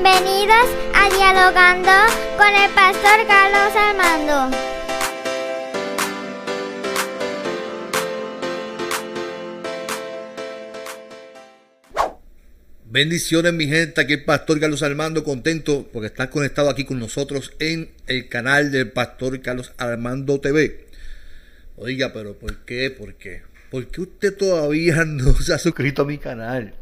Bienvenidos 0.00 0.68
a 0.94 1.10
Dialogando 1.10 1.90
con 2.36 2.54
el 2.54 2.70
pastor 2.72 3.26
Carlos 3.26 3.74
Armando. 3.74 4.56
Bendiciones 12.84 13.52
mi 13.52 13.66
gente, 13.66 14.00
aquí 14.00 14.12
el 14.12 14.24
pastor 14.24 14.60
Carlos 14.60 14.84
Armando, 14.84 15.24
contento 15.24 15.88
porque 15.92 16.06
están 16.06 16.28
conectado 16.28 16.70
aquí 16.70 16.84
con 16.84 17.00
nosotros 17.00 17.52
en 17.58 17.90
el 18.06 18.28
canal 18.28 18.70
del 18.70 18.92
pastor 18.92 19.42
Carlos 19.42 19.72
Armando 19.78 20.40
TV. 20.40 20.86
Oiga, 21.74 22.12
pero 22.12 22.38
¿por 22.38 22.64
qué? 22.64 22.92
¿Por 22.92 23.16
qué? 23.16 23.42
¿Por 23.70 23.86
qué 23.88 24.00
usted 24.00 24.36
todavía 24.36 25.04
no 25.06 25.34
se 25.34 25.52
ha 25.52 25.58
suscrito 25.58 26.02
a 26.02 26.04
mi 26.06 26.18
canal? 26.18 26.74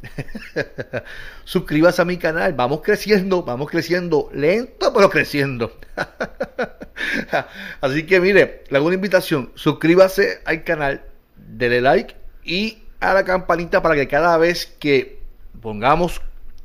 Suscríbase 1.45 2.03
a 2.03 2.05
mi 2.05 2.17
canal. 2.17 2.53
Vamos 2.53 2.81
creciendo, 2.83 3.43
vamos 3.43 3.71
creciendo. 3.71 4.31
Lento, 4.33 4.93
pero 4.93 5.11
creciendo. 5.11 5.79
Así 7.81 8.07
que 8.07 8.21
mire, 8.21 8.65
le 8.69 8.77
hago 8.77 8.87
una 8.87 8.95
invitación. 8.95 9.51
Suscríbase 9.55 10.41
al 10.45 10.63
canal, 10.65 11.03
dele 11.37 11.81
like 11.81 12.15
y 12.45 12.79
a 13.01 13.15
la 13.15 13.25
campanita 13.25 13.83
para 13.83 13.97
que 13.97 14.07
cada 14.07 14.37
vez 14.39 14.67
que 14.79 15.21
pongamos 15.61 16.23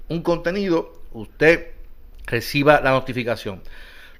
un 0.07 0.21
contenido, 0.21 1.01
usted 1.13 1.71
reciba 2.27 2.79
la 2.81 2.91
notificación. 2.91 3.63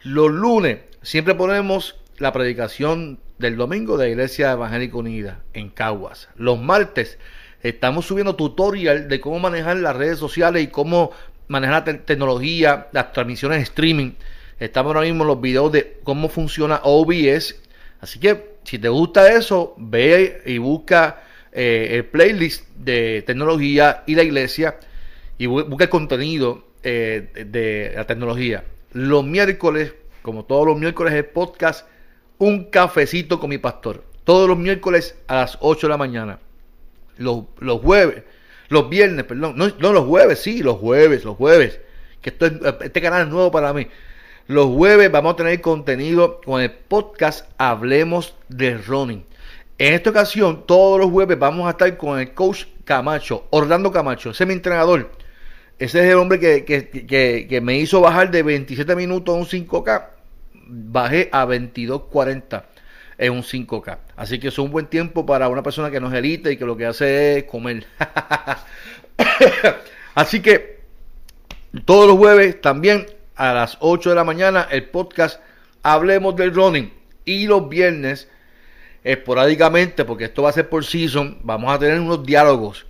Los 0.03 0.31
lunes 0.31 0.79
siempre 1.03 1.35
ponemos 1.35 1.97
la 2.17 2.31
predicación 2.31 3.19
del 3.41 3.57
domingo 3.57 3.97
de 3.97 4.05
la 4.05 4.11
Iglesia 4.11 4.51
Evangélica 4.51 4.95
Unida 4.95 5.39
en 5.53 5.69
Caguas. 5.69 6.29
Los 6.35 6.61
martes 6.61 7.17
estamos 7.63 8.05
subiendo 8.05 8.35
tutorial 8.35 9.09
de 9.09 9.19
cómo 9.19 9.39
manejar 9.39 9.77
las 9.77 9.95
redes 9.95 10.19
sociales 10.19 10.63
y 10.63 10.67
cómo 10.67 11.11
manejar 11.47 11.85
la 11.85 12.05
tecnología, 12.05 12.87
las 12.93 13.11
transmisiones 13.11 13.57
de 13.57 13.63
streaming. 13.63 14.11
Estamos 14.59 14.95
ahora 14.95 15.07
mismo 15.07 15.23
en 15.23 15.27
los 15.27 15.41
videos 15.41 15.71
de 15.71 15.99
cómo 16.03 16.29
funciona 16.29 16.79
OBS. 16.83 17.55
Así 17.99 18.19
que 18.19 18.57
si 18.63 18.77
te 18.77 18.89
gusta 18.89 19.33
eso, 19.33 19.73
ve 19.77 20.43
y 20.45 20.59
busca 20.59 21.23
eh, 21.51 21.89
el 21.93 22.05
playlist 22.05 22.67
de 22.77 23.23
tecnología 23.23 24.03
y 24.05 24.15
la 24.15 24.23
iglesia 24.23 24.77
y 25.37 25.47
busca 25.47 25.85
el 25.85 25.89
contenido 25.89 26.67
eh, 26.83 27.27
de 27.47 27.93
la 27.95 28.05
tecnología. 28.05 28.63
Los 28.93 29.25
miércoles, 29.25 29.93
como 30.21 30.45
todos 30.45 30.67
los 30.67 30.79
miércoles, 30.79 31.13
el 31.13 31.25
podcast 31.25 31.87
un 32.41 32.63
cafecito 32.65 33.39
con 33.39 33.51
mi 33.51 33.59
pastor. 33.59 34.03
Todos 34.23 34.49
los 34.49 34.57
miércoles 34.57 35.15
a 35.27 35.35
las 35.35 35.59
8 35.61 35.85
de 35.85 35.91
la 35.91 35.97
mañana. 35.97 36.39
Los, 37.17 37.45
jueves, 37.83 38.23
los 38.67 38.89
viernes, 38.89 39.25
perdón. 39.25 39.53
No, 39.55 39.93
los 39.93 40.05
jueves, 40.07 40.39
sí, 40.39 40.63
los 40.63 40.77
jueves, 40.77 41.23
los 41.23 41.37
jueves. 41.37 41.79
Que 42.19 42.33
este 42.81 43.01
canal 43.01 43.27
es 43.27 43.27
nuevo 43.27 43.51
para 43.51 43.73
mí. 43.73 43.87
Los 44.47 44.73
jueves 44.75 45.11
vamos 45.11 45.33
a 45.33 45.35
tener 45.35 45.61
contenido 45.61 46.41
con 46.43 46.61
el 46.61 46.71
podcast 46.71 47.47
Hablemos 47.59 48.33
de 48.49 48.75
Running. 48.75 49.23
En 49.77 49.93
esta 49.93 50.09
ocasión, 50.09 50.65
todos 50.65 50.99
los 50.99 51.11
jueves 51.11 51.37
vamos 51.37 51.67
a 51.67 51.71
estar 51.71 51.95
con 51.95 52.19
el 52.19 52.33
coach 52.33 52.65
Camacho, 52.85 53.45
Orlando 53.51 53.91
Camacho. 53.91 54.31
Ese 54.31 54.45
es 54.45 54.47
mi 54.47 54.55
entrenador. 54.55 55.11
Ese 55.77 55.99
es 55.99 56.05
el 56.05 56.17
hombre 56.17 56.39
que, 56.39 56.65
que 56.65 57.61
me 57.61 57.77
hizo 57.77 58.01
bajar 58.01 58.31
de 58.31 58.41
27 58.41 58.95
minutos 58.95 59.35
a 59.35 59.37
un 59.37 59.45
5K 59.45 60.20
bajé 60.67 61.29
a 61.31 61.45
22.40 61.45 62.63
en 63.17 63.33
un 63.33 63.43
5K. 63.43 63.97
Así 64.15 64.39
que 64.39 64.47
es 64.47 64.57
un 64.57 64.71
buen 64.71 64.87
tiempo 64.87 65.25
para 65.25 65.47
una 65.47 65.63
persona 65.63 65.91
que 65.91 65.99
no 65.99 66.07
es 66.07 66.13
elite 66.13 66.51
y 66.51 66.57
que 66.57 66.65
lo 66.65 66.75
que 66.75 66.87
hace 66.87 67.37
es 67.37 67.43
comer. 67.45 67.85
Así 70.15 70.41
que 70.41 70.81
todos 71.85 72.07
los 72.07 72.17
jueves 72.17 72.59
también 72.59 73.05
a 73.35 73.53
las 73.53 73.77
8 73.79 74.09
de 74.09 74.15
la 74.15 74.23
mañana 74.23 74.67
el 74.69 74.89
podcast 74.89 75.39
Hablemos 75.83 76.35
del 76.35 76.53
Running. 76.53 76.91
Y 77.23 77.45
los 77.45 77.69
viernes, 77.69 78.27
esporádicamente, 79.03 80.03
porque 80.03 80.25
esto 80.25 80.43
va 80.43 80.49
a 80.49 80.53
ser 80.53 80.69
por 80.69 80.83
season, 80.83 81.39
vamos 81.43 81.73
a 81.73 81.79
tener 81.79 81.99
unos 81.99 82.25
diálogos. 82.25 82.85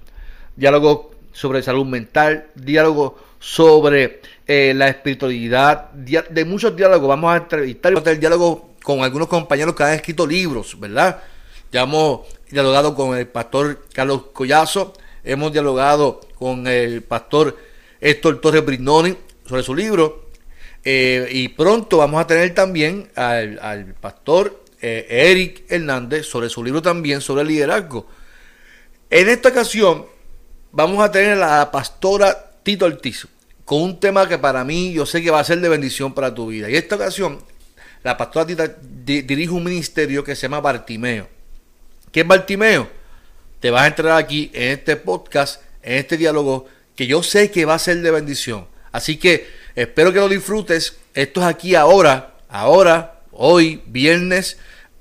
Diálogos 0.56 1.12
sobre 1.32 1.62
salud 1.62 1.86
mental, 1.86 2.48
diálogos 2.56 3.14
sobre 3.40 4.22
eh, 4.54 4.74
la 4.74 4.90
espiritualidad, 4.90 5.92
de 5.94 6.44
muchos 6.44 6.76
diálogos. 6.76 7.08
Vamos 7.08 7.34
a 7.34 7.38
entrevistar 7.38 7.94
el 8.06 8.20
diálogo 8.20 8.72
con 8.84 9.02
algunos 9.02 9.30
compañeros 9.30 9.74
que 9.74 9.84
han 9.84 9.94
escrito 9.94 10.28
libros, 10.28 10.78
¿verdad? 10.78 11.24
Ya 11.72 11.84
hemos 11.84 12.28
dialogado 12.50 12.94
con 12.94 13.18
el 13.18 13.30
pastor 13.30 13.86
Carlos 13.94 14.24
Collazo, 14.34 14.92
hemos 15.24 15.54
dialogado 15.54 16.20
con 16.38 16.68
el 16.68 17.02
pastor 17.02 17.58
Héctor 18.02 18.42
Torres 18.42 18.66
Brignoni 18.66 19.16
sobre 19.48 19.64
su 19.64 19.74
libro. 19.74 20.26
Eh, 20.84 21.30
y 21.32 21.48
pronto 21.48 22.00
vamos 22.00 22.20
a 22.20 22.28
tener 22.28 22.54
también 22.54 23.10
al, 23.16 23.96
pastor 24.02 24.66
eh, 24.82 25.08
Eric 25.10 25.64
Hernández 25.70 26.26
sobre 26.26 26.50
su 26.50 26.62
libro 26.62 26.82
también 26.82 27.22
sobre 27.22 27.46
liderazgo. 27.46 28.06
En 29.10 29.30
esta 29.30 29.48
ocasión 29.48 30.08
vamos 30.74 31.02
a 31.02 31.10
tener 31.10 31.42
a 31.42 31.60
la 31.60 31.72
pastora 31.72 32.52
Tito 32.64 32.86
Ortiz, 32.86 33.28
con 33.72 33.84
un 33.84 34.02
tema 34.02 34.28
que 34.28 34.38
para 34.38 34.66
mí 34.66 34.92
yo 34.92 35.06
sé 35.06 35.24
que 35.24 35.32
va 35.32 35.40
a 35.40 35.46
ser 35.46 35.62
de 35.62 35.70
bendición 35.70 36.14
para 36.14 36.36
tu 36.36 36.48
vida. 36.48 36.70
Y 36.70 36.76
esta 36.76 36.96
ocasión, 36.96 37.42
la 38.04 38.18
pastora 38.18 38.46
Tito 38.46 38.66
dirige 39.06 39.54
un 39.54 39.64
ministerio 39.64 40.26
que 40.26 40.36
se 40.36 40.42
llama 40.42 40.60
Bartimeo. 40.60 41.30
¿Qué 42.12 42.20
es 42.20 42.28
Bartimeo? 42.28 42.90
Te 43.62 43.72
vas 43.72 43.84
a 43.84 43.88
entrar 43.88 44.18
aquí 44.18 44.52
en 44.54 44.74
este 44.74 44.98
podcast, 44.98 45.62
en 45.84 46.00
este 46.00 46.18
diálogo, 46.18 46.68
que 46.98 47.08
yo 47.08 47.24
sé 47.24 47.50
que 47.50 47.64
va 47.64 47.76
a 47.76 47.80
ser 47.80 48.02
de 48.02 48.12
bendición. 48.12 48.68
Así 48.92 49.16
que 49.16 49.48
espero 49.74 50.12
que 50.12 50.20
lo 50.20 50.28
disfrutes. 50.28 50.98
Esto 51.14 51.40
es 51.40 51.46
aquí 51.48 51.74
ahora, 51.74 52.36
ahora, 52.50 53.22
hoy, 53.32 53.82
viernes, 53.86 54.58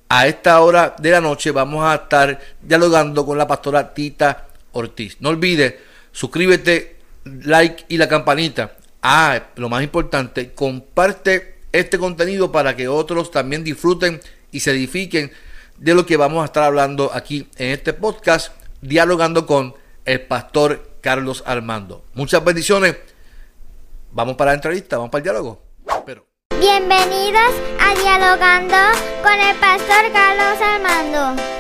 a 0.09 0.29
esta 0.29 0.61
hora 0.61 0.95
de 0.97 1.11
la 1.11 1.21
noche, 1.21 1.51
vamos 1.51 1.85
a 1.85 1.97
estar 1.97 2.41
dialogando 2.63 3.27
con 3.27 3.37
la 3.37 3.49
pastora 3.49 3.93
Tita 3.93 4.47
Ortiz. 4.71 5.17
No 5.19 5.31
olvides, 5.31 5.75
suscríbete 6.13 7.00
like 7.25 7.85
y 7.89 7.97
la 7.97 8.09
campanita. 8.09 8.77
Ah, 9.03 9.41
lo 9.57 9.69
más 9.69 9.83
importante, 9.83 10.53
comparte 10.53 11.61
este 11.73 11.99
contenido 11.99 12.53
para 12.53 12.77
que 12.77 12.89
otros 12.89 13.31
también 13.31 13.65
disfruten 13.65 14.21
y 14.51 14.61
se 14.61 14.73
edifiquen 14.73 15.33
de 15.79 15.95
lo 15.95 16.05
que 16.05 16.17
vamos 16.17 16.43
a 16.43 16.47
estar 16.47 16.65
hablando 16.65 17.11
aquí 17.15 17.49
en 17.57 17.71
este 17.71 17.93
podcast, 17.93 18.53
dialogando 18.83 19.47
con 19.47 19.75
el 20.05 20.21
pastor 20.23 20.91
Carlos 21.01 21.43
Armando. 21.47 22.05
Muchas 22.15 22.45
bendiciones. 22.45 22.97
Vamos 24.13 24.37
para 24.37 24.51
la 24.51 24.57
entrevista, 24.57 24.97
vamos 24.97 25.11
para 25.11 25.21
el 25.21 25.25
diálogo. 25.25 25.63
Pero... 26.05 26.27
Bienvenidos 26.59 27.55
a 27.81 27.95
Dialogando 27.95 28.77
con 29.23 29.33
el 29.33 29.57
pastor 29.57 30.13
Carlos 30.13 30.61
Armando. 30.61 31.60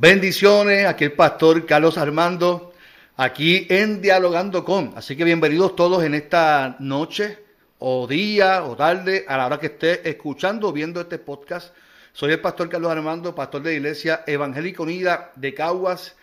Bendiciones, 0.00 0.86
aquí 0.86 1.04
el 1.04 1.12
pastor 1.12 1.66
Carlos 1.66 1.98
Armando, 1.98 2.72
aquí 3.18 3.66
en 3.68 4.00
Dialogando 4.00 4.64
con. 4.64 4.94
Así 4.96 5.14
que 5.14 5.24
bienvenidos 5.24 5.76
todos 5.76 6.02
en 6.02 6.14
esta 6.14 6.76
noche 6.78 7.36
o 7.78 8.06
día 8.06 8.64
o 8.64 8.74
tarde, 8.74 9.26
a 9.28 9.36
la 9.36 9.44
hora 9.44 9.60
que 9.60 9.66
esté 9.66 10.08
escuchando 10.08 10.68
o 10.68 10.72
viendo 10.72 11.02
este 11.02 11.18
podcast. 11.18 11.74
Soy 12.14 12.32
el 12.32 12.40
pastor 12.40 12.70
Carlos 12.70 12.90
Armando, 12.90 13.34
pastor 13.34 13.62
de 13.62 13.74
Iglesia 13.74 14.24
Evangélica 14.26 14.82
Unida 14.82 15.32
de 15.36 15.52
Caguas. 15.52 16.16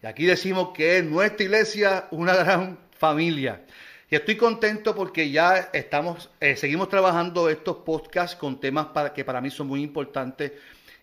Y 0.00 0.06
aquí 0.06 0.26
decimos 0.26 0.68
que 0.72 0.98
es 0.98 1.04
nuestra 1.04 1.42
iglesia 1.42 2.06
una 2.12 2.36
gran 2.36 2.78
familia. 2.96 3.62
Y 4.08 4.14
estoy 4.14 4.36
contento 4.36 4.94
porque 4.94 5.28
ya 5.28 5.70
estamos, 5.72 6.30
eh, 6.38 6.54
seguimos 6.54 6.88
trabajando 6.88 7.50
estos 7.50 7.78
podcasts 7.78 8.36
con 8.36 8.60
temas 8.60 8.86
para, 8.94 9.12
que 9.12 9.24
para 9.24 9.40
mí 9.40 9.50
son 9.50 9.66
muy 9.66 9.82
importantes. 9.82 10.52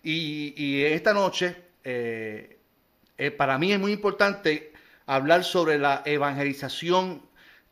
Y, 0.01 0.53
y 0.55 0.85
esta 0.85 1.13
noche 1.13 1.70
eh, 1.83 2.57
eh, 3.17 3.31
para 3.31 3.57
mí 3.57 3.71
es 3.71 3.79
muy 3.79 3.91
importante 3.91 4.71
hablar 5.05 5.43
sobre 5.43 5.77
la 5.77 6.03
evangelización, 6.05 7.21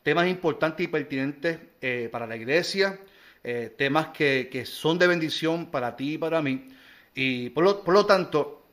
temas 0.02 0.28
importantes 0.28 0.84
y 0.84 0.88
pertinentes 0.88 1.58
eh, 1.80 2.08
para 2.10 2.26
la 2.26 2.36
iglesia, 2.36 3.00
temas 3.78 4.08
que, 4.08 4.64
son 4.66 4.98
de 4.98 5.06
bendición 5.06 5.70
para 5.70 5.96
ti 5.96 6.14
y 6.14 6.18
para 6.18 6.42
mí. 6.42 6.68
Y 7.14 7.48
por 7.50 7.88
lo, 7.88 8.04
tanto, 8.04 8.66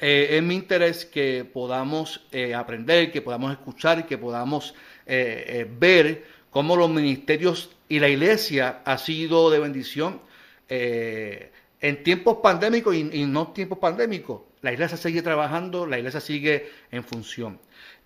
es 0.00 0.42
mi 0.42 0.56
interés 0.56 1.06
que 1.06 1.44
podamos 1.44 2.26
aprender, 2.56 3.12
que 3.12 3.22
podamos 3.22 3.52
escuchar, 3.52 4.08
que 4.08 4.18
podamos 4.18 4.74
ver 5.06 6.24
cómo 6.50 6.74
los 6.74 6.90
ministerios 6.90 7.70
y 7.88 8.00
la 8.00 8.08
iglesia 8.08 8.82
ha 8.84 8.98
sido 8.98 9.48
de 9.48 9.60
bendición 9.60 10.20
en 10.68 12.02
tiempos 12.02 12.38
pandémicos 12.42 12.96
y 12.96 13.24
no 13.26 13.52
tiempos 13.52 13.78
pandémicos 13.78 14.40
la 14.62 14.72
iglesia 14.72 14.96
sigue 14.96 15.22
trabajando, 15.22 15.86
la 15.86 15.98
iglesia 15.98 16.20
sigue 16.20 16.70
en 16.90 17.04
función. 17.04 17.60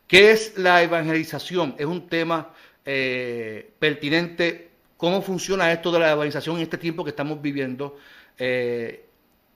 ¿Qué 0.06 0.30
es 0.32 0.56
la 0.58 0.82
evangelización? 0.82 1.74
Es 1.78 1.86
un 1.86 2.08
tema 2.08 2.52
eh, 2.84 3.72
pertinente. 3.78 4.70
¿Cómo 4.96 5.22
funciona 5.22 5.72
esto 5.72 5.90
de 5.90 5.98
la 5.98 6.12
evangelización 6.12 6.56
en 6.56 6.62
este 6.62 6.78
tiempo 6.78 7.04
que 7.04 7.10
estamos 7.10 7.40
viviendo? 7.40 7.96
Eh, 8.38 9.06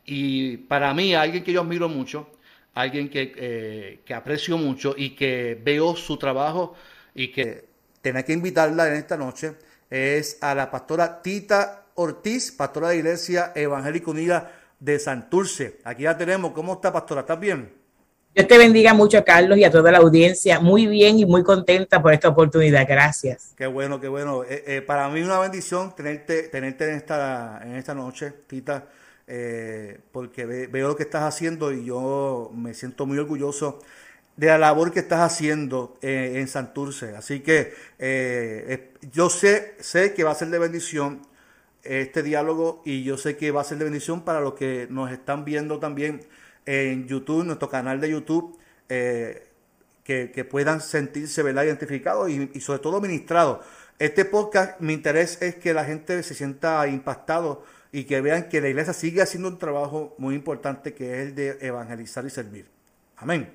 y 0.05 0.57
para 0.57 0.93
mí, 0.95 1.15
alguien 1.15 1.45
que 1.45 1.53
yo 1.53 1.61
admiro 1.61 1.89
mucho, 1.89 2.31
alguien 2.75 3.09
que, 3.11 3.33
eh, 3.37 4.15
aprecio 4.15 4.57
mucho 4.57 4.95
y 4.97 5.11
que 5.11 5.61
veo 5.63 5.95
su 5.97 6.17
trabajo 6.17 6.75
y 7.15 7.29
que 7.29 7.67
tener 8.01 8.25
que 8.25 8.33
invitarla 8.33 8.89
en 8.89 8.95
esta 8.95 9.17
noche 9.17 9.55
es 9.91 10.39
a 10.41 10.55
la 10.55 10.71
pastora 10.71 11.21
Tita 11.23 11.87
Ortiz, 11.95 12.53
pastora 12.53 12.91
de 12.91 12.99
Iglesia 12.99 13.53
Evangélica 13.55 14.11
Unida 14.11 14.58
de 14.81 14.99
Santurce. 14.99 15.79
Aquí 15.85 16.05
la 16.05 16.17
tenemos. 16.17 16.53
¿Cómo 16.53 16.75
está, 16.75 16.93
pastora? 16.93 17.23
¿Estás 17.23 17.41
bien? 17.41 17.79
Dios 18.35 18.47
te 18.47 18.59
bendiga 18.59 18.95
mucho, 18.95 19.25
Carlos, 19.25 19.59
y 19.59 19.65
a 19.65 19.71
toda 19.71 19.91
la 19.91 19.99
audiencia. 19.99 20.61
Muy 20.61 20.87
bien 20.87 21.19
y 21.19 21.27
muy 21.27 21.43
contenta 21.43 22.01
por 22.01 22.13
esta 22.13 22.29
oportunidad. 22.29 22.87
Gracias. 22.87 23.53
Qué 23.57 23.67
bueno, 23.67 24.01
qué 24.01 24.07
bueno. 24.07 24.45
Eh, 24.45 24.63
eh, 24.67 24.83
para 24.83 25.09
mí 25.09 25.23
una 25.23 25.41
bendición 25.41 25.95
tenerte, 25.97 26.45
tenerte 26.45 26.89
en 26.89 26.95
esta, 26.95 27.61
en 27.65 27.75
esta 27.75 27.95
noche, 27.95 28.33
Tita, 28.47 28.87
eh, 29.27 29.99
porque 30.13 30.47
veo 30.47 30.89
lo 30.89 30.97
que 30.97 31.03
estás 31.03 31.23
haciendo 31.23 31.73
y 31.73 31.85
yo 31.85 32.53
me 32.55 32.75
siento 32.75 33.07
muy 33.07 33.19
orgulloso 33.19 33.81
de 34.37 34.47
la 34.47 34.59
labor 34.59 34.93
que 34.93 35.01
estás 35.01 35.21
haciendo 35.21 35.99
en 36.01 36.47
Santurce. 36.47 37.17
Así 37.17 37.41
que 37.41 37.73
yo 39.11 39.31
sé, 39.31 39.75
sé 39.81 40.15
que 40.15 40.23
va 40.23 40.31
a 40.31 40.37
ser 40.37 40.49
de 40.51 40.61
bendición 40.61 41.23
este 41.83 42.23
diálogo 42.23 42.83
y 42.85 43.05
yo 43.05 43.17
sé 43.17 43.37
que 43.37 43.51
va 43.51 43.61
a 43.61 43.65
ser 43.65 43.79
de 43.79 43.85
bendición 43.85 44.23
para 44.23 44.41
los 44.41 44.55
que 44.55 44.87
nos 44.91 45.11
están 45.11 45.45
viendo 45.45 45.79
también 45.79 46.21
en 46.67 47.09
YouTube, 47.09 47.45
nuestro 47.45 47.69
canal 47.69 48.01
de 48.01 48.11
YouTube, 48.11 48.59
eh, 48.89 49.49
que, 50.05 50.45
puedan 50.45 50.81
sentirse 50.81 51.43
¿verdad? 51.43 51.65
identificados 51.65 52.31
y, 52.31 52.61
sobre 52.61 52.79
todo 52.79 53.01
ministrados. 53.01 53.65
Este 53.99 54.25
podcast, 54.25 54.81
mi 54.81 54.95
interés 54.95 55.43
es 55.43 55.57
que 55.57 55.75
la 55.75 55.85
gente 55.85 56.23
se 56.23 56.35
sienta 56.35 56.87
impactado 56.89 57.65
y 57.93 58.05
que 58.05 58.21
vean 58.21 58.49
que 58.49 58.61
la 58.61 58.69
iglesia 58.69 58.93
sigue 58.93 59.21
haciendo 59.21 59.49
un 59.49 59.59
trabajo 59.59 60.15
muy 60.19 60.35
importante 60.35 60.95
que 60.95 61.13
es 61.13 61.29
el 61.29 61.35
de 61.35 61.59
evangelizar 61.61 62.25
y 62.25 62.31
servir. 62.31 62.67
Amén. 63.17 63.51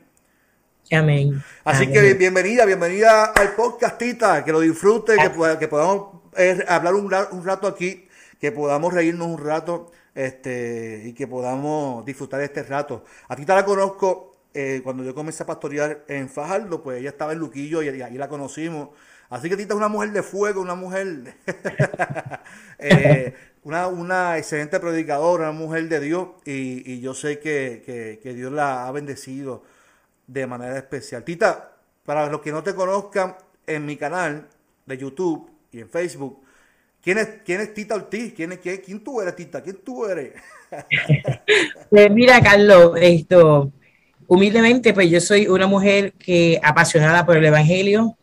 Amén. 0.91 1.41
Así 1.63 1.87
que 1.87 2.13
bienvenida, 2.13 2.65
bienvenida 2.65 3.25
al 3.25 3.53
podcast, 3.55 3.97
Tita, 3.97 4.43
que 4.43 4.51
lo 4.51 4.59
disfrute, 4.59 5.15
que, 5.15 5.57
que 5.59 5.67
podamos 5.67 6.21
eh, 6.37 6.63
hablar 6.67 6.93
un, 6.93 7.11
un 7.31 7.45
rato 7.45 7.67
aquí, 7.67 8.07
que 8.43 8.51
podamos 8.51 8.93
reírnos 8.93 9.25
un 9.25 9.37
rato 9.37 9.89
este, 10.13 11.03
y 11.05 11.13
que 11.13 11.27
podamos 11.27 12.03
disfrutar 12.03 12.41
de 12.41 12.47
este 12.47 12.61
rato. 12.63 13.05
A 13.29 13.37
ti 13.37 13.45
te 13.45 13.55
la 13.55 13.63
conozco 13.63 14.35
eh, 14.53 14.81
cuando 14.83 15.01
yo 15.05 15.15
comencé 15.15 15.43
a 15.43 15.45
pastorear 15.45 16.03
en 16.09 16.27
Fajardo, 16.27 16.83
pues 16.83 16.99
ella 16.99 17.11
estaba 17.11 17.31
en 17.31 17.39
Luquillo 17.39 17.81
y, 17.81 17.87
ahí 18.01 18.17
la 18.17 18.27
conocimos. 18.27 18.89
Así 19.29 19.47
que 19.47 19.55
Tita 19.55 19.73
es 19.73 19.77
una 19.77 19.87
mujer 19.87 20.11
de 20.11 20.23
fuego, 20.23 20.59
una 20.59 20.75
mujer, 20.75 21.35
eh, 22.79 23.33
una, 23.63 23.87
una, 23.87 24.37
excelente 24.37 24.77
predicadora, 24.77 25.49
una 25.49 25.57
mujer 25.57 25.87
de 25.87 26.01
Dios 26.01 26.27
y, 26.43 26.99
yo 26.99 27.13
sé 27.13 27.39
que, 27.39 28.19
que, 28.21 28.33
Dios 28.33 28.51
la 28.51 28.89
ha 28.89 28.91
bendecido 28.91 29.63
de 30.27 30.47
manera 30.47 30.77
especial. 30.77 31.23
Tita, 31.23 31.77
para 32.03 32.27
los 32.27 32.41
que 32.41 32.51
no 32.51 32.61
te 32.61 32.75
conozcan, 32.75 33.37
en 33.67 33.85
mi 33.85 33.95
canal 33.95 34.49
de 34.85 34.97
YouTube 34.97 35.49
y 35.71 35.79
en 35.79 35.89
Facebook, 35.89 36.42
¿Quién 37.03 37.17
es, 37.17 37.27
quién 37.43 37.59
es 37.59 37.73
Tita 37.73 37.95
Ortiz? 37.95 38.33
¿Quién, 38.33 38.53
es, 38.53 38.59
quién, 38.59 38.77
quién 38.77 39.03
tú 39.03 39.19
eres, 39.19 39.35
Tita? 39.35 39.61
¿Quién 39.61 39.77
tú 39.83 40.05
eres? 40.05 40.31
pues 41.89 42.09
mira, 42.09 42.39
Carlos, 42.39 42.93
esto, 42.95 43.73
humildemente, 44.25 44.93
pues 44.93 45.11
yo 45.11 45.19
soy 45.19 45.47
una 45.47 45.67
mujer 45.67 46.13
que 46.13 46.61
apasionada 46.63 47.25
por 47.25 47.35
el 47.35 47.43
Evangelio, 47.43 48.17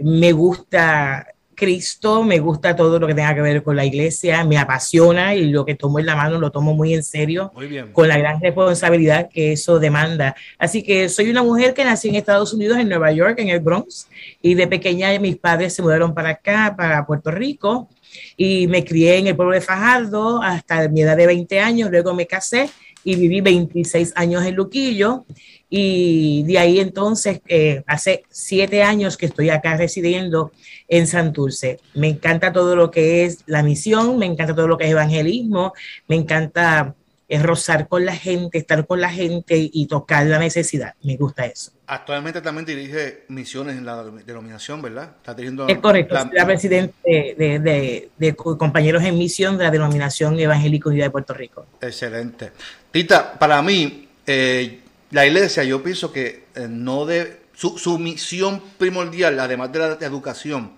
me 0.00 0.30
gusta 0.30 1.26
Cristo, 1.60 2.24
me 2.24 2.38
gusta 2.38 2.74
todo 2.74 2.98
lo 2.98 3.06
que 3.06 3.14
tenga 3.14 3.34
que 3.34 3.42
ver 3.42 3.62
con 3.62 3.76
la 3.76 3.84
iglesia, 3.84 4.42
me 4.44 4.56
apasiona 4.56 5.34
y 5.34 5.50
lo 5.50 5.66
que 5.66 5.74
tomo 5.74 5.98
en 5.98 6.06
la 6.06 6.16
mano 6.16 6.38
lo 6.40 6.50
tomo 6.50 6.74
muy 6.74 6.94
en 6.94 7.04
serio, 7.04 7.52
con 7.92 8.08
la 8.08 8.16
gran 8.16 8.40
responsabilidad 8.40 9.28
que 9.28 9.52
eso 9.52 9.78
demanda. 9.78 10.34
Así 10.58 10.82
que 10.82 11.10
soy 11.10 11.28
una 11.28 11.42
mujer 11.42 11.74
que 11.74 11.84
nací 11.84 12.08
en 12.08 12.14
Estados 12.14 12.54
Unidos, 12.54 12.78
en 12.78 12.88
Nueva 12.88 13.12
York, 13.12 13.38
en 13.40 13.50
el 13.50 13.60
Bronx, 13.60 14.08
y 14.40 14.54
de 14.54 14.66
pequeña 14.68 15.16
mis 15.18 15.36
padres 15.36 15.74
se 15.74 15.82
mudaron 15.82 16.14
para 16.14 16.30
acá, 16.30 16.74
para 16.74 17.04
Puerto 17.04 17.30
Rico, 17.30 17.90
y 18.38 18.66
me 18.66 18.82
crié 18.82 19.18
en 19.18 19.26
el 19.26 19.36
pueblo 19.36 19.52
de 19.52 19.60
Fajardo 19.60 20.42
hasta 20.42 20.88
mi 20.88 21.02
edad 21.02 21.18
de 21.18 21.26
20 21.26 21.60
años, 21.60 21.90
luego 21.90 22.14
me 22.14 22.26
casé 22.26 22.70
y 23.04 23.16
viví 23.16 23.42
26 23.42 24.14
años 24.16 24.46
en 24.46 24.54
Luquillo 24.54 25.26
y 25.70 26.42
de 26.42 26.58
ahí 26.58 26.80
entonces, 26.80 27.40
eh, 27.46 27.84
hace 27.86 28.24
siete 28.28 28.82
años 28.82 29.16
que 29.16 29.26
estoy 29.26 29.50
acá 29.50 29.76
residiendo 29.76 30.50
en 30.88 31.06
Santurce. 31.06 31.78
Me 31.94 32.08
encanta 32.08 32.52
todo 32.52 32.74
lo 32.74 32.90
que 32.90 33.24
es 33.24 33.44
la 33.46 33.62
misión, 33.62 34.18
me 34.18 34.26
encanta 34.26 34.54
todo 34.54 34.66
lo 34.66 34.76
que 34.76 34.84
es 34.84 34.90
evangelismo, 34.90 35.72
me 36.08 36.16
encanta 36.16 36.94
es 37.30 37.44
rozar 37.44 37.86
con 37.86 38.04
la 38.04 38.16
gente, 38.16 38.58
estar 38.58 38.84
con 38.88 39.00
la 39.00 39.08
gente 39.08 39.70
y 39.72 39.86
tocar 39.86 40.26
la 40.26 40.40
necesidad. 40.40 40.94
Me 41.04 41.16
gusta 41.16 41.46
eso. 41.46 41.70
Actualmente 41.86 42.40
también 42.40 42.66
dirige 42.66 43.22
misiones 43.28 43.76
en 43.76 43.86
la 43.86 44.02
denominación, 44.02 44.82
¿verdad? 44.82 45.12
Está 45.16 45.34
dirigiendo 45.34 45.68
es 45.68 45.78
correcto, 45.78 46.14
la, 46.14 46.22
soy 46.22 46.32
la 46.32 46.44
presidente 46.44 46.92
de, 47.38 48.34
compañeros 48.34 49.04
en 49.04 49.16
misión 49.16 49.56
de 49.58 49.64
la 49.64 49.70
denominación 49.70 50.40
evangélica 50.40 50.90
de 50.90 51.08
Puerto 51.08 51.32
Rico. 51.32 51.66
Excelente. 51.80 52.50
Tita, 52.90 53.38
para 53.38 53.62
mí, 53.62 54.08
eh, 54.26 54.80
la 55.10 55.26
iglesia, 55.26 55.64
yo 55.64 55.82
pienso 55.82 56.12
que 56.12 56.46
eh, 56.54 56.66
no 56.68 57.04
de 57.04 57.42
su, 57.54 57.78
su, 57.78 57.98
misión 57.98 58.62
primordial, 58.78 59.38
además 59.38 59.72
de 59.72 59.78
la 59.78 59.86
educación, 60.00 60.72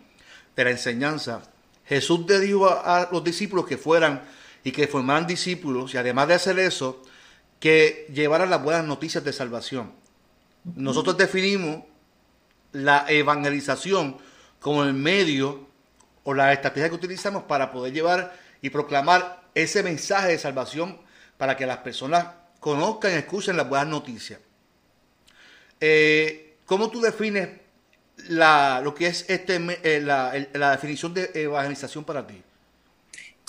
de 0.56 0.64
la 0.64 0.70
enseñanza, 0.70 1.42
Jesús 1.84 2.24
le 2.28 2.40
dijo 2.40 2.68
a 2.68 3.08
los 3.12 3.22
discípulos 3.22 3.66
que 3.66 3.76
fueran 3.76 4.22
y 4.64 4.72
que 4.72 4.86
formaran 4.86 5.26
discípulos 5.26 5.92
y 5.94 5.98
además 5.98 6.28
de 6.28 6.34
hacer 6.34 6.58
eso, 6.58 7.02
que 7.60 8.06
llevaran 8.12 8.50
las 8.50 8.62
buenas 8.62 8.84
noticias 8.84 9.22
de 9.22 9.32
salvación. 9.32 9.92
Nosotros 10.64 11.16
definimos 11.16 11.84
la 12.72 13.04
evangelización 13.08 14.16
como 14.60 14.84
el 14.84 14.94
medio 14.94 15.68
o 16.24 16.34
la 16.34 16.52
estrategia 16.52 16.88
que 16.88 16.94
utilizamos 16.94 17.44
para 17.44 17.72
poder 17.72 17.92
llevar 17.92 18.36
y 18.62 18.70
proclamar 18.70 19.42
ese 19.54 19.82
mensaje 19.82 20.28
de 20.28 20.38
salvación 20.38 20.98
para 21.36 21.56
que 21.56 21.66
las 21.66 21.78
personas 21.78 22.26
conozcan 22.62 23.10
y 23.10 23.14
escuchen 23.16 23.56
las 23.56 23.68
buenas 23.68 23.88
noticias. 23.88 24.38
Eh, 25.80 26.58
¿Cómo 26.64 26.88
tú 26.90 27.00
defines 27.00 27.48
la, 28.28 28.80
lo 28.84 28.94
que 28.94 29.08
es 29.08 29.28
este, 29.28 29.60
eh, 29.82 30.00
la 30.00 30.70
definición 30.70 31.12
de 31.12 31.28
evangelización 31.34 32.04
para 32.04 32.24
ti? 32.24 32.40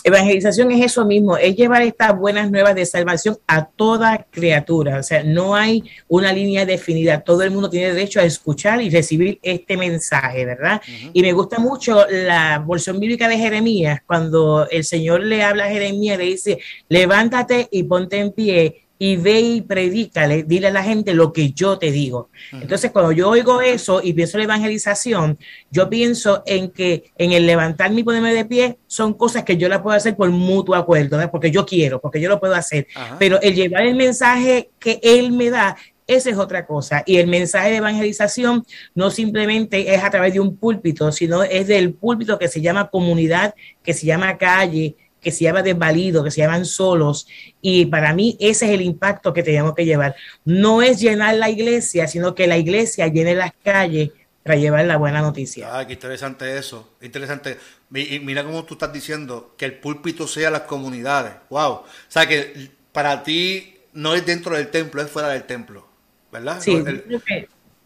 Evangelización 0.06 0.70
es 0.72 0.84
eso 0.84 1.06
mismo, 1.06 1.38
es 1.38 1.56
llevar 1.56 1.82
estas 1.82 2.18
buenas 2.18 2.52
nuevas 2.52 2.76
de 2.76 2.86
salvación 2.86 3.38
a 3.48 3.64
toda 3.64 4.26
criatura. 4.30 5.00
O 5.00 5.04
sea, 5.04 5.24
no 5.24 5.56
hay 5.56 5.82
una 6.10 6.34
línea 6.34 6.66
definida. 6.66 7.22
Todo 7.22 7.44
el 7.44 7.52
mundo 7.52 7.70
tiene 7.70 7.94
derecho 7.94 8.20
a 8.20 8.24
escuchar 8.24 8.82
y 8.82 8.90
recibir 8.90 9.40
este 9.42 9.78
mensaje, 9.78 10.44
¿verdad? 10.44 10.82
Y 11.14 11.22
me 11.22 11.32
gusta 11.32 11.58
mucho 11.58 12.06
la 12.10 12.62
porción 12.68 13.00
bíblica 13.00 13.30
de 13.30 13.38
Jeremías, 13.38 14.02
cuando 14.06 14.68
el 14.70 14.84
Señor 14.84 15.24
le 15.24 15.42
habla 15.42 15.66
a 15.66 15.70
Jeremías, 15.70 16.18
le 16.18 16.26
dice, 16.26 16.60
levántate 16.90 17.70
y 17.72 17.84
ponte 17.84 18.18
en 18.18 18.34
pie 18.34 18.83
y 19.06 19.18
ve 19.18 19.42
y 19.42 19.62
predícale, 19.62 20.44
dile 20.44 20.68
a 20.68 20.72
la 20.72 20.82
gente 20.82 21.14
lo 21.14 21.34
que 21.34 21.52
yo 21.52 21.78
te 21.78 21.92
digo. 21.92 22.30
Entonces, 22.54 22.90
cuando 22.90 23.12
yo 23.12 23.30
oigo 23.30 23.60
eso 23.60 24.00
y 24.02 24.14
pienso 24.14 24.38
en 24.38 24.48
la 24.48 24.54
evangelización, 24.54 25.38
yo 25.70 25.90
pienso 25.90 26.42
en 26.46 26.72
que 26.72 27.12
en 27.18 27.34
el 27.34 27.46
levantarme 27.46 28.00
y 28.00 28.04
ponerme 28.06 28.34
de 28.34 28.46
pie 28.46 28.78
son 28.88 29.14
cosas 29.14 29.44
que 29.44 29.58
yo 29.58 29.68
las 29.68 29.82
puedo 29.82 29.98
hacer 29.98 30.16
por 30.16 30.30
mutuo 30.30 30.74
acuerdo, 30.74 31.20
porque 31.30 31.52
yo 31.52 31.66
quiero, 31.66 32.00
porque 32.00 32.22
yo 32.22 32.30
lo 32.30 32.40
puedo 32.40 32.56
hacer. 32.56 32.88
Pero 33.20 33.42
el 33.42 33.56
llevar 33.56 33.84
el 33.84 33.96
mensaje 33.96 34.70
que 34.80 35.02
él 35.04 35.34
me 35.34 35.50
da, 35.50 35.76
esa 36.08 36.30
es 36.30 36.38
otra 36.38 36.66
cosa. 36.66 37.04
Y 37.06 37.18
el 37.18 37.28
mensaje 37.28 37.72
de 37.72 37.78
evangelización 37.78 38.66
no 38.96 39.12
simplemente 39.12 39.94
es 39.94 40.02
a 40.02 40.12
través 40.12 40.32
de 40.32 40.40
un 40.40 40.56
púlpito, 40.56 41.12
sino 41.12 41.44
es 41.44 41.68
del 41.68 41.94
púlpito 41.94 42.40
que 42.40 42.48
se 42.48 42.62
llama 42.62 42.90
comunidad, 42.90 43.54
que 43.84 43.94
se 43.94 44.06
llama 44.06 44.38
calle, 44.38 44.96
que 45.24 45.32
se 45.32 45.46
llama 45.46 45.63
desvalido, 45.63 46.24
que 46.24 46.32
se 46.32 46.42
llaman 46.42 46.65
solos. 46.65 47.27
Y 47.62 47.86
para 47.88 48.13
mí 48.13 48.38
ese 48.39 48.65
es 48.65 48.72
el 48.72 48.82
impacto 48.82 49.34
que 49.34 49.42
tenemos 49.42 49.74
que 49.74 49.86
llevar. 49.86 50.15
No 50.46 50.82
es 50.82 51.00
llenar 51.00 51.36
la 51.36 51.50
iglesia, 51.50 52.08
sino 52.08 52.36
que 52.36 52.46
la 52.46 52.58
iglesia 52.58 53.08
llene 53.08 53.34
las 53.34 53.53
calles 53.63 54.12
para 54.44 54.58
llevar 54.58 54.86
la 54.86 54.98
buena 54.98 55.22
noticia. 55.22 55.70
Ah, 55.72 55.88
qué 55.88 55.94
interesante 55.94 56.58
eso. 56.58 56.96
Interesante. 57.01 57.58
Y 57.96 58.20
mira 58.20 58.44
cómo 58.44 58.65
tú 58.65 58.74
estás 58.74 58.92
diciendo 58.92 59.56
que 59.58 59.65
el 59.65 59.80
púlpito 59.80 60.27
sea 60.27 60.51
las 60.51 60.62
comunidades. 60.62 61.34
Wow. 61.50 61.72
O 61.72 61.86
sea, 62.10 62.27
que 62.27 62.72
para 62.92 63.24
ti 63.24 63.75
no 63.94 64.13
es 64.15 64.25
dentro 64.25 64.56
del 64.56 64.68
templo, 64.70 65.01
es 65.01 65.10
fuera 65.10 65.30
del 65.30 65.44
templo. 65.44 65.88
¿Verdad? 66.32 66.60
Sí, 66.62 66.84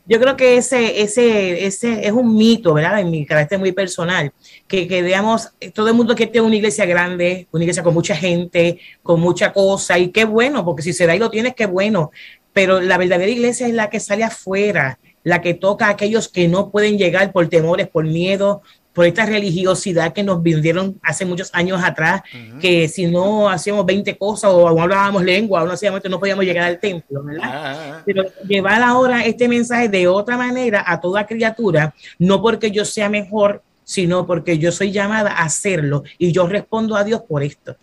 yo 0.08 0.20
creo 0.20 0.38
que 0.38 0.58
ese, 0.58 1.02
ese, 1.02 1.66
ese 1.66 2.08
es 2.08 2.12
un 2.12 2.36
mito, 2.36 2.74
¿verdad? 2.74 3.02
En 3.02 3.12
mi 3.12 3.26
carácter 3.26 3.60
muy 3.60 3.74
personal, 3.74 4.32
que, 4.68 4.88
que 4.88 5.04
digamos, 5.04 5.52
todo 5.74 5.90
el 5.90 5.94
mundo 5.94 6.16
quiere 6.16 6.32
tener 6.32 6.46
una 6.46 6.56
iglesia 6.56 6.86
grande, 6.86 7.48
una 7.52 7.64
iglesia 7.64 7.84
con 7.84 7.94
mucha 7.94 8.16
gente, 8.16 8.80
con 9.04 9.20
mucha 9.20 9.52
cosa, 9.52 10.00
y 10.00 10.10
qué 10.10 10.24
bueno, 10.24 10.64
porque 10.64 10.82
si 10.82 10.94
se 10.94 11.06
da 11.06 11.16
y 11.16 11.20
lo 11.20 11.30
tienes, 11.30 11.56
qué 11.56 11.66
bueno, 11.66 12.12
pero 12.54 12.80
la 12.80 12.98
verdadera 12.98 13.30
iglesia 13.30 13.68
es 13.68 13.74
la 13.74 13.90
que 13.90 14.00
sale 14.00 14.24
afuera, 14.24 14.98
la 15.24 15.42
que 15.42 15.54
toca 15.54 15.88
a 15.88 15.90
aquellos 15.90 16.30
que 16.30 16.48
no 16.48 16.72
pueden 16.72 16.98
llegar 16.98 17.34
por 17.34 17.50
temores, 17.50 17.88
por 17.90 18.06
miedo, 18.06 18.62
por 18.98 19.06
esta 19.06 19.28
religiosidad 19.28 20.12
que 20.12 20.24
nos 20.24 20.42
vendieron 20.42 21.00
hace 21.04 21.24
muchos 21.24 21.52
años 21.54 21.80
atrás, 21.84 22.24
que 22.60 22.88
si 22.88 23.06
no 23.06 23.48
hacíamos 23.48 23.86
20 23.86 24.18
cosas 24.18 24.50
o 24.52 24.68
hablábamos 24.68 25.24
lengua 25.24 25.62
o 25.62 25.68
no 25.68 25.74
hacíamos 25.74 26.00
esto, 26.00 26.10
no 26.10 26.20
podíamos 26.20 26.44
llegar 26.44 26.64
al 26.64 26.80
templo, 26.80 27.22
¿verdad? 27.22 27.44
Ah, 27.44 27.62
ah, 27.64 27.92
ah. 27.94 28.02
Pero 28.08 28.24
llevar 28.48 28.82
ahora 28.82 29.24
este 29.24 29.48
mensaje 29.48 29.88
de 29.88 30.08
otra 30.08 30.36
manera 30.36 30.84
a 30.84 31.00
toda 31.00 31.28
criatura, 31.28 31.94
no 32.18 32.42
porque 32.42 32.72
yo 32.72 32.86
sea 32.86 33.08
mejor, 33.08 33.62
sino 33.84 34.26
porque 34.26 34.58
yo 34.58 34.72
soy 34.72 34.92
llamada 34.92 35.30
a 35.32 35.44
hacerlo 35.44 36.04
y 36.18 36.32
yo 36.32 36.48
respondo 36.48 36.96
a 36.96 37.04
Dios 37.04 37.22
por 37.22 37.44
esto. 37.44 37.76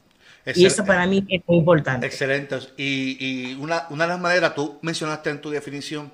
Y 0.52 0.66
eso 0.66 0.84
para 0.84 1.06
mí 1.06 1.24
es 1.28 1.42
muy 1.46 1.58
importante. 1.58 2.08
Excelente. 2.08 2.58
Y, 2.76 3.54
una, 3.60 3.86
una, 3.88 4.02
de 4.02 4.08
las 4.14 4.20
maneras, 4.20 4.56
tú 4.56 4.80
mencionaste 4.82 5.30
en 5.30 5.40
tu 5.40 5.50
definición 5.50 6.10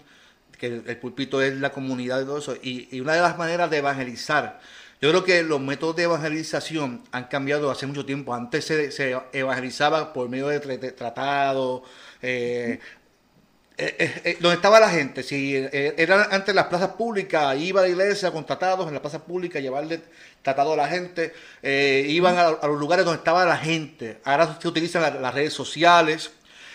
que 0.61 0.83
el, 0.87 0.97
púlpito 0.99 1.41
es 1.41 1.57
la 1.59 1.73
comunidad 1.73 2.21
y 2.21 2.25
todo 2.27 2.39
eso, 2.39 2.55
y, 2.63 3.01
una 3.01 3.15
de 3.15 3.23
las 3.23 3.39
maneras 3.39 3.71
de 3.71 3.79
evangelizar, 3.79 4.61
yo 5.01 5.09
creo 5.11 5.25
que 5.25 5.43
los 5.43 5.61
métodos 5.61 5.97
de 5.97 6.03
evangelización 6.05 7.03
han 7.11 7.25
cambiado 7.25 7.71
hace 7.71 7.87
mucho 7.87 8.05
tiempo. 8.05 8.35
Antes 8.35 8.67
se, 8.67 9.17
evangelizaba 9.33 10.13
por 10.13 10.29
medio 10.29 10.49
de 10.49 10.61
tratados, 10.93 11.83
eh, 12.23 12.79
eh, 13.99 14.21
eh, 14.25 14.37
donde 14.41 14.57
estaba 14.57 14.79
la 14.79 14.91
gente, 14.91 15.23
si 15.23 15.57
eran 15.73 16.27
antes 16.31 16.55
las 16.55 16.67
plazas 16.67 16.91
públicas, 16.91 17.57
iba 17.59 17.81
a 17.81 17.85
la 17.85 17.89
iglesia 17.89 18.31
con 18.31 18.45
tratados 18.45 18.87
en 18.87 18.93
las 18.93 19.01
plazas 19.01 19.23
públicas, 19.23 19.63
llevarle 19.63 20.03
tratado 20.43 20.75
a 20.75 20.77
la 20.77 20.87
gente, 20.87 21.33
iban 21.63 22.37
a, 22.37 22.51
los 22.67 22.79
lugares 22.79 23.07
donde 23.07 23.21
estaba 23.21 23.47
la 23.47 23.57
gente. 23.57 24.21
Ahora 24.25 24.59
se 24.61 24.69
utilizan 24.69 25.23
las 25.23 25.35
redes 25.35 25.55
sociales, 25.55 26.31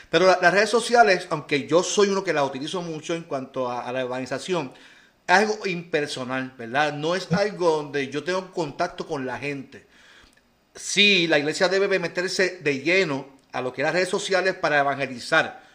pero 0.09 0.25
las 0.25 0.51
redes 0.51 0.71
sociales, 0.71 1.27
aunque 1.29 1.67
yo 1.67 1.83
soy 1.83 2.07
uno 2.07 2.23
que 2.23 2.33
las 2.33 2.43
utilizo 2.43 2.81
mucho 2.81 3.13
en 3.13 3.21
cuanto 3.23 3.71
a, 3.71 3.91
la 3.91 4.03
organización, 4.03 4.71
es 4.71 4.94
algo 5.27 5.65
impersonal, 5.65 6.53
¿verdad? 6.57 6.93
No 6.93 7.15
es 7.15 7.31
algo 7.31 7.77
donde 7.77 8.09
yo 8.09 8.23
tengo 8.23 8.51
contacto 8.51 9.07
con 9.07 9.25
la 9.25 9.37
gente. 9.37 9.85
Sí, 10.75 11.27
la 11.27 11.39
iglesia 11.39 11.69
debe 11.69 11.99
meterse 11.99 12.59
de 12.61 12.79
lleno 12.79 13.27
a 13.51 13.61
lo 13.61 13.71
que 13.71 13.81
es 13.81 13.85
las 13.85 13.93
redes 13.93 14.09
sociales 14.09 14.55
para 14.55 14.79
evangelizar 14.79 15.65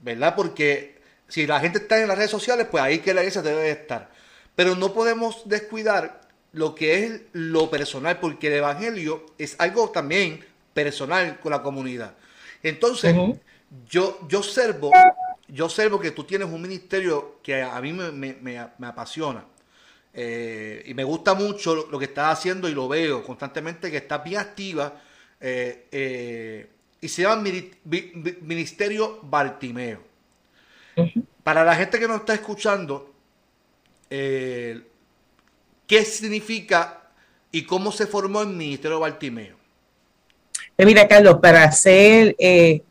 ¿verdad? 0.00 0.34
Porque 0.34 0.98
si 1.28 1.46
la 1.46 1.60
gente 1.60 1.78
está 1.78 2.00
en 2.00 2.08
las 2.08 2.16
redes 2.16 2.30
sociales, 2.30 2.66
pues 2.70 2.82
ahí 2.82 2.98
que 2.98 3.14
la 3.14 3.20
iglesia 3.20 3.42
debe 3.42 3.70
estar. 3.70 4.10
Pero 4.54 4.74
no 4.74 4.92
podemos 4.92 5.48
descuidar 5.48 6.20
lo 6.52 6.74
que 6.74 7.04
es 7.04 7.20
lo 7.32 7.70
personal, 7.70 8.18
porque 8.18 8.48
el 8.48 8.54
Evangelio 8.54 9.26
es 9.38 9.56
algo 9.58 9.90
también 9.90 10.44
personal 10.72 11.38
con 11.40 11.52
la 11.52 11.62
comunidad. 11.62 12.14
Entonces, 12.62 13.14
yo, 13.88 14.18
yo 14.28 14.38
observo, 14.38 14.90
yo 15.48 15.64
observo 15.64 15.98
que 15.98 16.10
tú 16.10 16.24
tienes 16.24 16.48
un 16.48 16.60
ministerio 16.60 17.38
que 17.42 17.62
a 17.62 17.80
mí 17.80 17.92
me, 17.92 18.58
apasiona. 18.58 19.44
Eh, 20.12 20.82
y 20.86 20.94
me 20.94 21.04
gusta 21.04 21.34
mucho 21.34 21.86
lo, 21.90 21.98
que 21.98 22.06
estás 22.06 22.38
haciendo 22.38 22.68
y 22.68 22.74
lo 22.74 22.88
veo 22.88 23.22
constantemente 23.22 23.90
que 23.90 23.98
estás 23.98 24.22
bien 24.22 24.40
activa. 24.40 25.00
Eh, 25.40 25.86
eh, 25.90 26.70
y 27.00 27.08
se 27.08 27.22
llama 27.22 27.50
Ministerio 28.42 29.20
Bartimeo. 29.22 30.06
Para 31.44 31.64
la 31.64 31.74
gente 31.76 31.98
que 31.98 32.08
nos 32.08 32.20
está 32.20 32.34
escuchando, 32.34 33.14
¿qué 34.10 34.84
significa 36.04 37.10
y 37.52 37.62
cómo 37.62 37.92
se 37.92 38.06
formó 38.06 38.42
el 38.42 38.48
Ministerio 38.48 39.00
Bartimeo? 39.00 39.56
Mira, 40.76 41.06
Carlos, 41.06 41.38
para 41.40 41.70
ser 41.70 42.36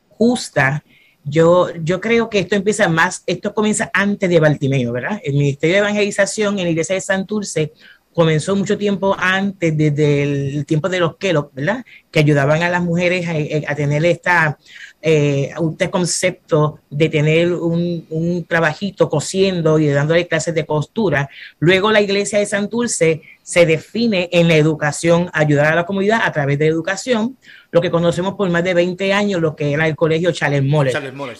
justa, 0.09 0.83
yo, 1.29 1.69
yo 1.83 1.99
creo 1.99 2.29
que 2.29 2.39
esto 2.39 2.55
empieza 2.55 2.87
más, 2.87 3.23
esto 3.25 3.53
comienza 3.53 3.91
antes 3.93 4.29
de 4.29 4.39
Bartimeo, 4.39 4.93
¿verdad? 4.93 5.19
El 5.23 5.33
Ministerio 5.33 5.75
de 5.75 5.79
Evangelización 5.79 6.57
en 6.57 6.65
la 6.65 6.71
iglesia 6.71 6.95
de 6.95 7.01
Santurce 7.01 7.73
comenzó 8.17 8.55
mucho 8.55 8.79
tiempo 8.79 9.15
antes, 9.15 9.77
desde 9.77 10.23
el 10.23 10.65
tiempo 10.65 10.89
de 10.89 10.99
los 10.99 11.17
Kellogg, 11.17 11.51
¿verdad? 11.53 11.85
Que 12.09 12.17
ayudaban 12.17 12.63
a 12.63 12.69
las 12.69 12.81
mujeres 12.81 13.27
a, 13.67 13.75
tener 13.75 14.03
esta, 14.05 14.57
eh, 15.03 15.51
este 15.71 15.91
concepto 15.91 16.79
de 16.89 17.09
tener 17.09 17.53
un, 17.53 18.07
un, 18.09 18.43
trabajito 18.45 19.07
cosiendo 19.07 19.77
y 19.77 19.85
dándole 19.89 20.27
clases 20.27 20.55
de 20.55 20.65
costura. 20.65 21.29
Luego 21.59 21.91
la 21.91 22.01
iglesia 22.01 22.39
de 22.39 22.47
Santurce 22.47 23.21
se 23.43 23.67
define 23.67 24.29
en 24.31 24.47
la 24.47 24.55
educación, 24.55 25.29
ayudar 25.31 25.73
a 25.73 25.75
la 25.75 25.85
comunidad 25.85 26.21
a 26.23 26.31
través 26.31 26.57
de 26.57 26.65
educación, 26.65 27.37
lo 27.69 27.81
que 27.81 27.91
conocemos 27.91 28.33
por 28.33 28.49
más 28.49 28.63
de 28.63 28.73
20 28.73 29.13
años, 29.13 29.39
lo 29.39 29.55
que 29.55 29.73
era 29.73 29.87
el 29.87 29.95
colegio 29.95 30.31
Charles 30.31 30.63
Moller. 30.63 30.91
Charles 30.91 31.13
Moller 31.13 31.37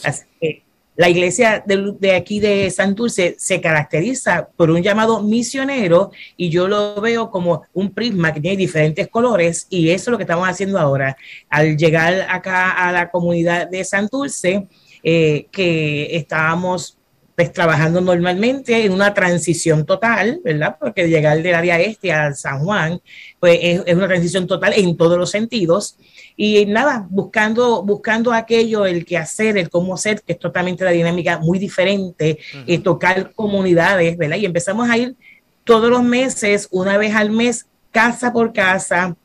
la 0.98 1.10
iglesia 1.10 1.64
de, 1.66 2.16
aquí 2.16 2.40
de 2.40 2.70
Santurce 2.72 3.36
se 3.38 3.62
caracteriza 3.62 4.50
por 4.58 4.72
un 4.72 4.82
llamado 4.82 5.22
misionero 5.22 6.12
y 6.36 6.50
yo 6.50 6.68
lo 6.68 7.00
veo 7.00 7.30
como 7.30 7.62
un 7.74 7.94
prisma 7.94 8.34
que 8.34 8.42
tiene 8.42 8.58
diferentes 8.58 9.08
colores 9.08 9.68
y 9.70 9.92
eso 9.92 10.10
es 10.10 10.12
lo 10.12 10.18
que 10.18 10.24
estamos 10.24 10.50
haciendo 10.50 10.80
ahora. 10.80 11.16
Al 11.50 11.78
llegar 11.78 12.26
acá 12.30 12.72
a 12.72 12.92
la 12.92 13.12
comunidad 13.12 13.70
de 13.70 13.84
Santurce, 13.84 14.68
eh, 15.04 15.46
que 15.52 16.18
estábamos 16.18 16.97
pues, 17.38 17.54
trabajando 17.54 18.02
normalmente 18.02 18.84
en 18.84 18.92
una 18.92 19.14
transición 19.14 19.86
total, 19.86 20.42
¿verdad? 20.44 20.76
Porque 20.80 21.08
llegar 21.08 21.40
del 21.44 21.54
área 21.54 21.80
este 21.80 22.12
a 22.12 22.34
San 22.34 22.64
Juan, 22.64 23.00
pues 23.40 23.60
es 23.62 23.96
una 23.96 24.08
transición 24.08 24.48
total 24.48 24.74
en 24.76 24.98
todos 24.98 25.20
los 25.20 25.30
sentidos. 25.30 26.00
Y 26.36 26.66
nada, 26.66 27.06
buscando, 27.12 27.84
buscando 27.84 28.34
aquello, 28.34 28.88
el 28.88 29.06
que 29.06 29.20
hacer, 29.20 29.56
el 29.60 29.70
cómo 29.70 29.94
hacer, 29.94 30.24
que 30.24 30.34
es 30.34 30.40
totalmente 30.40 30.84
la 30.84 30.90
dinámica 30.90 31.38
muy 31.38 31.60
diferente, 31.60 32.40
y 32.66 32.80
tocar 32.80 33.32
comunidades, 33.36 34.18
¿verdad? 34.18 34.38
Y 34.38 34.46
empezamos 34.48 34.90
a 34.90 34.98
ir 34.98 35.16
todos 35.64 35.92
los 35.92 36.02
meses, 36.02 36.68
una 36.72 36.98
vez 36.98 37.14
al 37.14 37.30
mes, 37.30 37.68
casa 37.92 38.34
por 38.34 38.52
casa, 38.52 39.16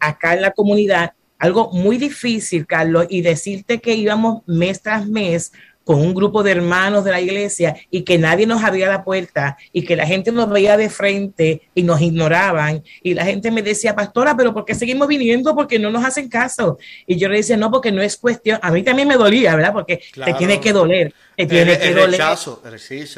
acá 0.00 0.34
en 0.34 0.42
la 0.42 0.50
comunidad, 0.50 1.12
algo 1.38 1.70
muy 1.70 1.96
difícil, 1.96 2.66
Carlos, 2.66 3.06
y 3.08 3.20
decirte 3.20 3.78
que 3.80 3.94
íbamos 3.94 4.42
mes 4.46 4.82
tras 4.82 5.06
mes 5.06 5.52
con 5.86 6.00
un 6.00 6.12
grupo 6.14 6.42
de 6.42 6.50
hermanos 6.50 7.04
de 7.04 7.12
la 7.12 7.20
iglesia 7.20 7.76
y 7.92 8.02
que 8.02 8.18
nadie 8.18 8.44
nos 8.44 8.64
abría 8.64 8.88
la 8.88 9.04
puerta 9.04 9.56
y 9.72 9.82
que 9.82 9.94
la 9.94 10.04
gente 10.04 10.32
nos 10.32 10.50
veía 10.50 10.76
de 10.76 10.90
frente 10.90 11.62
y 11.76 11.84
nos 11.84 12.00
ignoraban 12.00 12.82
y 13.04 13.14
la 13.14 13.24
gente 13.24 13.52
me 13.52 13.62
decía, 13.62 13.94
pastora, 13.94 14.36
pero 14.36 14.52
¿por 14.52 14.64
qué 14.64 14.74
seguimos 14.74 15.06
viniendo? 15.06 15.54
Porque 15.54 15.78
no 15.78 15.92
nos 15.92 16.04
hacen 16.04 16.28
caso. 16.28 16.76
Y 17.06 17.16
yo 17.16 17.28
le 17.28 17.36
decía, 17.36 17.56
no, 17.56 17.70
porque 17.70 17.92
no 17.92 18.02
es 18.02 18.16
cuestión, 18.16 18.58
a 18.62 18.72
mí 18.72 18.82
también 18.82 19.06
me 19.06 19.14
dolía, 19.14 19.54
¿verdad? 19.54 19.72
Porque 19.72 20.00
te 20.12 20.34
tiene 20.34 20.60
que 20.60 20.72
doler. 20.72 21.14
Te 21.36 21.46
tiene 21.46 21.78
que 21.78 21.94
doler. 21.94 22.20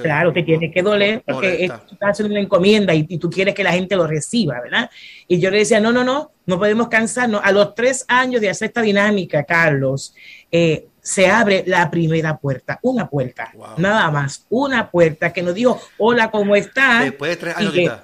claro, 0.03 0.33
te 0.35 0.43
tiene 0.43 0.71
que 0.71 0.83
doler 0.83 1.23
porque 1.25 1.65
estás 1.65 2.11
haciendo 2.11 2.35
una 2.35 2.43
encomienda 2.43 2.95
y, 2.95 3.07
y, 3.09 3.17
tú 3.17 3.31
quieres 3.31 3.55
que 3.55 3.65
la 3.65 3.73
gente 3.73 3.97
lo 3.97 4.07
reciba, 4.07 4.61
¿verdad? 4.61 4.91
Y 5.27 5.39
yo 5.41 5.51
le 5.51 5.59
decía, 5.59 5.81
no, 5.81 5.91
no, 5.91 6.05
no, 6.05 6.33
no 6.45 6.59
podemos 6.59 6.89
cansarnos. 6.89 7.41
A 7.43 7.51
los 7.51 7.75
tres 7.75 8.05
años 8.09 8.43
de 8.43 8.51
hacer 8.51 8.67
esta 8.69 8.83
dinámica, 8.83 9.45
Carlos, 9.45 10.15
eh, 10.51 10.87
se 11.09 11.27
abre 11.27 11.65
la 11.67 11.91
primera 11.91 12.37
puerta, 12.37 12.79
una 12.83 13.09
puerta, 13.09 13.51
nada 13.79 14.11
más, 14.11 14.45
una 14.51 14.91
puerta 14.91 15.33
que 15.33 15.41
nos 15.41 15.55
dijo, 15.55 15.81
hola, 15.97 16.31
¿cómo 16.31 16.55
está? 16.55 17.01
Después 17.01 17.31
de 17.31 17.37
tres 17.37 17.57
años. 17.57 18.01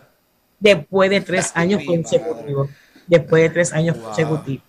después 0.58 1.10
de 1.10 1.20
tres 1.20 1.52
años 1.54 1.82
consecutivos. 1.84 2.70
Después 3.06 3.42
de 3.42 3.50
tres 3.50 3.74
años 3.74 3.98
consecutivos. 3.98 4.64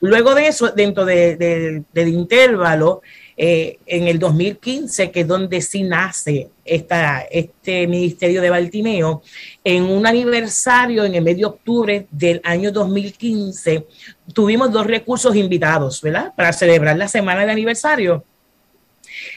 Luego 0.00 0.34
de 0.34 0.48
eso, 0.48 0.72
dentro 0.72 1.06
del 1.06 1.86
intervalo, 1.94 3.00
eh, 3.36 3.78
en 3.86 4.08
el 4.08 4.18
2015, 4.18 5.10
que 5.10 5.20
es 5.20 5.28
donde 5.28 5.60
sí 5.62 5.82
nace 5.82 6.50
este 6.64 7.86
ministerio 7.86 8.42
de 8.42 8.50
Baltimeo, 8.50 9.22
en 9.64 9.84
un 9.84 10.06
aniversario 10.06 11.04
en 11.04 11.14
el 11.14 11.22
medio 11.22 11.48
de 11.48 11.54
octubre 11.54 12.06
del 12.10 12.40
año 12.44 12.70
2015, 12.70 13.86
tuvimos 14.32 14.70
dos 14.70 14.86
recursos 14.86 15.34
invitados, 15.34 16.00
¿verdad? 16.02 16.32
Para 16.36 16.52
celebrar 16.52 16.96
la 16.96 17.08
semana 17.08 17.44
de 17.44 17.52
aniversario. 17.52 18.24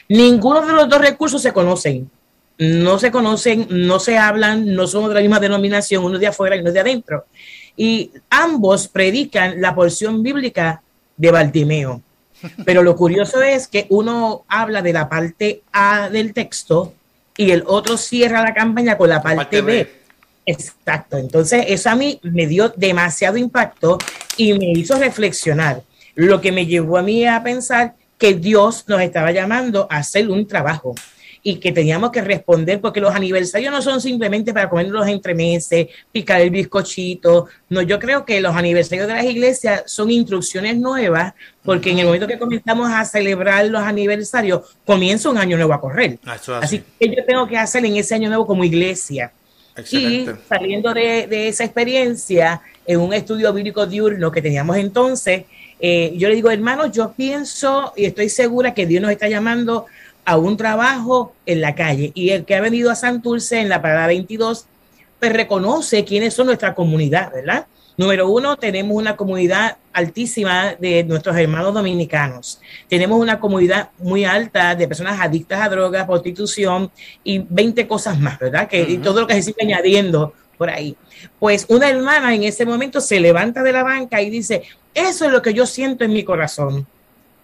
Ninguno 0.08 0.66
de 0.66 0.72
los 0.72 0.88
dos 0.88 1.00
recursos 1.00 1.40
se 1.42 1.52
conocen. 1.52 2.10
No 2.58 2.98
se 2.98 3.10
conocen, 3.10 3.66
no 3.68 3.98
se 3.98 4.16
hablan, 4.16 4.74
no 4.74 4.86
somos 4.86 5.10
de 5.10 5.16
la 5.16 5.20
misma 5.20 5.40
denominación, 5.40 6.04
uno 6.04 6.18
de 6.18 6.26
afuera 6.26 6.56
y 6.56 6.60
uno 6.60 6.72
de 6.72 6.80
adentro. 6.80 7.26
Y 7.76 8.10
ambos 8.30 8.88
predican 8.88 9.60
la 9.60 9.74
porción 9.74 10.22
bíblica 10.22 10.82
de 11.16 11.30
Baltimeo. 11.30 12.02
Pero 12.64 12.82
lo 12.82 12.96
curioso 12.96 13.42
es 13.42 13.68
que 13.68 13.86
uno 13.90 14.44
habla 14.48 14.82
de 14.82 14.92
la 14.92 15.08
parte 15.08 15.62
A 15.72 16.08
del 16.10 16.32
texto 16.32 16.92
y 17.36 17.50
el 17.50 17.64
otro 17.66 17.96
cierra 17.96 18.42
la 18.42 18.54
campaña 18.54 18.96
con 18.96 19.08
la 19.08 19.22
parte, 19.22 19.60
B. 19.60 19.90
Exacto. 20.46 21.16
Entonces, 21.16 21.64
eso 21.68 21.90
a 21.90 21.96
mí 21.96 22.20
me 22.22 22.46
dio 22.46 22.68
demasiado 22.76 23.36
impacto 23.36 23.98
y 24.36 24.54
me 24.54 24.70
hizo 24.72 24.98
reflexionar. 24.98 25.82
Lo 26.14 26.40
que 26.40 26.52
me 26.52 26.66
llevó 26.66 26.98
a 26.98 27.02
mí 27.02 27.26
a 27.26 27.42
pensar 27.42 27.94
que 28.16 28.34
Dios 28.34 28.84
nos 28.86 29.00
estaba 29.00 29.32
llamando 29.32 29.86
a 29.90 29.98
hacer 29.98 30.30
un 30.30 30.46
trabajo 30.46 30.94
y 31.48 31.60
que 31.60 31.70
teníamos 31.70 32.10
que 32.10 32.22
responder 32.22 32.80
porque 32.80 33.00
los 33.00 33.14
aniversarios 33.14 33.70
no 33.70 33.80
son 33.80 34.00
simplemente 34.00 34.52
para 34.52 34.68
comerlos 34.68 35.06
entre 35.06 35.32
meses, 35.32 35.86
picar 36.10 36.40
el 36.40 36.50
bizcochito. 36.50 37.46
No, 37.68 37.82
yo 37.82 38.00
creo 38.00 38.24
que 38.24 38.40
los 38.40 38.56
aniversarios 38.56 39.06
de 39.06 39.14
las 39.14 39.24
iglesias 39.24 39.84
son 39.86 40.10
instrucciones 40.10 40.76
nuevas 40.76 41.34
porque 41.62 41.92
en 41.92 42.00
el 42.00 42.06
momento 42.06 42.26
que 42.26 42.36
comenzamos 42.36 42.90
a 42.90 43.04
celebrar 43.04 43.64
los 43.66 43.80
aniversarios, 43.80 44.76
comienza 44.84 45.30
un 45.30 45.38
año 45.38 45.56
nuevo 45.56 45.72
a 45.72 45.80
correr. 45.80 46.18
Ah, 46.26 46.36
así. 46.60 46.82
que 46.98 47.14
yo 47.14 47.24
tengo 47.24 47.46
que 47.46 47.56
hacer 47.56 47.84
en 47.84 47.94
ese 47.94 48.16
año 48.16 48.26
nuevo 48.26 48.44
como 48.44 48.64
iglesia 48.64 49.30
Y 49.92 50.26
saliendo 50.48 50.92
de, 50.94 51.46
esa 51.46 51.62
experiencia, 51.62 52.60
en 52.84 52.98
un 52.98 53.14
estudio 53.14 53.52
bíblico 53.52 53.86
diurno 53.86 54.32
que 54.32 54.42
teníamos 54.42 54.78
entonces, 54.78 55.44
eh, 55.78 56.12
yo 56.16 56.28
le 56.28 56.34
digo, 56.34 56.50
hermanos, 56.50 56.90
yo 56.90 57.12
pienso 57.12 57.92
y 57.94 58.06
estoy 58.06 58.30
segura 58.30 58.74
que 58.74 58.84
Dios 58.84 59.00
nos 59.00 59.12
está 59.12 59.28
llamando 59.28 59.86
a 60.26 60.36
un 60.36 60.56
trabajo 60.56 61.32
en 61.46 61.62
la 61.62 61.74
calle. 61.74 62.10
Y 62.14 62.30
el 62.30 62.44
que 62.44 62.56
ha 62.56 62.60
venido 62.60 62.90
a 62.90 62.96
Santurce 62.96 63.60
en 63.60 63.70
la 63.70 63.80
parada 63.80 64.08
22, 64.08 64.66
pues 65.18 65.32
reconoce 65.32 66.04
quiénes 66.04 66.34
son 66.34 66.48
nuestra 66.48 66.74
comunidad, 66.74 67.32
¿verdad? 67.32 67.66
Número 67.96 68.28
uno, 68.28 68.56
tenemos 68.56 68.94
una 68.94 69.16
comunidad 69.16 69.78
altísima 69.92 70.74
de 70.74 71.04
nuestros 71.04 71.34
hermanos 71.36 71.72
dominicanos. 71.72 72.60
Tenemos 72.88 73.18
una 73.18 73.40
comunidad 73.40 73.88
muy 73.98 74.26
alta 74.26 74.74
de 74.74 74.86
personas 74.86 75.18
adictas 75.18 75.62
a 75.62 75.70
drogas, 75.70 76.04
prostitución 76.04 76.90
y 77.24 77.38
20 77.38 77.86
cosas 77.86 78.20
más, 78.20 78.38
¿verdad? 78.38 78.68
Que 78.68 78.82
y 78.82 78.98
todo 78.98 79.22
lo 79.22 79.26
que 79.26 79.34
se 79.34 79.42
sigue 79.42 79.62
añadiendo 79.62 80.34
por 80.58 80.68
ahí. 80.68 80.96
Pues 81.38 81.64
una 81.68 81.88
hermana 81.88 82.34
en 82.34 82.42
ese 82.42 82.66
momento 82.66 83.00
se 83.00 83.20
levanta 83.20 83.62
de 83.62 83.72
la 83.72 83.82
banca 83.82 84.20
y 84.20 84.28
dice, 84.28 84.64
eso 84.92 85.24
es 85.24 85.30
lo 85.30 85.40
que 85.40 85.54
yo 85.54 85.64
siento 85.64 86.04
en 86.04 86.12
mi 86.12 86.24
corazón. 86.24 86.86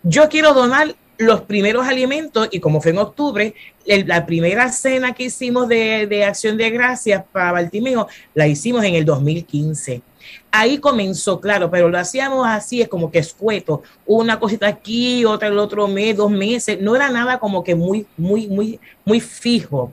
Yo 0.03 0.29
quiero 0.29 0.53
donar 0.53 0.95
los 1.23 1.43
primeros 1.43 1.87
alimentos 1.87 2.49
y 2.51 2.61
como 2.61 2.81
fue 2.81 2.93
en 2.93 2.99
octubre, 2.99 3.55
la 3.87 4.27
primera 4.27 4.71
cena 4.71 5.15
que 5.15 5.25
hicimos 5.25 5.69
de, 5.69 6.07
de 6.07 6.25
acción 6.25 6.57
de 6.57 6.71
gracias 6.71 7.25
para 7.33 7.53
Baltimeo 7.53 8.07
la 8.35 8.47
hicimos 8.47 8.85
en 8.85 8.95
el 8.95 9.05
2015 9.05 10.03
Ahí 10.51 10.79
comenzó, 10.79 11.41
claro, 11.41 11.71
pero 11.71 11.89
lo 11.89 11.99
hacíamos 11.99 12.47
así, 12.47 12.83
es 12.83 12.89
como 12.89 13.11
que 13.11 13.19
escueto, 13.19 13.83
una 14.05 14.39
cosita 14.39 14.67
aquí, 14.69 15.25
otra 15.25 15.49
el 15.49 15.59
otro 15.59 15.89
mes, 15.89 16.17
dos 16.17 16.31
meses, 16.31 16.79
no 16.81 16.95
era 16.95 17.09
nada 17.11 17.39
como 17.39 17.65
que 17.65 17.75
muy, 17.75 18.07
muy, 18.17 18.47
muy, 18.49 18.79
muy 19.05 19.21
fijo. 19.21 19.93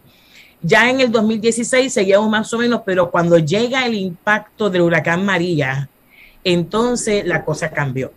Ya 0.62 0.90
en 0.90 1.00
el 1.00 1.12
2016 1.12 1.94
seguíamos 1.94 2.30
más 2.30 2.54
o 2.54 2.58
menos, 2.58 2.82
pero 2.86 3.10
cuando 3.10 3.38
llega 3.38 3.86
el 3.86 3.94
impacto 3.96 4.70
del 4.70 4.82
huracán 4.82 5.26
María, 5.26 5.90
entonces 6.44 7.26
la 7.26 7.46
cosa 7.46 7.72
cambió. 7.72 8.12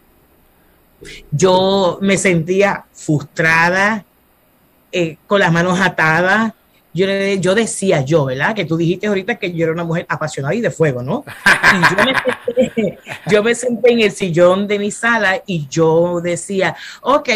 Yo 1.30 1.99
me 2.00 2.16
sentía 2.16 2.85
frustrada, 2.92 4.04
eh, 4.90 5.16
con 5.26 5.40
las 5.40 5.52
manos 5.52 5.80
atadas, 5.80 6.52
yo, 6.94 7.06
yo 7.40 7.54
decía 7.54 8.02
yo, 8.02 8.26
¿verdad? 8.26 8.54
Que 8.54 8.66
tú 8.66 8.76
dijiste 8.76 9.06
ahorita 9.06 9.37
que 9.37 9.52
yo 9.52 9.64
era 9.64 9.73
una 9.73 9.85
mujer 9.85 10.04
apasionada 10.09 10.54
y 10.54 10.61
de 10.61 10.71
fuego, 10.71 11.02
¿no? 11.02 11.25
Y 11.75 11.92
yo 13.30 13.42
me, 13.42 13.54
senté, 13.54 13.92
en 13.92 14.00
el 14.00 14.12
sillón 14.12 14.68
de 14.68 14.78
mi 14.78 14.90
sala 14.90 15.42
y 15.47 15.66
yo 15.68 16.21
decía, 16.21 16.76
ok, 17.00 17.30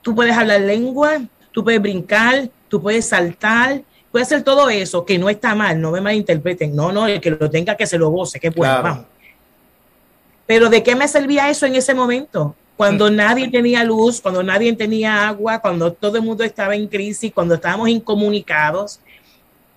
tú 0.00 0.14
puedes 0.14 0.34
hablar 0.34 0.62
lengua, 0.62 1.20
tú 1.52 1.62
puedes 1.62 1.82
brincar, 1.82 2.48
tú 2.68 2.80
puedes 2.80 3.06
saltar, 3.06 3.82
puedes 4.10 4.28
hacer 4.28 4.42
todo 4.42 4.70
eso, 4.70 5.04
que 5.04 5.18
no 5.18 5.28
está 5.28 5.54
mal, 5.54 5.78
no 5.78 5.90
me 5.90 6.00
malinterpreten, 6.00 6.74
no, 6.74 6.90
no, 6.90 7.06
el 7.06 7.20
que 7.20 7.32
lo 7.32 7.50
tenga 7.50 7.76
que 7.76 7.86
se 7.86 7.98
lo 7.98 8.08
goce, 8.08 8.40
que 8.40 8.48
bueno, 8.48 8.82
vamos. 8.82 9.06
Pero 10.46 10.70
¿de 10.70 10.82
qué 10.82 10.94
me 10.94 11.08
servía 11.08 11.50
eso 11.50 11.66
en 11.66 11.74
ese 11.74 11.94
momento? 11.94 12.54
Cuando 12.76 13.10
nadie 13.10 13.48
tenía 13.48 13.84
luz, 13.84 14.20
cuando 14.20 14.42
nadie 14.42 14.72
tenía 14.72 15.28
agua, 15.28 15.60
cuando 15.60 15.92
todo 15.92 16.16
el 16.16 16.22
mundo 16.22 16.42
estaba 16.42 16.74
en 16.74 16.88
crisis, 16.88 17.32
cuando 17.32 17.54
estábamos 17.54 17.88
incomunicados. 17.88 19.00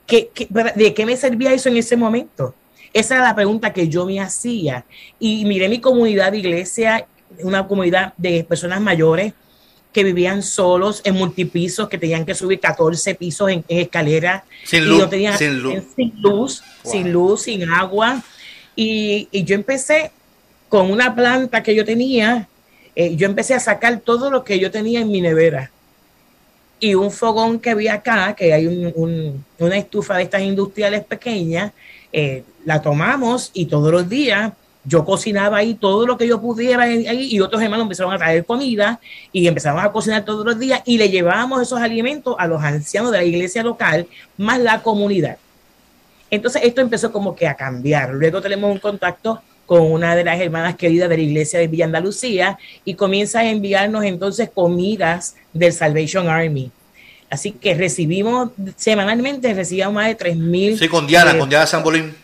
¿qué, 0.07 0.31
de 0.75 0.93
qué 0.93 1.05
me 1.05 1.17
servía 1.17 1.53
eso 1.53 1.69
en 1.69 1.77
ese 1.77 1.95
momento? 1.95 2.55
Esa 2.93 3.15
era 3.15 3.23
la 3.25 3.35
pregunta 3.35 3.73
que 3.73 3.87
yo 3.87 4.05
me 4.05 4.19
hacía. 4.19 4.85
Y 5.19 5.45
miré 5.45 5.69
mi 5.69 5.79
comunidad 5.79 6.31
de 6.31 6.39
iglesia, 6.39 7.05
una 7.43 7.67
comunidad 7.67 8.13
de 8.17 8.43
personas 8.43 8.81
mayores 8.81 9.33
que 9.93 10.03
vivían 10.03 10.41
solos 10.41 11.01
en 11.03 11.15
multipisos, 11.15 11.89
que 11.89 11.97
tenían 11.97 12.25
que 12.25 12.33
subir 12.33 12.59
14 12.59 13.15
pisos 13.15 13.49
en, 13.49 13.63
escalera. 13.67 14.45
Sin 14.63 14.87
luz. 14.87 15.09
sin 15.37 15.61
luz. 15.61 15.83
Sin 15.95 16.21
luz, 16.21 16.63
sin, 16.83 17.11
luz 17.11 17.41
sin 17.43 17.69
agua. 17.69 18.23
Y, 18.75 19.27
y 19.31 19.43
yo 19.43 19.55
empecé 19.55 20.11
con 20.69 20.91
una 20.91 21.13
planta 21.15 21.61
que 21.63 21.75
yo 21.75 21.85
tenía 21.85 22.47
eh, 22.99 23.15
yo 23.15 23.27
empecé 23.27 23.53
a 23.53 23.59
sacar 23.59 23.99
todo 23.99 24.31
lo 24.31 24.43
que 24.43 24.57
yo 24.57 24.71
tenía 24.71 25.01
en 25.01 25.11
mi 25.11 25.21
nevera. 25.21 25.69
Y 26.79 26.95
un 26.95 27.11
fogón 27.11 27.59
que 27.59 27.69
había 27.69 27.93
acá, 27.93 28.35
que 28.35 28.51
hay 28.53 28.65
una 28.65 29.77
estufa 29.77 30.17
de 30.17 30.23
estas 30.23 30.41
industriales 30.41 31.03
pequeñas, 31.03 31.73
eh, 32.11 32.43
la 32.65 32.81
tomamos 32.81 33.51
y 33.53 33.67
todos 33.67 33.91
los 33.91 34.09
días 34.09 34.51
yo 34.83 35.05
cocinaba 35.05 35.57
ahí 35.57 35.75
todo 35.75 36.07
lo 36.07 36.17
que 36.17 36.27
yo 36.27 36.41
pudiera 36.41 36.83
ahí 36.83 37.27
y 37.29 37.39
otros 37.39 37.61
hermanos 37.61 37.83
empezaron 37.83 38.13
a 38.13 38.17
traer 38.17 38.43
comida 38.45 38.99
y 39.31 39.45
empezamos 39.45 39.83
a 39.83 39.91
cocinar 39.91 40.25
todos 40.25 40.43
los 40.43 40.57
días 40.57 40.81
y 40.85 40.97
le 40.97 41.09
llevábamos 41.09 41.61
esos 41.61 41.79
alimentos 41.79 42.35
a 42.39 42.47
los 42.47 42.63
ancianos 42.63 43.11
de 43.11 43.19
la 43.19 43.23
iglesia 43.23 43.61
local 43.61 44.07
más 44.37 44.59
la 44.59 44.81
comunidad. 44.81 45.37
Entonces 46.31 46.63
esto 46.65 46.81
empezó 46.81 47.11
como 47.11 47.35
que 47.35 47.47
a 47.47 47.53
cambiar. 47.53 48.15
Luego 48.15 48.41
tenemos 48.41 48.71
un 48.71 48.79
contacto 48.79 49.43
con 49.67 49.91
una 49.91 50.15
de 50.15 50.23
las 50.23 50.39
hermanas 50.39 50.77
queridas 50.77 51.09
de 51.09 51.17
la 51.17 51.23
iglesia 51.23 51.59
de 51.59 51.67
Villa 51.67 51.85
Andalucía 51.85 52.57
y 52.85 52.95
comienza 52.95 53.41
a 53.41 53.49
enviarnos 53.49 54.05
entonces 54.05 54.49
comidas 54.49 55.35
del 55.53 55.73
Salvation 55.73 56.29
Army. 56.29 56.71
Así 57.29 57.51
que 57.51 57.75
recibimos 57.75 58.51
semanalmente, 58.77 59.53
recibíamos 59.53 59.95
más 59.95 60.07
de 60.07 60.17
3.000. 60.17 60.79
Sí, 60.79 60.87
con 60.87 61.05
Diana, 61.05 61.33
eh, 61.33 61.37
con 61.37 61.49
Diana 61.49 61.67
Sambolín. 61.67 62.15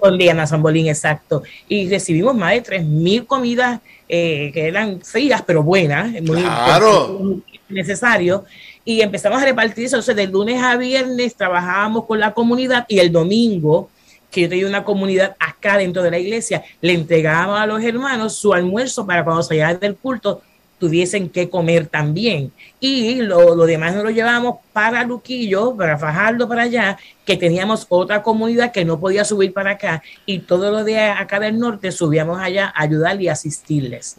Con 0.00 0.16
Diana 0.16 0.46
Sambolín, 0.46 0.86
exacto. 0.86 1.42
Y 1.68 1.88
recibimos 1.88 2.36
más 2.36 2.52
de 2.52 2.62
3.000 2.62 3.26
comidas 3.26 3.80
eh, 4.08 4.52
que 4.54 4.68
eran 4.68 5.00
frías, 5.00 5.42
pero 5.44 5.64
buenas, 5.64 6.12
muy, 6.22 6.40
claro. 6.40 7.42
necesario. 7.68 8.44
Y 8.84 9.00
empezamos 9.00 9.42
a 9.42 9.44
repartir 9.44 9.86
eso. 9.86 9.96
Entonces, 9.96 10.14
de 10.14 10.28
lunes 10.28 10.62
a 10.62 10.76
viernes 10.76 11.34
trabajábamos 11.34 12.06
con 12.06 12.20
la 12.20 12.32
comunidad 12.32 12.84
y 12.88 13.00
el 13.00 13.10
domingo 13.10 13.90
que 14.32 14.40
yo 14.40 14.48
tenía 14.48 14.66
una 14.66 14.82
comunidad 14.82 15.36
acá 15.38 15.78
dentro 15.78 16.02
de 16.02 16.10
la 16.10 16.18
iglesia, 16.18 16.64
le 16.80 16.94
entregaba 16.94 17.62
a 17.62 17.66
los 17.66 17.84
hermanos 17.84 18.34
su 18.34 18.52
almuerzo 18.52 19.06
para 19.06 19.22
cuando 19.22 19.44
salían 19.44 19.78
del 19.78 19.94
culto 19.94 20.42
tuviesen 20.82 21.28
que 21.28 21.48
comer 21.48 21.86
también. 21.86 22.50
Y 22.80 23.14
lo, 23.20 23.54
demás 23.66 23.94
nos 23.94 24.02
lo 24.02 24.10
llevamos 24.10 24.56
para 24.72 25.04
Luquillo, 25.04 25.76
para 25.76 25.96
Fajardo, 25.96 26.48
para 26.48 26.62
allá, 26.62 26.98
que 27.24 27.36
teníamos 27.36 27.86
otra 27.88 28.20
comunidad 28.20 28.72
que 28.72 28.84
no 28.84 28.98
podía 28.98 29.24
subir 29.24 29.52
para 29.52 29.70
acá. 29.70 30.02
Y 30.26 30.40
todo 30.40 30.72
lo 30.72 30.82
de 30.82 30.98
acá 30.98 31.38
del 31.38 31.56
norte 31.56 31.92
subíamos 31.92 32.40
allá 32.40 32.72
a 32.74 32.82
ayudar 32.82 33.22
y 33.22 33.28
asistirles. 33.28 34.16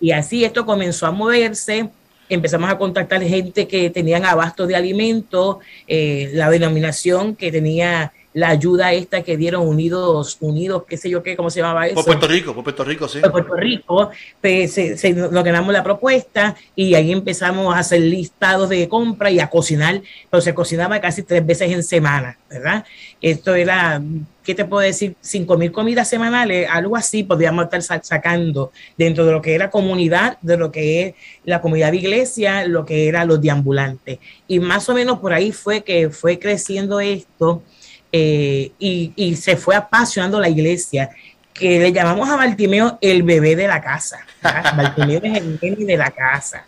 Y 0.00 0.12
así 0.12 0.44
esto 0.44 0.64
comenzó 0.64 1.04
a 1.04 1.10
moverse. 1.10 1.90
Empezamos 2.28 2.70
a 2.70 2.78
contactar 2.78 3.20
gente 3.24 3.66
que 3.66 3.90
tenían 3.90 4.24
abasto 4.24 4.68
de 4.68 4.76
alimentos, 4.76 5.56
eh, 5.88 6.30
la 6.32 6.48
denominación 6.48 7.34
que 7.34 7.50
tenía 7.50 8.12
la 8.38 8.50
ayuda 8.50 8.92
esta 8.92 9.22
que 9.22 9.36
dieron 9.36 9.66
Unidos, 9.66 10.36
Unidos, 10.38 10.84
qué 10.88 10.96
sé 10.96 11.10
yo 11.10 11.24
qué, 11.24 11.36
cómo 11.36 11.50
se 11.50 11.60
llamaba 11.60 11.86
eso. 11.86 11.96
Por 11.96 12.04
Puerto 12.04 12.28
Rico, 12.28 12.54
por 12.54 12.62
Puerto 12.62 12.84
Rico, 12.84 13.08
sí. 13.08 13.18
Por 13.20 13.32
Puerto 13.32 13.56
Rico, 13.56 14.10
pues, 14.40 14.72
se, 14.74 15.12
nos 15.12 15.42
ganamos 15.42 15.72
la 15.72 15.82
propuesta 15.82 16.54
y 16.76 16.94
ahí 16.94 17.10
empezamos 17.10 17.74
a 17.74 17.80
hacer 17.80 18.00
listados 18.00 18.68
de 18.68 18.88
compra 18.88 19.32
y 19.32 19.40
a 19.40 19.50
cocinar, 19.50 20.00
pero 20.30 20.40
se 20.40 20.54
cocinaba 20.54 21.00
casi 21.00 21.24
tres 21.24 21.44
veces 21.44 21.72
en 21.72 21.82
semana, 21.82 22.38
¿verdad? 22.48 22.84
Esto 23.20 23.56
era, 23.56 24.00
¿qué 24.44 24.54
te 24.54 24.64
puedo 24.64 24.82
decir? 24.82 25.16
Cinco 25.20 25.58
mil 25.58 25.72
comidas 25.72 26.08
semanales, 26.08 26.68
algo 26.70 26.94
así 26.94 27.24
podíamos 27.24 27.64
estar 27.64 28.04
sacando 28.04 28.70
dentro 28.96 29.26
de 29.26 29.32
lo 29.32 29.42
que 29.42 29.56
era 29.56 29.68
comunidad, 29.68 30.38
de 30.42 30.56
lo 30.56 30.70
que 30.70 31.02
es 31.02 31.14
la 31.44 31.60
comunidad 31.60 31.90
de 31.90 31.96
iglesia, 31.96 32.68
lo 32.68 32.84
que 32.86 33.08
era 33.08 33.24
los 33.24 33.40
deambulantes. 33.40 34.20
Y 34.46 34.60
más 34.60 34.88
o 34.88 34.94
menos 34.94 35.18
por 35.18 35.32
ahí 35.32 35.50
fue 35.50 35.82
que 35.82 36.08
fue 36.10 36.38
creciendo 36.38 37.00
esto 37.00 37.64
eh, 38.10 38.72
y, 38.78 39.36
se 39.36 39.56
fue 39.56 39.74
apasionando 39.76 40.40
la 40.40 40.48
iglesia, 40.48 41.10
que 41.52 41.78
le 41.78 41.92
llamamos 41.92 42.28
a 42.28 42.36
Bartimeo 42.36 42.98
el 43.00 43.22
bebé 43.22 43.56
de 43.56 43.68
la 43.68 43.80
casa. 43.80 44.24
Bartimeo 44.42 45.20
es 45.22 45.36
el 45.38 45.58
bebé 45.58 45.84
de 45.84 45.96
la 45.96 46.10
casa. 46.10 46.64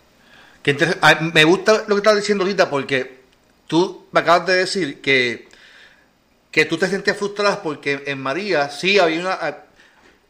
Ah, 1.01 1.19
me 1.33 1.43
gusta 1.43 1.85
lo 1.87 1.95
que 1.95 1.99
estás 1.99 2.15
diciendo 2.15 2.43
ahorita 2.43 2.69
porque 2.69 3.21
tú 3.65 4.05
me 4.11 4.19
acabas 4.19 4.45
de 4.47 4.55
decir 4.57 5.01
que, 5.01 5.47
que 6.51 6.65
tú 6.65 6.77
te 6.77 6.87
sentías 6.87 7.17
frustrada 7.17 7.63
porque 7.63 8.03
en 8.05 8.19
María 8.19 8.69
sí 8.69 8.99
había 8.99 9.19
una... 9.19 9.33
Ah, 9.33 9.63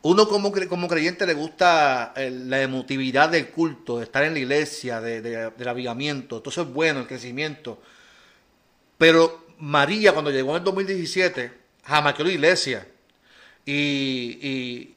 uno 0.03 0.27
como, 0.27 0.51
como 0.67 0.87
creyente 0.87 1.27
le 1.27 1.35
gusta 1.35 2.13
la 2.15 2.61
emotividad 2.61 3.29
del 3.29 3.49
culto, 3.49 3.99
de 3.99 4.05
estar 4.05 4.23
en 4.23 4.33
la 4.33 4.39
iglesia, 4.39 4.99
de, 4.99 5.21
del 5.21 5.67
avivamiento. 5.67 6.37
Entonces 6.37 6.65
es 6.65 6.73
bueno 6.73 7.01
el 7.01 7.07
crecimiento. 7.07 7.79
Pero 8.97 9.45
María, 9.61 10.11
cuando 10.11 10.31
llegó 10.31 10.51
en 10.51 10.57
el 10.57 10.63
2017, 10.63 11.51
jamás 11.85 12.15
que 12.15 12.23
la 12.23 12.31
iglesia. 12.31 12.87
Y, 13.63 14.95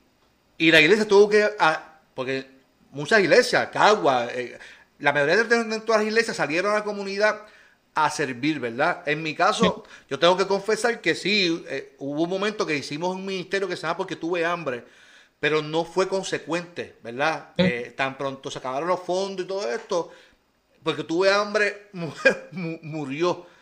la 0.59 0.81
iglesia 0.81 1.07
tuvo 1.07 1.29
que. 1.29 1.47
Ah, 1.59 1.99
porque 2.15 2.47
muchas 2.91 3.21
iglesias, 3.21 3.69
Cagua, 3.71 4.27
eh, 4.33 4.59
la 5.01 5.13
mayoría 5.13 5.45
de, 5.45 5.81
todas 5.81 6.01
las 6.01 6.09
iglesias 6.09 6.37
salieron 6.37 6.73
a 6.73 6.77
la 6.77 6.85
comunidad 6.85 7.43
a 7.95 8.11
servir, 8.11 8.59
¿verdad? 8.59 9.03
En 9.07 9.23
mi 9.23 9.35
caso, 9.35 9.85
yo 10.09 10.19
tengo 10.19 10.37
que 10.37 10.47
confesar 10.47 11.01
que 11.03 11.15
sí, 11.15 11.63
eh, 11.69 11.95
hubo 11.99 12.23
un 12.23 12.31
momento 12.31 12.65
que 12.65 12.75
hicimos 12.75 13.15
un 13.15 13.27
ministerio 13.27 13.69
que 13.69 13.77
se 13.77 13.83
llama 13.83 13.99
Porque 13.99 14.17
tuve 14.17 14.47
hambre, 14.47 14.83
pero 15.39 15.61
no 15.61 15.85
fue 15.85 16.09
consecuente, 16.09 16.97
¿verdad? 17.03 17.51
Eh, 17.59 17.93
tan 17.95 18.17
pronto 18.17 18.51
se 18.51 18.59
acabaron 18.59 18.89
los 18.89 19.01
fondos 19.01 19.45
y 19.45 19.49
todo 19.49 19.71
esto, 19.71 20.11
porque 20.83 21.05
tuve 21.05 21.31
hambre, 21.31 21.89
murió. 22.53 23.53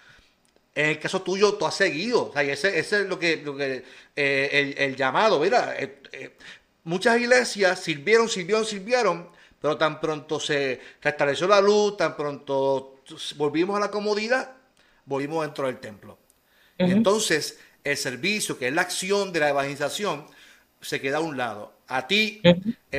En 0.74 0.86
el 0.86 0.98
caso 0.98 1.20
tuyo, 1.22 1.54
tú 1.54 1.66
has 1.66 1.74
seguido. 1.74 2.28
O 2.28 2.32
sea, 2.32 2.42
ese, 2.42 2.78
ese 2.78 3.02
es 3.02 3.06
lo 3.06 3.18
que, 3.18 3.36
lo 3.38 3.56
que 3.56 3.84
eh, 4.16 4.48
el, 4.52 4.74
el, 4.78 4.96
llamado. 4.96 5.38
Mira, 5.38 5.74
eh, 5.78 5.98
eh, 6.12 6.36
muchas 6.84 7.20
iglesias 7.20 7.78
sirvieron, 7.78 8.28
sirvieron, 8.28 8.64
sirvieron, 8.64 9.28
pero 9.60 9.76
tan 9.76 10.00
pronto 10.00 10.40
se 10.40 10.80
restableció 11.02 11.46
la 11.46 11.60
luz, 11.60 11.96
tan 11.98 12.16
pronto 12.16 13.02
volvimos 13.36 13.76
a 13.76 13.80
la 13.80 13.90
comodidad, 13.90 14.52
volvimos 15.04 15.44
dentro 15.44 15.66
del 15.66 15.78
templo. 15.78 16.18
Y 16.78 16.90
entonces, 16.90 17.60
el 17.84 17.96
servicio, 17.96 18.58
que 18.58 18.68
es 18.68 18.74
la 18.74 18.82
acción 18.82 19.32
de 19.32 19.40
la 19.40 19.50
evangelización, 19.50 20.26
se 20.80 21.00
queda 21.00 21.18
a 21.18 21.20
un 21.20 21.36
lado. 21.36 21.74
A 21.86 22.08
ti, 22.08 22.42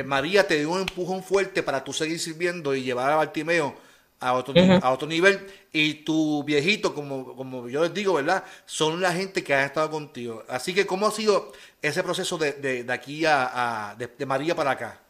María 0.06 0.46
te 0.46 0.58
dio 0.58 0.70
un 0.70 0.80
empujón 0.80 1.22
fuerte 1.22 1.62
para 1.62 1.84
tú 1.84 1.92
seguir 1.92 2.18
sirviendo 2.18 2.74
y 2.74 2.82
llevar 2.82 3.10
a 3.10 3.16
Bartimeo 3.16 3.76
a 4.24 4.32
otro, 4.32 4.54
a 4.56 4.90
otro 4.90 5.06
nivel. 5.06 5.46
Y 5.72 5.94
tu 6.04 6.42
viejito, 6.44 6.94
como, 6.94 7.36
como 7.36 7.68
yo 7.68 7.82
les 7.82 7.92
digo, 7.92 8.14
¿verdad? 8.14 8.42
Son 8.64 9.00
la 9.00 9.12
gente 9.12 9.44
que 9.44 9.52
ha 9.54 9.66
estado 9.66 9.90
contigo. 9.90 10.44
Así 10.48 10.72
que, 10.72 10.86
¿cómo 10.86 11.06
ha 11.06 11.10
sido 11.10 11.52
ese 11.82 12.02
proceso 12.02 12.38
de, 12.38 12.52
de, 12.52 12.92
aquí 12.92 13.24
a, 13.26 13.94
de, 13.98 14.26
María 14.26 14.56
para 14.56 14.70
acá? 14.72 15.00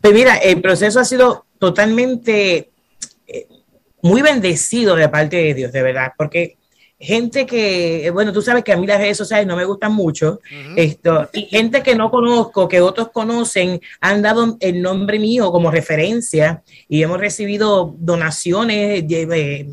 Pues 0.00 0.14
mira, 0.14 0.36
el 0.36 0.60
proceso 0.60 1.00
ha 1.00 1.04
sido 1.04 1.46
totalmente 1.58 2.70
eh, 3.26 3.48
muy 4.02 4.22
bendecido 4.22 4.94
de 4.94 5.08
parte 5.08 5.36
de 5.36 5.54
Dios, 5.54 5.72
de 5.72 5.82
verdad, 5.82 6.12
porque 6.16 6.56
gente 7.04 7.44
que, 7.44 8.10
bueno, 8.12 8.32
tú 8.32 8.42
sabes 8.42 8.64
que 8.64 8.72
a 8.72 8.76
mí 8.76 8.86
las 8.86 8.98
redes 8.98 9.16
sociales 9.16 9.46
no 9.46 9.56
me 9.56 9.64
gustan 9.64 9.92
mucho, 9.92 10.40
esto, 10.76 11.28
y 11.32 11.42
gente 11.42 11.82
que 11.82 11.94
no 11.94 12.10
conozco, 12.10 12.66
que 12.66 12.80
otros 12.80 13.10
conocen, 13.10 13.80
han 14.00 14.22
dado 14.22 14.56
el 14.60 14.80
nombre 14.80 15.18
mío 15.18 15.52
como 15.52 15.70
referencia 15.70 16.62
y 16.88 17.02
hemos 17.02 17.20
recibido 17.20 17.94
donaciones 17.98 19.04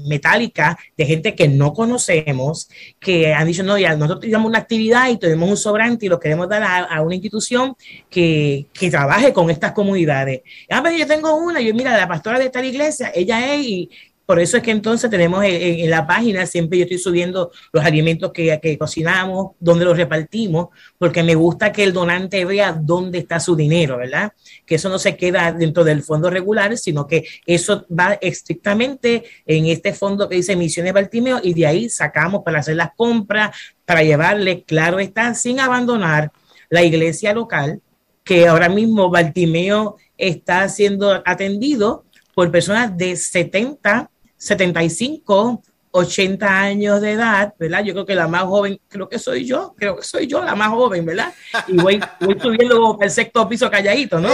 metálicas 0.08 0.76
de 0.98 1.06
gente 1.06 1.36
que 1.36 1.48
no 1.48 1.74
conocemos, 1.74 2.70
que 3.00 3.34
han 3.34 3.48
dicho, 3.48 3.64
no, 3.64 3.78
ya 3.78 3.96
nosotros 3.96 4.22
tenemos 4.22 4.48
una 4.48 4.60
actividad 4.60 5.10
y 5.10 5.18
tenemos 5.18 5.50
un 5.50 5.58
sobrante 5.58 6.06
y 6.06 6.10
lo 6.10 6.20
queremos 6.20 6.50
dar 6.50 6.64
a, 6.64 7.02
una 7.02 7.16
institución 7.16 7.76
que, 8.10 8.66
que, 8.74 8.92
trabaje 8.92 9.32
con 9.32 9.50
estas 9.50 9.72
comunidades. 9.72 10.42
Ah, 10.70 10.82
pero 10.84 10.98
yo 10.98 11.08
tengo 11.08 11.36
una, 11.36 11.62
yo 11.62 11.74
mira, 11.74 11.98
la 11.98 12.08
pastora 12.08 12.38
de 12.38 12.46
esta 12.46 12.64
iglesia, 12.66 13.12
ella 13.16 13.54
es, 13.56 13.66
y, 13.66 13.90
por 14.26 14.40
eso 14.40 14.58
es 14.58 14.64
que 14.64 14.72
entonces 14.72 15.10
tenemos 15.10 15.44
en, 15.44 15.90
la 15.90 16.08
página, 16.08 16.46
siempre 16.46 16.78
yo 16.78 16.84
estoy 16.84 17.00
subiendo 17.00 17.52
los 17.74 17.84
alimentos 17.84 18.32
que, 18.32 18.60
que, 18.62 18.78
cocinamos, 18.78 19.52
dónde 19.60 19.84
los 19.84 19.98
repartimos, 19.98 20.70
porque 20.98 21.24
me 21.24 21.36
gusta 21.36 21.72
que 21.72 21.84
el 21.84 21.92
donante 21.92 22.46
vea 22.46 22.72
dónde 22.72 23.18
está 23.18 23.40
su 23.40 23.56
dinero, 23.56 23.98
¿verdad? 23.98 24.32
Que 24.66 24.76
eso 24.76 24.90
no 24.90 25.00
se 25.00 25.18
queda 25.18 25.52
dentro 25.52 25.84
del 25.84 26.04
fondo 26.04 26.30
regular, 26.30 26.78
sino 26.78 27.08
que 27.08 27.26
eso 27.46 27.86
va 27.88 28.18
estrictamente 28.22 29.24
en 29.46 29.66
este 29.66 29.94
fondo 29.94 30.30
que 30.30 30.36
dice 30.36 30.56
Misiones 30.56 30.94
Baltimeo 30.94 31.40
y 31.44 31.54
de 31.54 31.68
ahí 31.68 31.90
sacamos 31.90 32.44
para 32.46 32.60
hacer 32.60 32.76
las 32.76 32.92
compras, 32.96 33.56
para 33.86 34.04
llevarle, 34.04 34.64
claro 34.64 35.00
está, 35.00 35.34
sin 35.34 35.60
abandonar 35.60 36.32
la 36.70 36.84
iglesia 36.84 37.34
local, 37.34 37.82
que 38.24 38.48
ahora 38.48 38.70
mismo 38.70 39.10
Baltimeo 39.10 39.98
está 40.18 40.70
siendo 40.70 41.22
atendido 41.26 42.06
por 42.34 42.52
personas 42.52 42.98
de 42.98 43.16
70 43.16 44.10
75, 44.42 45.62
80 45.92 46.60
años 46.60 47.00
de 47.00 47.12
edad, 47.12 47.54
¿verdad? 47.60 47.84
Yo 47.84 47.94
creo 47.94 48.08
que 48.08 48.16
la 48.16 48.28
más 48.28 48.46
joven, 48.46 48.82
creo 48.88 49.08
que 49.08 49.20
soy 49.20 49.46
yo, 49.46 49.76
creo 49.78 49.98
que 49.98 50.04
soy 50.04 50.26
yo 50.26 50.44
la 50.44 50.56
más 50.56 50.70
joven, 50.70 51.06
¿verdad? 51.06 51.32
Y 51.68 51.74
voy, 51.74 52.02
voy 52.20 52.40
subiendo 52.40 52.98
el 53.00 53.12
sexto 53.12 53.48
piso 53.48 53.70
calladito, 53.70 54.20
¿no? 54.20 54.30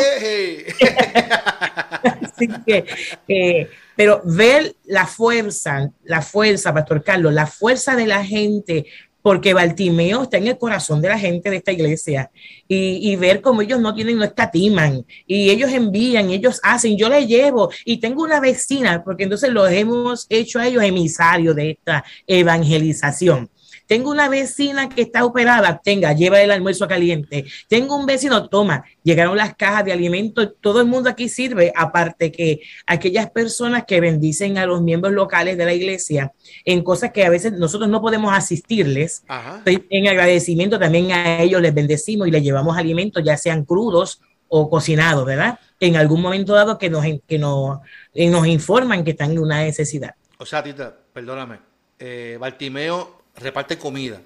Así 2.23 2.47
que, 2.65 2.85
eh, 3.27 3.69
pero 3.97 4.21
ver 4.23 4.77
la 4.85 5.05
fuerza, 5.05 5.91
la 6.05 6.21
fuerza, 6.21 6.73
Pastor 6.73 7.03
Carlos, 7.03 7.33
la 7.33 7.47
fuerza 7.47 7.97
de 7.97 8.07
la 8.07 8.23
gente 8.23 8.85
porque 9.27 9.53
Baltimeo 9.53 10.23
está 10.23 10.37
en 10.37 10.47
el 10.47 10.57
corazón 10.57 11.01
de 11.01 11.09
la 11.09 11.19
gente 11.19 11.49
de 11.49 11.57
esta 11.57 11.73
iglesia. 11.73 12.31
Y, 12.65 13.13
ver 13.17 13.41
cómo 13.41 13.61
ellos 13.61 13.77
no 13.77 13.93
tienen, 13.93 14.17
no 14.17 14.23
escatiman. 14.23 15.05
Y 15.25 15.49
ellos 15.49 15.69
envían, 15.73 16.29
ellos 16.29 16.61
hacen, 16.63 16.97
yo 16.97 17.09
les 17.09 17.27
llevo. 17.27 17.69
Y 17.83 17.97
tengo 17.97 18.23
una 18.23 18.39
vecina, 18.39 19.03
porque 19.03 19.23
entonces 19.23 19.49
los 19.49 19.69
hemos 19.69 20.27
hecho 20.29 20.59
a 20.59 20.67
ellos 20.67 20.81
emisarios 20.81 21.57
de 21.57 21.71
esta 21.71 22.05
evangelización. 22.25 23.49
Tengo 23.87 24.11
una 24.11 24.29
vecina 24.29 24.89
que 24.89 25.01
está 25.01 25.25
operada, 25.25 25.79
tenga, 25.83 26.13
lleva 26.13 26.41
el 26.41 26.51
almuerzo 26.51 26.87
caliente. 26.87 27.45
Tengo 27.67 27.95
un 27.95 28.05
vecino, 28.05 28.49
toma, 28.49 28.83
llegaron 29.01 29.37
las 29.37 29.55
cajas 29.55 29.85
de 29.85 29.93
alimentos, 29.93 30.53
todo 30.61 30.81
el 30.81 30.87
mundo 30.87 31.09
aquí 31.09 31.29
sirve, 31.29 31.71
aparte 31.75 32.31
que 32.31 32.61
aquellas 32.85 33.31
personas 33.31 33.85
que 33.85 34.01
bendicen 34.01 34.57
a 34.57 34.65
los 34.65 34.81
miembros 34.81 35.13
locales 35.13 35.57
de 35.57 35.65
la 35.65 35.73
iglesia 35.73 36.33
en 36.65 36.83
cosas 36.83 37.11
que 37.11 37.25
a 37.25 37.29
veces 37.29 37.53
nosotros 37.53 37.89
no 37.89 38.01
podemos 38.01 38.33
asistirles, 38.33 39.23
pues, 39.63 39.79
en 39.89 40.07
agradecimiento 40.07 40.77
también 40.77 41.11
a 41.11 41.41
ellos 41.41 41.61
les 41.61 41.73
bendecimos 41.73 42.27
y 42.27 42.31
les 42.31 42.43
llevamos 42.43 42.77
alimentos, 42.77 43.23
ya 43.23 43.37
sean 43.37 43.63
crudos 43.63 44.21
o 44.49 44.69
cocinados, 44.69 45.25
¿verdad? 45.25 45.59
En 45.79 45.95
algún 45.95 46.21
momento 46.21 46.53
dado 46.53 46.77
que 46.77 46.89
nos, 46.89 47.05
que 47.27 47.37
nos, 47.37 47.79
eh, 48.13 48.29
nos 48.29 48.47
informan 48.47 49.03
que 49.03 49.11
están 49.11 49.31
en 49.31 49.39
una 49.39 49.63
necesidad. 49.63 50.15
O 50.39 50.45
sea, 50.45 50.63
Tita, 50.63 50.95
perdóname, 51.13 51.59
eh, 51.99 52.37
Bartimeo 52.39 53.16
reparte 53.37 53.77
comida. 53.77 54.21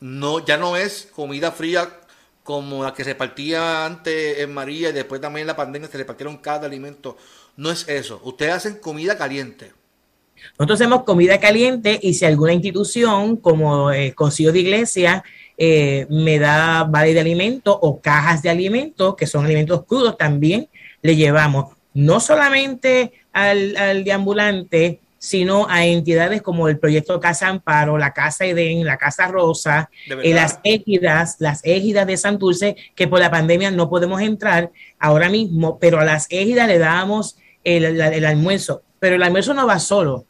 No, 0.00 0.44
ya 0.44 0.56
no 0.56 0.76
es 0.76 1.08
comida 1.14 1.52
fría 1.52 1.88
como 2.42 2.82
la 2.82 2.92
que 2.92 3.04
repartía 3.04 3.86
antes 3.86 4.40
en 4.40 4.52
María 4.52 4.90
y 4.90 4.92
después 4.92 5.20
también 5.20 5.42
en 5.42 5.48
la 5.48 5.56
pandemia 5.56 5.88
se 5.88 5.98
repartieron 5.98 6.38
cada 6.38 6.66
alimento. 6.66 7.16
No 7.56 7.70
es 7.70 7.88
eso. 7.88 8.20
Ustedes 8.24 8.52
hacen 8.52 8.74
comida 8.76 9.16
caliente. 9.16 9.72
Nosotros 10.58 10.80
hacemos 10.80 11.04
comida 11.04 11.38
caliente 11.38 12.00
y 12.02 12.14
si 12.14 12.24
alguna 12.24 12.52
institución 12.52 13.36
como 13.36 13.92
el 13.92 14.08
eh, 14.08 14.14
Concilio 14.14 14.52
de 14.52 14.58
Iglesia 14.58 15.22
eh, 15.56 16.06
me 16.10 16.40
da 16.40 16.82
vale 16.84 17.14
de 17.14 17.20
alimentos 17.20 17.76
o 17.80 18.00
cajas 18.00 18.42
de 18.42 18.50
alimentos, 18.50 19.14
que 19.14 19.28
son 19.28 19.44
alimentos 19.44 19.84
crudos, 19.84 20.16
también 20.16 20.68
le 21.00 21.14
llevamos 21.14 21.76
no 21.94 22.18
solamente 22.18 23.12
al, 23.32 23.76
al 23.76 24.02
deambulante, 24.02 25.00
sino 25.22 25.68
a 25.70 25.86
entidades 25.86 26.42
como 26.42 26.66
el 26.66 26.80
proyecto 26.80 27.20
Casa 27.20 27.46
Amparo, 27.46 27.96
la 27.96 28.12
Casa 28.12 28.44
Edén, 28.44 28.84
la 28.84 28.98
Casa 28.98 29.28
Rosa, 29.28 29.88
y 30.20 30.32
las 30.32 30.58
égidas, 30.64 31.36
las 31.38 31.60
égidas 31.62 32.08
de 32.08 32.16
Santurce, 32.16 32.74
que 32.96 33.06
por 33.06 33.20
la 33.20 33.30
pandemia 33.30 33.70
no 33.70 33.88
podemos 33.88 34.20
entrar 34.20 34.72
ahora 34.98 35.28
mismo, 35.28 35.78
pero 35.78 36.00
a 36.00 36.04
las 36.04 36.26
égidas 36.28 36.66
le 36.66 36.78
damos 36.78 37.36
el, 37.62 37.84
el 37.84 38.24
almuerzo, 38.24 38.82
pero 38.98 39.14
el 39.14 39.22
almuerzo 39.22 39.54
no 39.54 39.64
va 39.64 39.78
solo. 39.78 40.14
O 40.14 40.26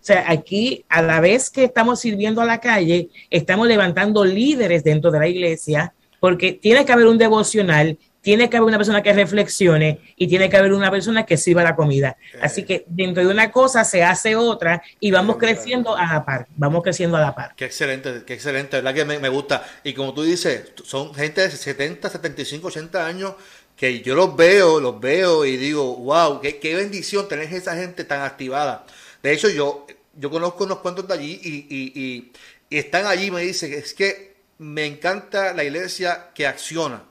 sea, 0.00 0.24
aquí 0.26 0.86
a 0.88 1.02
la 1.02 1.20
vez 1.20 1.50
que 1.50 1.64
estamos 1.64 2.00
sirviendo 2.00 2.40
a 2.40 2.46
la 2.46 2.60
calle, 2.60 3.10
estamos 3.28 3.68
levantando 3.68 4.24
líderes 4.24 4.82
dentro 4.82 5.10
de 5.10 5.18
la 5.18 5.28
iglesia, 5.28 5.92
porque 6.18 6.54
tiene 6.54 6.86
que 6.86 6.92
haber 6.92 7.08
un 7.08 7.18
devocional 7.18 7.98
tiene 8.22 8.50
que 8.50 8.56
haber 8.56 8.68
una 8.68 8.76
persona 8.76 9.02
que 9.02 9.12
reflexione 9.12 10.00
y 10.16 10.28
tiene 10.28 10.50
que 10.50 10.56
haber 10.56 10.72
una 10.72 10.90
persona 10.90 11.24
que 11.24 11.36
sirva 11.36 11.62
la 11.62 11.74
comida. 11.74 12.16
Así 12.42 12.64
que 12.64 12.84
dentro 12.88 13.24
de 13.24 13.30
una 13.30 13.50
cosa 13.50 13.84
se 13.84 14.02
hace 14.02 14.36
otra 14.36 14.82
y 14.98 15.10
vamos 15.10 15.36
creciendo 15.38 15.96
a 15.96 16.06
la 16.06 16.24
par, 16.24 16.46
vamos 16.56 16.82
creciendo 16.82 17.16
a 17.16 17.20
la 17.20 17.34
par. 17.34 17.54
Qué 17.56 17.64
excelente, 17.64 18.22
qué 18.26 18.34
excelente, 18.34 18.76
verdad 18.76 18.94
que 18.94 19.04
me, 19.04 19.28
gusta. 19.28 19.64
Y 19.84 19.94
como 19.94 20.12
tú 20.12 20.22
dices, 20.22 20.72
son 20.84 21.14
gente 21.14 21.40
de 21.40 21.50
70, 21.50 22.10
75, 22.10 22.68
80 22.68 23.06
años 23.06 23.34
que 23.76 24.00
yo 24.02 24.14
los 24.14 24.36
veo, 24.36 24.80
los 24.80 25.00
veo 25.00 25.46
y 25.46 25.56
digo, 25.56 25.96
wow, 25.96 26.40
qué, 26.40 26.58
qué 26.58 26.74
bendición 26.74 27.26
tener 27.28 27.52
esa 27.52 27.74
gente 27.74 28.04
tan 28.04 28.20
activada. 28.20 28.84
De 29.22 29.32
hecho, 29.32 29.48
yo, 29.48 29.86
yo 30.14 30.30
conozco 30.30 30.64
unos 30.64 30.80
cuantos 30.80 31.08
de 31.08 31.14
allí 31.14 31.40
y, 31.42 31.66
y, 31.70 32.32
y 32.68 32.78
están 32.78 33.06
allí 33.06 33.30
me 33.30 33.40
dicen, 33.40 33.72
es 33.72 33.94
que 33.94 34.36
me 34.58 34.84
encanta 34.84 35.54
la 35.54 35.64
iglesia 35.64 36.28
que 36.34 36.46
acciona 36.46 37.04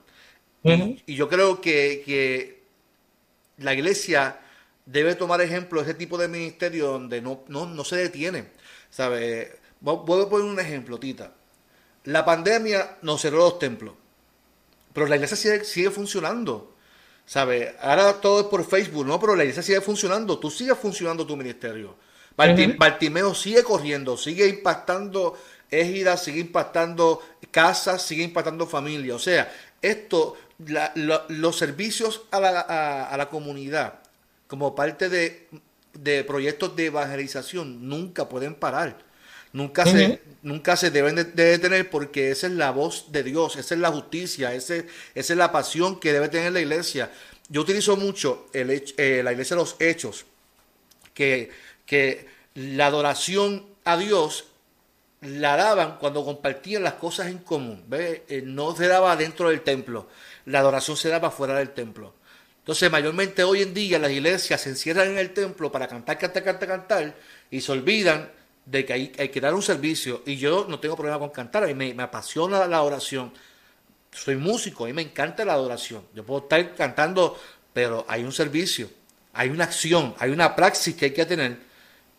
y, 1.06 1.16
yo 1.16 1.30
creo 1.30 1.62
que, 1.62 2.64
la 3.58 3.74
iglesia 3.74 4.40
debe 4.86 5.16
tomar 5.16 5.42
ejemplo 5.42 5.82
de 5.82 5.90
ese 5.90 5.98
tipo 5.98 6.18
de 6.18 6.28
ministerio 6.28 6.88
donde 6.88 7.22
no, 7.22 7.44
no, 7.48 7.84
se 7.84 7.98
detiene. 7.98 8.48
¿Sabe? 8.90 9.60
Voy 9.82 10.24
a 10.24 10.30
poner 10.30 10.48
un 10.48 10.60
ejemplo, 10.60 11.00
Tita. 11.00 11.34
La 12.06 12.26
pandemia 12.26 12.98
nos 13.02 13.22
cerró 13.22 13.40
los 13.40 13.60
templos, 13.60 13.94
pero 14.94 15.08
la 15.08 15.16
iglesia 15.16 15.38
sigue, 15.38 15.64
sigue 15.64 15.92
funcionando. 15.92 16.74
¿Sabe? 17.26 17.76
Ahora 17.82 18.14
todo 18.14 18.40
es 18.42 18.48
por 18.48 18.66
Facebook, 18.66 19.06
¿no? 19.06 19.20
Pero 19.20 19.36
la 19.36 19.44
iglesia 19.44 19.62
sigue 19.62 19.82
funcionando. 19.82 20.40
Tú 20.40 20.50
sigues 20.50 20.78
funcionando 20.78 21.28
tu 21.28 21.38
ministerio. 21.38 21.96
Bartimeo 22.36 23.36
sigue 23.36 23.64
corriendo, 23.64 24.16
sigue 24.16 24.48
impactando 24.48 25.38
égidas, 25.70 26.24
sigue 26.24 26.40
impactando 26.40 27.22
casas, 27.52 28.02
sigue 28.02 28.24
impactando 28.24 28.66
familias. 28.66 29.18
O 29.18 29.20
sea, 29.20 29.52
esto 29.82 30.38
los 30.60 31.58
servicios 31.58 32.24
a 32.32 32.40
la, 32.40 33.30
comunidad 33.30 34.00
como 34.48 34.76
parte 34.76 35.10
de, 35.10 36.24
proyectos 36.24 36.76
de 36.76 36.88
evangelización 36.88 37.88
nunca 37.88 38.28
pueden 38.30 38.56
parar. 38.56 39.08
Nunca, 39.52 39.84
se, 39.84 40.22
nunca 40.44 40.78
se 40.78 40.92
deben 40.92 41.16
de, 41.16 41.24
detener 41.24 41.90
porque 41.90 42.30
esa 42.30 42.46
es 42.46 42.54
la 42.54 42.70
voz 42.70 43.12
de 43.12 43.24
Dios, 43.24 43.56
esa 43.56 43.74
es 43.74 43.82
la 43.82 43.92
justicia, 43.92 44.54
esa 44.54 44.84
es 45.16 45.30
la 45.32 45.52
pasión 45.52 46.00
que 46.00 46.14
debe 46.14 46.30
tener 46.30 46.54
la 46.54 46.60
iglesia. 46.60 47.12
Yo 47.48 47.62
utilizo 47.62 47.98
mucho 47.98 48.48
el, 48.54 48.70
eh, 48.70 49.22
la 49.24 49.32
iglesia 49.32 49.56
de 49.56 49.62
los 49.62 49.76
hechos, 49.80 50.26
que, 51.16 51.50
que 51.88 52.28
la 52.54 52.86
adoración 52.86 53.66
a 53.86 53.98
Dios 53.98 54.46
la 55.22 55.58
daban 55.58 55.98
cuando 55.98 56.24
compartían 56.24 56.84
las 56.84 56.94
cosas 56.94 57.28
en 57.28 57.40
común. 57.40 57.84
¿ve? 57.88 58.24
Eh, 58.30 58.42
no 58.46 58.76
se 58.76 58.88
daba 58.88 59.16
dentro 59.16 59.50
del 59.50 59.62
templo, 59.62 60.08
la 60.50 60.60
adoración 60.60 60.98
se 60.98 61.10
daba 61.10 61.32
fuera 61.32 61.56
del 61.56 61.70
templo. 61.70 62.14
Entonces, 62.60 62.92
mayormente 62.92 63.44
hoy 63.44 63.62
en 63.62 63.74
día 63.74 64.00
las 64.00 64.12
iglesias 64.12 64.62
se 64.62 64.70
encierran 64.70 65.10
en 65.10 65.18
el 65.18 65.34
templo 65.34 65.72
para 65.72 65.88
cantar, 65.88 66.18
cantar, 66.18 66.44
cantar, 66.44 66.68
cantar 66.68 67.16
y 67.50 67.62
se 67.62 67.72
olvidan 67.72 68.32
de 68.66 68.86
que 68.86 68.94
hay, 68.94 69.10
que 69.10 69.42
dar 69.42 69.54
un 69.54 69.62
servicio. 69.62 70.24
Y 70.26 70.38
yo 70.38 70.66
no 70.68 70.80
tengo 70.80 70.96
problema 70.96 71.20
con 71.20 71.30
cantar, 71.30 71.64
a 71.64 71.68
mí 71.68 71.74
me, 71.74 71.94
me 71.94 72.04
apasiona 72.04 72.66
la 72.68 72.82
oración. 72.82 73.32
Soy 74.12 74.36
músico, 74.36 74.86
a 74.86 74.88
mí 74.88 74.94
me 74.94 75.04
encanta 75.04 75.46
la 75.46 75.54
adoración. 75.54 76.04
Yo 76.14 76.26
puedo 76.26 76.42
estar 76.42 76.76
cantando, 76.76 77.40
pero 77.74 78.06
hay 78.08 78.24
un 78.24 78.32
servicio, 78.32 78.90
hay 79.34 79.50
una 79.50 79.66
acción, 79.66 80.16
hay 80.18 80.32
una 80.32 80.56
praxis 80.56 80.96
que 80.96 81.06
hay 81.06 81.12
que 81.12 81.26
tener 81.26 81.58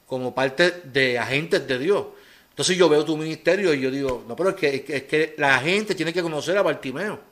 como 0.07 0.35
parte 0.35 0.83
de 0.85 1.19
agentes 1.19 1.66
de 1.66 1.79
Dios. 1.79 2.07
Entonces 2.51 2.77
yo 2.77 2.88
veo 2.88 3.05
tu 3.05 3.16
ministerio 3.16 3.73
y 3.73 3.81
yo 3.81 3.90
digo, 3.90 4.25
no, 4.27 4.37
pero 4.37 4.51
es 4.51 4.57
que, 4.57 4.85
es 4.87 5.03
que, 5.05 5.35
la 5.38 5.59
gente 5.61 5.95
tiene 5.95 6.12
que 6.12 6.23
conocer 6.23 6.59
a 6.59 6.62
Bartimeo. 6.62 7.30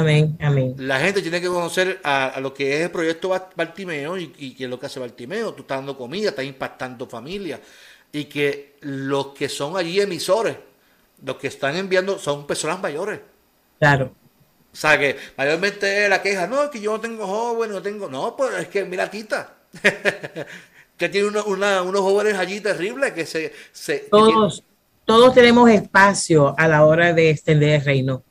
Amén, 0.00 0.38
amén. 0.40 0.74
La 0.78 1.00
gente 1.00 1.22
tiene 1.22 1.40
que 1.40 1.48
conocer 1.48 2.00
a, 2.04 2.38
lo 2.40 2.54
que 2.54 2.76
es 2.76 2.84
el 2.84 2.90
proyecto 2.90 3.28
Bartimeo 3.28 4.18
y, 4.18 4.32
y 4.38 4.54
qué 4.54 4.64
es 4.64 4.70
lo 4.70 4.78
que 4.78 4.86
hace 4.86 5.00
Bartimeo. 5.00 5.52
Tú 5.54 5.62
estás 5.62 5.78
dando 5.78 5.96
comida, 5.96 6.30
estás 6.30 6.44
impactando 6.44 7.06
familia. 7.06 7.60
Y 8.12 8.24
que 8.24 8.76
los 8.80 9.28
que 9.28 9.48
son 9.48 9.76
allí 9.76 10.00
emisores, 10.00 10.56
los 11.24 11.36
que 11.36 11.48
están 11.48 11.76
enviando, 11.76 12.18
son 12.18 12.46
personas 12.46 12.80
mayores. 12.80 13.20
Claro. 13.78 14.12
O 14.72 14.76
sea, 14.76 14.98
que 14.98 15.16
mayormente 15.36 16.08
la 16.08 16.22
queja, 16.22 16.46
no, 16.46 16.64
es 16.64 16.70
que 16.70 16.80
yo 16.80 16.92
no 16.92 17.00
tengo 17.00 17.26
jóvenes, 17.26 17.74
no 17.74 17.82
tengo. 17.82 18.08
No, 18.08 18.36
pues 18.36 18.54
es 18.58 18.68
que 18.68 18.84
mira, 18.84 19.10
Tita. 19.10 19.54
que 20.96 21.08
tiene 21.08 21.28
unos 21.28 22.00
jóvenes 22.00 22.34
allí 22.34 22.60
terribles 22.60 23.12
que 23.12 23.24
se... 23.24 23.98
todos, 24.10 24.64
todos 25.04 25.32
tenemos 25.32 25.70
espacio 25.70 26.54
a 26.58 26.66
la 26.66 26.84
hora 26.84 27.12
de 27.12 27.30
extender 27.30 27.80
el 27.80 27.84
reino. 27.84 28.22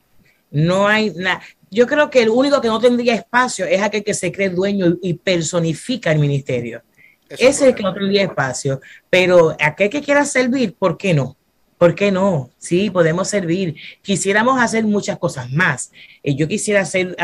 No 0.51 0.87
hay 0.87 1.11
nada. 1.11 1.41
Yo 1.69 1.85
creo 1.87 2.09
que 2.09 2.21
el 2.21 2.29
único 2.29 2.61
que 2.61 2.67
no 2.67 2.79
tendría 2.79 3.15
espacio 3.15 3.65
es 3.65 3.81
aquel 3.81 4.03
que 4.03 4.13
se 4.13 4.31
cree 4.31 4.49
dueño 4.49 4.97
y 5.01 5.15
personifica 5.15 6.11
el 6.11 6.19
ministerio. 6.19 6.81
Ese 7.29 7.47
es 7.47 7.61
el 7.61 7.75
que 7.75 7.83
no 7.83 7.93
tendría 7.93 8.23
espacio. 8.23 8.79
Pero 9.09 9.55
aquel 9.59 9.89
que 9.89 10.01
quiera 10.01 10.25
servir, 10.25 10.75
¿por 10.75 10.97
qué 10.97 11.13
no? 11.13 11.35
¿Por 11.77 11.93
qué 11.93 12.11
no? 12.11 12.49
Sí, 12.57 12.89
podemos 12.89 13.27
servir. 13.27 13.75
Quisiéramos 14.01 14.59
hacer 14.59 14.83
muchas 14.83 15.19
cosas 15.19 15.51
más. 15.51 15.91
Eh, 16.23 16.35
yo 16.35 16.47
quisiera 16.47 16.81
hacer 16.81 17.15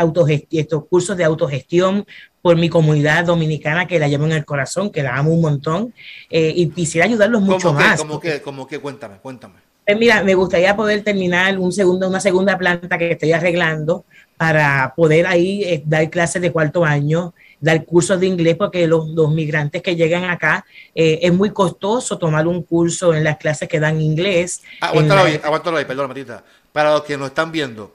estos 0.50 0.86
cursos 0.86 1.16
de 1.16 1.24
autogestión 1.24 2.06
por 2.40 2.56
mi 2.56 2.68
comunidad 2.68 3.24
dominicana 3.24 3.88
que 3.88 3.98
la 3.98 4.06
llevo 4.06 4.26
en 4.26 4.32
el 4.32 4.44
corazón, 4.44 4.90
que 4.90 5.02
la 5.02 5.16
amo 5.16 5.32
un 5.32 5.40
montón, 5.40 5.94
eh, 6.30 6.52
y 6.54 6.68
quisiera 6.68 7.06
ayudarlos 7.06 7.42
mucho 7.42 7.72
más. 7.72 7.98
¿Cómo 7.98 8.20
que? 8.20 8.42
¿Cómo 8.42 8.66
que? 8.66 8.78
Cuéntame, 8.78 9.16
cuéntame. 9.18 9.54
Pues 9.84 9.98
mira, 9.98 10.22
me 10.22 10.34
gustaría 10.34 10.76
poder 10.76 11.02
terminar 11.02 11.58
un 11.58 11.72
segundo, 11.72 12.08
una 12.08 12.20
segunda 12.20 12.56
planta 12.56 12.96
que 12.96 13.12
estoy 13.12 13.32
arreglando 13.32 14.04
para 14.44 14.92
poder 14.94 15.26
ahí 15.26 15.64
eh, 15.64 15.82
dar 15.86 16.10
clases 16.10 16.42
de 16.42 16.52
cuarto 16.52 16.84
año 16.84 17.32
dar 17.60 17.82
cursos 17.86 18.20
de 18.20 18.26
inglés 18.26 18.56
porque 18.58 18.86
los, 18.86 19.08
migrantes 19.30 19.80
que 19.80 19.96
llegan 19.96 20.24
acá 20.24 20.66
eh, 20.94 21.20
es 21.22 21.32
muy 21.32 21.50
costoso 21.50 22.18
tomar 22.18 22.46
un 22.46 22.62
curso 22.62 23.14
en 23.14 23.24
las 23.24 23.38
clases 23.38 23.70
que 23.70 23.80
dan 23.80 24.02
inglés. 24.02 24.62
Aguántalo 24.82 25.22
ahí, 25.22 25.40
aguántalo 25.42 25.76
ahí, 25.78 25.86
perdón, 25.86 26.08
Matita. 26.08 26.44
Para 26.72 26.92
los 26.92 27.04
que 27.04 27.16
nos 27.16 27.28
están 27.28 27.50
viendo, 27.50 27.94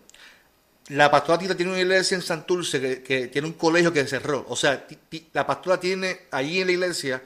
la 0.87 1.11
pastora 1.11 1.37
Tita 1.37 1.55
tiene 1.55 1.71
una 1.71 1.81
iglesia 1.81 2.15
en 2.15 2.23
Santurce 2.23 3.03
que, 3.03 3.27
tiene 3.27 3.47
un 3.47 3.53
colegio 3.53 3.93
que 3.93 4.03
cerró. 4.07 4.43
O 4.49 4.55
sea, 4.55 4.87
la 5.33 5.45
pastora 5.45 5.79
tiene 5.79 6.21
allí 6.31 6.61
en 6.61 6.65
la 6.65 6.73
iglesia 6.73 7.21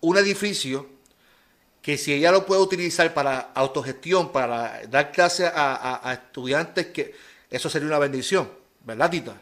un 0.00 0.16
edificio 0.16 0.88
que 1.82 1.98
si 1.98 2.14
ella 2.14 2.32
lo 2.32 2.46
puede 2.46 2.62
utilizar 2.62 3.12
para 3.12 3.50
autogestión, 3.54 4.32
para 4.32 4.80
dar 4.88 5.12
clases 5.12 5.52
a, 5.54 6.00
a 6.02 6.14
estudiantes, 6.14 6.86
que 6.86 7.12
eso 7.56 7.68
sería 7.68 7.88
una 7.88 7.98
bendición, 7.98 8.48
¿verdad, 8.84 9.10
Tita? 9.10 9.34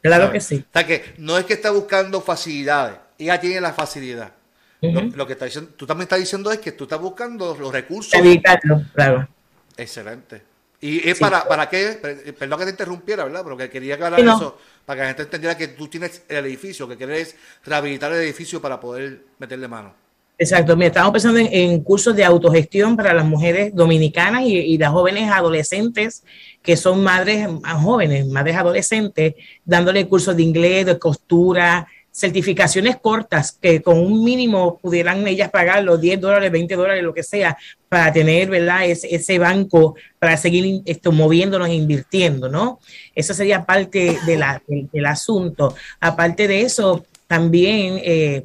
Claro 0.00 0.30
que 0.32 0.40
sí. 0.40 0.64
O 0.68 0.72
sea 0.72 0.86
que 0.86 1.14
no 1.18 1.38
es 1.38 1.44
que 1.44 1.54
está 1.54 1.70
buscando 1.70 2.20
facilidades, 2.20 2.96
ella 3.18 3.40
tiene 3.40 3.60
la 3.60 3.72
facilidad. 3.72 4.32
lo, 4.80 5.26
que 5.26 5.34
está 5.34 5.44
diciendo, 5.44 5.72
tú 5.76 5.86
también 5.86 6.04
estás 6.04 6.18
diciendo 6.18 6.50
es 6.50 6.58
que 6.58 6.72
tú 6.72 6.84
estás 6.84 7.00
buscando 7.00 7.56
los 7.58 7.72
recursos. 7.72 8.14
Evitarlo, 8.14 8.82
claro. 8.94 9.28
Excelente. 9.76 10.42
¿Y 10.80 11.08
es 11.08 11.18
para, 11.20 11.46
para 11.46 11.68
qué? 11.68 12.32
Perdón 12.36 12.58
que 12.58 12.64
te 12.64 12.70
interrumpiera, 12.72 13.22
¿verdad? 13.22 13.42
Pero 13.44 13.56
que 13.56 13.70
quería 13.70 13.94
aclarar 13.94 14.18
eso, 14.18 14.58
para 14.84 14.96
que 14.96 15.02
la 15.02 15.08
gente 15.08 15.22
entendiera 15.22 15.56
que 15.56 15.68
tú 15.68 15.86
tienes 15.86 16.22
el 16.28 16.44
edificio, 16.44 16.88
que 16.88 16.96
quieres 16.96 17.36
rehabilitar 17.64 18.10
el 18.12 18.18
edificio 18.18 18.60
para 18.60 18.80
poder 18.80 19.20
meterle 19.38 19.68
mano. 19.68 19.94
Exacto, 20.42 20.76
mira, 20.76 20.88
estamos 20.88 21.12
pensando 21.12 21.38
en, 21.38 21.84
cursos 21.84 22.16
de 22.16 22.24
autogestión 22.24 22.96
para 22.96 23.14
las 23.14 23.24
mujeres 23.24 23.72
dominicanas 23.72 24.42
y, 24.44 24.76
las 24.76 24.90
jóvenes 24.90 25.30
adolescentes 25.30 26.24
que 26.60 26.76
son 26.76 27.04
madres 27.04 27.46
jóvenes, 27.80 28.26
madres 28.26 28.56
adolescentes, 28.56 29.34
dándole 29.64 30.08
cursos 30.08 30.36
de 30.36 30.42
inglés, 30.42 30.86
de 30.86 30.98
costura, 30.98 31.86
certificaciones 32.10 32.96
cortas 32.96 33.52
que 33.52 33.82
con 33.82 34.00
un 34.00 34.24
mínimo 34.24 34.78
pudieran 34.78 35.24
ellas 35.28 35.48
pagar 35.48 35.84
los 35.84 36.00
10 36.00 36.20
dólares, 36.20 36.50
20 36.50 36.74
dólares, 36.74 37.04
lo 37.04 37.14
que 37.14 37.22
sea, 37.22 37.56
para 37.88 38.12
tener, 38.12 38.50
¿verdad? 38.50 38.84
Ese, 38.86 39.38
banco 39.38 39.94
para 40.18 40.36
seguir 40.36 40.82
esto, 40.86 41.12
moviéndonos 41.12 41.68
e 41.68 41.74
invirtiendo, 41.74 42.48
¿no? 42.48 42.80
Eso 43.14 43.32
sería 43.32 43.64
parte 43.64 44.18
de 44.26 44.36
la, 44.36 44.60
del, 44.66 45.06
asunto. 45.06 45.76
Aparte 46.00 46.48
de 46.48 46.62
eso, 46.62 47.04
también 47.28 48.00
eh, 48.02 48.44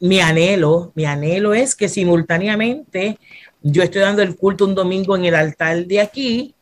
mi 0.00 0.20
anhelo, 0.20 0.92
mi 0.94 1.04
anhelo 1.04 1.54
es 1.54 1.74
que 1.74 1.88
simultáneamente 1.88 3.18
yo 3.62 3.82
estoy 3.82 4.02
dando 4.02 4.22
el 4.22 4.36
culto 4.36 4.64
un 4.64 4.74
domingo 4.74 5.16
en 5.16 5.24
el 5.24 5.34
altar 5.34 5.86
de 5.86 6.00
aquí, 6.00 6.54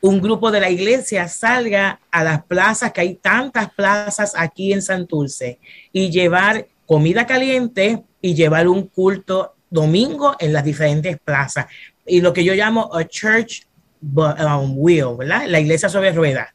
un 0.00 0.20
grupo 0.20 0.50
de 0.50 0.60
la 0.60 0.70
iglesia 0.70 1.28
salga 1.28 2.00
a 2.10 2.24
las 2.24 2.42
plazas, 2.44 2.92
que 2.92 3.02
hay 3.02 3.14
tantas 3.14 3.70
plazas 3.72 4.32
aquí 4.36 4.72
en 4.72 4.82
Santurce, 4.82 5.58
y 5.92 6.10
llevar 6.10 6.66
comida 6.86 7.26
caliente 7.26 8.02
y 8.20 8.34
llevar 8.34 8.66
un 8.66 8.88
culto 8.88 9.54
domingo 9.68 10.36
en 10.38 10.52
las 10.52 10.64
diferentes 10.64 11.18
plazas. 11.20 11.66
Y 12.06 12.20
lo 12.20 12.32
que 12.32 12.44
yo 12.44 12.54
llamo 12.54 12.90
a 12.94 13.04
church 13.04 13.66
um, 14.02 14.74
wheel, 14.76 15.16
¿verdad? 15.18 15.44
La 15.46 15.60
iglesia 15.60 15.88
sobre 15.88 16.12
ruedas. 16.12 16.48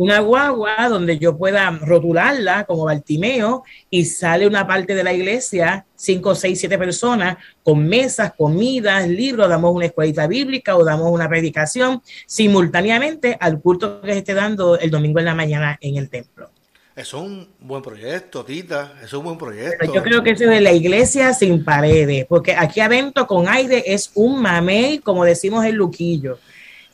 Una 0.00 0.20
guagua 0.20 0.88
donde 0.88 1.18
yo 1.18 1.36
pueda 1.36 1.68
rotularla 1.70 2.64
como 2.64 2.86
Bartimeo 2.86 3.64
y 3.90 4.06
sale 4.06 4.46
una 4.46 4.66
parte 4.66 4.94
de 4.94 5.04
la 5.04 5.12
iglesia, 5.12 5.84
cinco, 5.94 6.34
seis, 6.34 6.58
siete 6.58 6.78
personas, 6.78 7.36
con 7.62 7.86
mesas, 7.86 8.32
comidas, 8.34 9.06
libros, 9.06 9.50
damos 9.50 9.74
una 9.74 9.84
escuelita 9.84 10.26
bíblica 10.26 10.74
o 10.74 10.86
damos 10.86 11.10
una 11.12 11.28
predicación 11.28 12.00
simultáneamente 12.26 13.36
al 13.38 13.60
culto 13.60 14.00
que 14.00 14.14
se 14.14 14.18
esté 14.20 14.32
dando 14.32 14.78
el 14.78 14.90
domingo 14.90 15.18
en 15.18 15.26
la 15.26 15.34
mañana 15.34 15.76
en 15.82 15.98
el 15.98 16.08
templo. 16.08 16.50
Es 16.96 17.12
un 17.12 17.50
buen 17.60 17.82
proyecto, 17.82 18.42
Tita. 18.42 18.94
Es 19.04 19.12
un 19.12 19.24
buen 19.24 19.36
proyecto. 19.36 19.92
yo 19.92 20.02
creo 20.02 20.22
que 20.22 20.30
eso 20.30 20.50
es 20.50 20.62
la 20.62 20.72
iglesia 20.72 21.34
sin 21.34 21.62
paredes, 21.62 22.24
porque 22.26 22.54
aquí 22.54 22.80
adentro 22.80 23.26
con 23.26 23.48
aire 23.48 23.84
es 23.84 24.12
un 24.14 24.40
mamey, 24.40 25.00
como 25.00 25.26
decimos 25.26 25.62
en 25.66 25.76
Luquillo. 25.76 26.38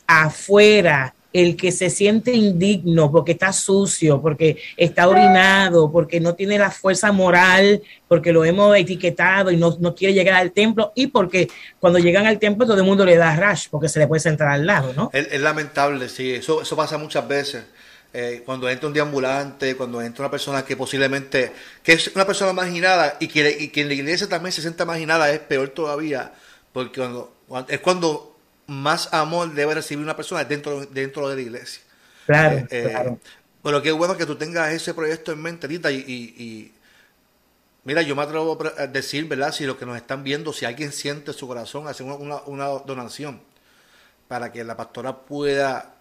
Afuera 0.05 1.13
el 1.37 1.55
que 1.55 1.71
se 1.71 1.89
siente 1.89 2.33
indigno 2.33 3.11
porque 3.11 3.33
está 3.33 3.53
sucio, 3.53 4.21
porque 4.21 4.57
está 4.75 5.07
orinado, 5.07 5.91
porque 5.91 6.19
no 6.19 6.33
tiene 6.33 6.57
la 6.57 6.71
fuerza 6.71 7.11
moral, 7.11 7.83
porque 8.07 8.31
lo 8.31 8.43
hemos 8.43 8.75
etiquetado 8.75 9.51
y 9.51 9.57
no, 9.57 9.77
quiere 9.95 10.13
llegar 10.13 10.35
al 10.35 10.51
templo 10.51 10.91
y 10.95 11.07
porque 11.07 11.47
cuando 11.79 11.99
llegan 11.99 12.25
al 12.25 12.39
templo 12.39 12.65
todo 12.65 12.77
el 12.77 12.83
mundo 12.83 13.05
le 13.05 13.17
da 13.17 13.35
rash 13.35 13.67
porque 13.69 13.89
se 13.89 13.99
le 13.99 14.07
puede 14.07 14.19
sentar 14.19 14.47
al 14.47 14.65
lado, 14.65 14.93
¿no? 14.93 15.09
Es, 15.13 15.39
lamentable, 15.39 16.09
sí, 16.09 16.33
eso, 16.33 16.61
eso 16.61 16.75
pasa 16.75 16.97
muchas 16.97 17.27
veces. 17.27 17.63
Eh, 18.13 18.41
cuando 18.45 18.69
entra 18.69 18.87
un 18.87 18.93
deambulante, 18.93 19.75
cuando 19.75 20.01
entra 20.01 20.23
una 20.23 20.31
persona 20.31 20.65
que 20.65 20.75
posiblemente, 20.75 21.51
que 21.83 21.93
es 21.93 22.07
una 22.15 22.25
persona 22.25 22.53
marginada 22.53 23.17
y 23.19 23.27
que, 23.27 23.55
y 23.59 23.67
que 23.67 23.81
en 23.81 23.89
la 23.89 23.93
iglesia 23.93 24.27
también 24.27 24.51
se 24.53 24.61
sienta 24.61 24.85
marginada, 24.85 25.29
es 25.31 25.39
peor 25.39 25.69
todavía, 25.69 26.33
porque 26.73 26.99
cuando, 27.01 27.31
es 27.67 27.79
cuando 27.79 28.36
más 28.67 29.13
amor 29.13 29.53
debe 29.53 29.75
recibir 29.75 30.03
una 30.03 30.15
persona 30.15 30.43
dentro, 30.43 30.85
dentro 30.85 31.27
de 31.29 31.35
la 31.35 31.41
iglesia. 31.41 31.81
Claro, 32.25 32.57
eh, 32.57 32.67
eh, 32.69 32.87
claro. 32.89 33.19
Pero 33.63 33.81
qué 33.81 33.91
bueno 33.91 34.15
que 34.17 34.25
tú 34.25 34.35
tengas 34.35 34.71
ese 34.71 34.93
proyecto 34.93 35.31
en 35.31 35.41
mente, 35.41 35.67
y, 35.69 36.03
y, 36.07 36.71
mira, 37.83 38.01
yo 38.01 38.15
me 38.15 38.21
atrevo 38.21 38.57
a 38.77 38.87
decir, 38.87 39.25
¿verdad? 39.25 39.51
Si 39.51 39.65
los 39.65 39.77
que 39.77 39.85
nos 39.85 39.97
están 39.97 40.23
viendo, 40.23 40.53
si 40.53 40.65
alguien 40.65 40.91
siente 40.91 41.33
su 41.33 41.47
corazón, 41.47 41.87
hacer 41.87 42.05
una, 42.05 42.41
una 42.45 42.67
donación 42.85 43.41
para 44.27 44.51
que 44.51 44.63
la 44.63 44.77
pastora 44.77 45.17
pueda 45.17 45.95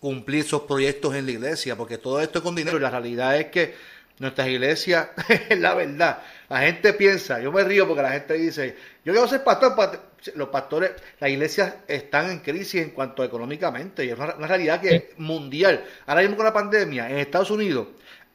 cumplir 0.00 0.44
esos 0.44 0.62
proyectos 0.62 1.14
en 1.14 1.26
la 1.26 1.32
iglesia, 1.32 1.76
porque 1.76 1.96
todo 1.96 2.20
esto 2.20 2.38
es 2.38 2.42
con 2.42 2.54
dinero 2.54 2.76
y 2.76 2.80
la 2.80 2.90
realidad 2.90 3.36
es 3.36 3.46
que 3.46 3.74
nuestras 4.18 4.48
iglesias, 4.48 5.08
es 5.48 5.58
la 5.58 5.74
verdad, 5.74 6.22
la 6.52 6.60
gente 6.60 6.92
piensa, 6.92 7.40
yo 7.40 7.50
me 7.50 7.64
río 7.64 7.88
porque 7.88 8.02
la 8.02 8.10
gente 8.10 8.34
dice, 8.34 8.76
yo 9.06 9.14
quiero 9.14 9.26
ser 9.26 9.42
pastor, 9.42 9.74
los 10.34 10.48
pastores, 10.50 10.90
las 11.18 11.30
iglesias 11.30 11.76
están 11.88 12.30
en 12.30 12.40
crisis 12.40 12.82
en 12.82 12.90
cuanto 12.90 13.24
económicamente, 13.24 14.04
y 14.04 14.10
es 14.10 14.18
una, 14.18 14.34
realidad 14.46 14.78
que 14.78 14.94
es 14.94 15.04
mundial. 15.16 15.82
Ahora 16.04 16.20
mismo 16.20 16.36
con 16.36 16.44
la 16.44 16.52
pandemia, 16.52 17.08
en 17.08 17.16
Estados 17.16 17.50
Unidos, 17.50 17.88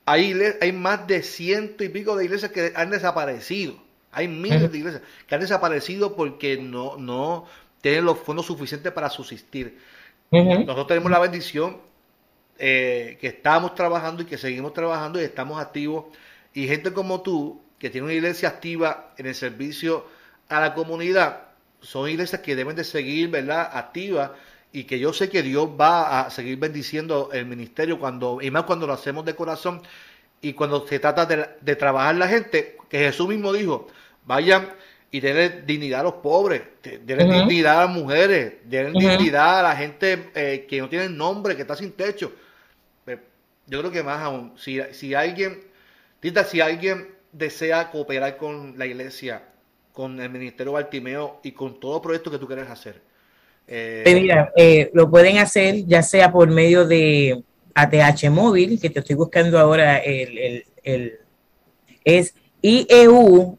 hay, 0.04 0.34
hay 0.60 0.72
más 0.72 1.06
de 1.06 1.22
ciento 1.22 1.84
y 1.84 1.90
pico 1.90 2.16
de 2.16 2.26
iglesias 2.26 2.52
que 2.52 2.74
han 2.76 2.90
desaparecido. 2.90 3.76
Hay 4.12 4.28
miles 4.28 4.72
de 4.72 4.78
iglesias 4.80 5.04
que 5.28 5.36
han 5.36 5.42
desaparecido 5.42 6.16
porque 6.16 6.58
no, 6.58 6.98
no, 6.98 7.46
tienen 7.82 8.04
los 8.04 8.18
fondos 8.18 8.48
suficientes 8.48 8.92
para 8.94 9.12
subsistir. 9.12 9.78
Nosotros 10.32 10.88
tenemos 10.88 11.12
la 11.12 11.20
bendición 11.20 11.78
eh, 12.58 13.20
que 13.22 13.28
estamos 13.28 13.76
trabajando 13.76 14.24
y 14.24 14.26
que 14.26 14.40
seguimos 14.40 14.74
trabajando 14.74 15.22
y 15.22 15.24
estamos 15.24 15.62
activos. 15.62 16.06
Y 16.56 16.68
gente 16.68 16.92
como 16.92 17.22
tú, 17.22 17.62
que 17.80 17.90
tiene 17.90 18.06
una 18.06 18.14
iglesia 18.14 18.50
activa 18.50 19.14
en 19.18 19.28
el 19.28 19.36
servicio 19.36 20.06
a 20.50 20.60
la 20.60 20.74
comunidad, 20.74 21.48
son 21.82 22.10
iglesias 22.10 22.42
que 22.42 22.56
deben 22.56 22.76
de 22.76 22.84
seguir, 22.84 23.30
¿verdad?, 23.30 23.70
activas 23.74 24.32
y 24.72 24.84
que 24.84 25.00
yo 25.00 25.14
sé 25.14 25.30
que 25.30 25.44
Dios 25.44 25.70
va 25.80 26.22
a 26.22 26.30
seguir 26.30 26.58
bendiciendo 26.58 27.30
el 27.34 27.46
ministerio 27.46 28.00
cuando, 28.00 28.40
y 28.42 28.52
más 28.52 28.64
cuando 28.64 28.88
lo 28.88 28.94
hacemos 28.94 29.26
de 29.26 29.36
corazón 29.36 29.82
y 30.42 30.54
cuando 30.54 30.88
se 30.88 31.00
trata 31.00 31.26
de, 31.26 31.76
trabajar 31.76 32.16
la 32.16 32.28
gente, 32.28 32.78
que 32.90 33.00
Jesús 33.00 33.28
mismo 33.28 33.54
dijo, 33.54 33.88
vayan 34.26 34.70
y 35.10 35.20
denle 35.20 35.62
dignidad 35.66 36.02
a 36.02 36.04
los 36.04 36.14
pobres, 36.16 36.62
denle 36.84 37.26
dignidad 37.26 37.82
a 37.82 37.86
las 37.86 37.96
mujeres, 37.96 38.54
denle 38.66 39.00
dignidad 39.00 39.60
a 39.60 39.64
la 39.64 39.76
gente 39.76 40.30
eh, 40.36 40.66
que 40.70 40.80
no 40.80 40.90
tiene 40.90 41.10
nombre, 41.10 41.56
que 41.56 41.64
está 41.64 41.76
sin 41.76 41.94
techo. 41.94 42.32
Eh, 43.08 43.18
yo 43.66 43.80
creo 43.80 43.92
que 43.92 44.04
más 44.04 44.22
aún, 44.22 44.54
si, 44.58 44.80
si 44.92 45.14
alguien, 45.14 45.64
Tita, 46.20 46.44
si 46.44 46.62
alguien 46.62 47.17
desea 47.38 47.92
cooperar 47.92 48.38
con 48.38 48.78
la 48.78 48.86
iglesia, 48.86 49.44
con 49.94 50.20
el 50.20 50.30
Ministerio 50.30 50.74
Bartimeo 50.74 51.40
y 51.44 51.52
con 51.52 51.80
todo 51.80 52.02
proyecto 52.02 52.32
que 52.32 52.38
tú 52.38 52.48
quieres 52.48 52.70
hacer. 52.70 53.02
Eh, 53.68 54.02
pues 54.04 54.16
mira, 54.16 54.52
eh, 54.56 54.90
lo 54.94 55.10
pueden 55.10 55.40
hacer 55.40 55.86
ya 55.86 56.02
sea 56.02 56.32
por 56.32 56.50
medio 56.50 56.88
de 56.88 57.44
ATH 57.74 58.30
móvil, 58.30 58.80
que 58.80 58.90
te 58.90 59.00
estoy 59.00 59.16
buscando 59.16 59.60
ahora, 59.60 59.98
el, 59.98 60.38
el, 60.38 60.66
el 60.84 61.20
es 62.04 62.34
IEUPR 62.62 63.58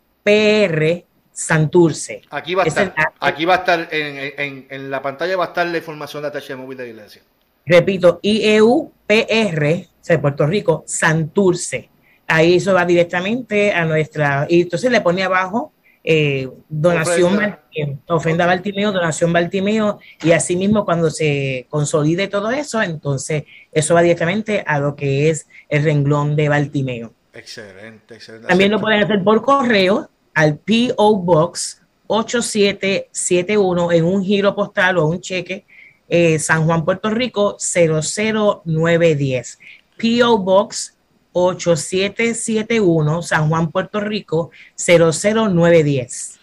Santurce. 1.31 2.23
Aquí 2.31 2.55
va 2.55 2.64
a 2.64 2.67
estar, 2.67 2.95
aquí 3.21 3.45
va 3.45 3.55
a 3.55 3.59
estar 3.59 3.88
en, 3.93 4.33
en, 4.38 4.67
en, 4.71 4.91
la 4.91 5.03
pantalla 5.03 5.37
va 5.37 5.45
a 5.45 5.49
estar 5.49 5.67
la 5.67 5.79
información 5.79 6.23
de 6.23 6.29
ATH 6.29 6.57
móvil 6.57 6.79
de 6.79 6.85
la 6.85 6.91
iglesia. 6.91 7.23
Repito, 7.67 8.19
IEUPR, 8.23 8.91
o 8.91 9.87
sea, 10.01 10.17
de 10.17 10.19
Puerto 10.19 10.47
Rico, 10.47 10.83
Santurce. 10.87 11.91
Ahí 12.29 12.57
eso 12.57 12.75
va 12.75 12.85
directamente 12.85 13.73
a 13.73 13.85
nuestra, 13.85 14.47
y 14.49 14.62
entonces 14.62 14.93
le 14.93 15.01
pone 15.01 15.25
abajo 15.25 15.73
eh, 16.05 16.49
donación 16.69 17.35
ofrenda. 17.35 17.61
ofrenda 18.09 18.47
Baltimeo, 18.47 18.93
donación 18.93 19.33
Baltimeo, 19.33 19.99
y 20.23 20.33
asimismo 20.33 20.85
cuando 20.85 21.11
se 21.11 21.67
consolide 21.69 22.29
todo 22.29 22.51
eso, 22.51 22.83
entonces 22.83 23.45
eso 23.73 23.95
va 23.95 24.03
directamente 24.03 24.62
a 24.67 24.79
lo 24.79 24.95
que 24.95 25.31
es 25.31 25.47
el 25.69 25.85
renglón 25.85 26.37
de 26.37 26.49
Baltimeo. 26.49 27.12
Excelente, 27.33 28.14
excelente. 28.14 28.49
También 28.49 28.71
lo 28.71 28.81
pueden 28.81 29.03
hacer 29.03 29.23
por 29.23 29.43
correo 29.43 30.09
al 30.35 30.59
PO 30.59 31.17
Box 31.17 31.83
8771 32.07 33.93
en 33.93 34.05
un 34.05 34.25
giro 34.25 34.55
postal 34.55 34.99
o 34.99 35.07
un 35.07 35.21
cheque 35.21 35.67
eh, 36.09 36.38
San 36.38 36.64
Juan, 36.64 36.85
Puerto 36.85 37.11
Rico 37.11 37.57
00910. 37.59 39.59
PO 39.99 40.38
Box 40.38 40.97
8771 41.46 43.22
San 43.22 43.48
Juan, 43.48 43.70
Puerto 43.70 44.01
Rico 44.01 44.51
00910. 44.77 46.38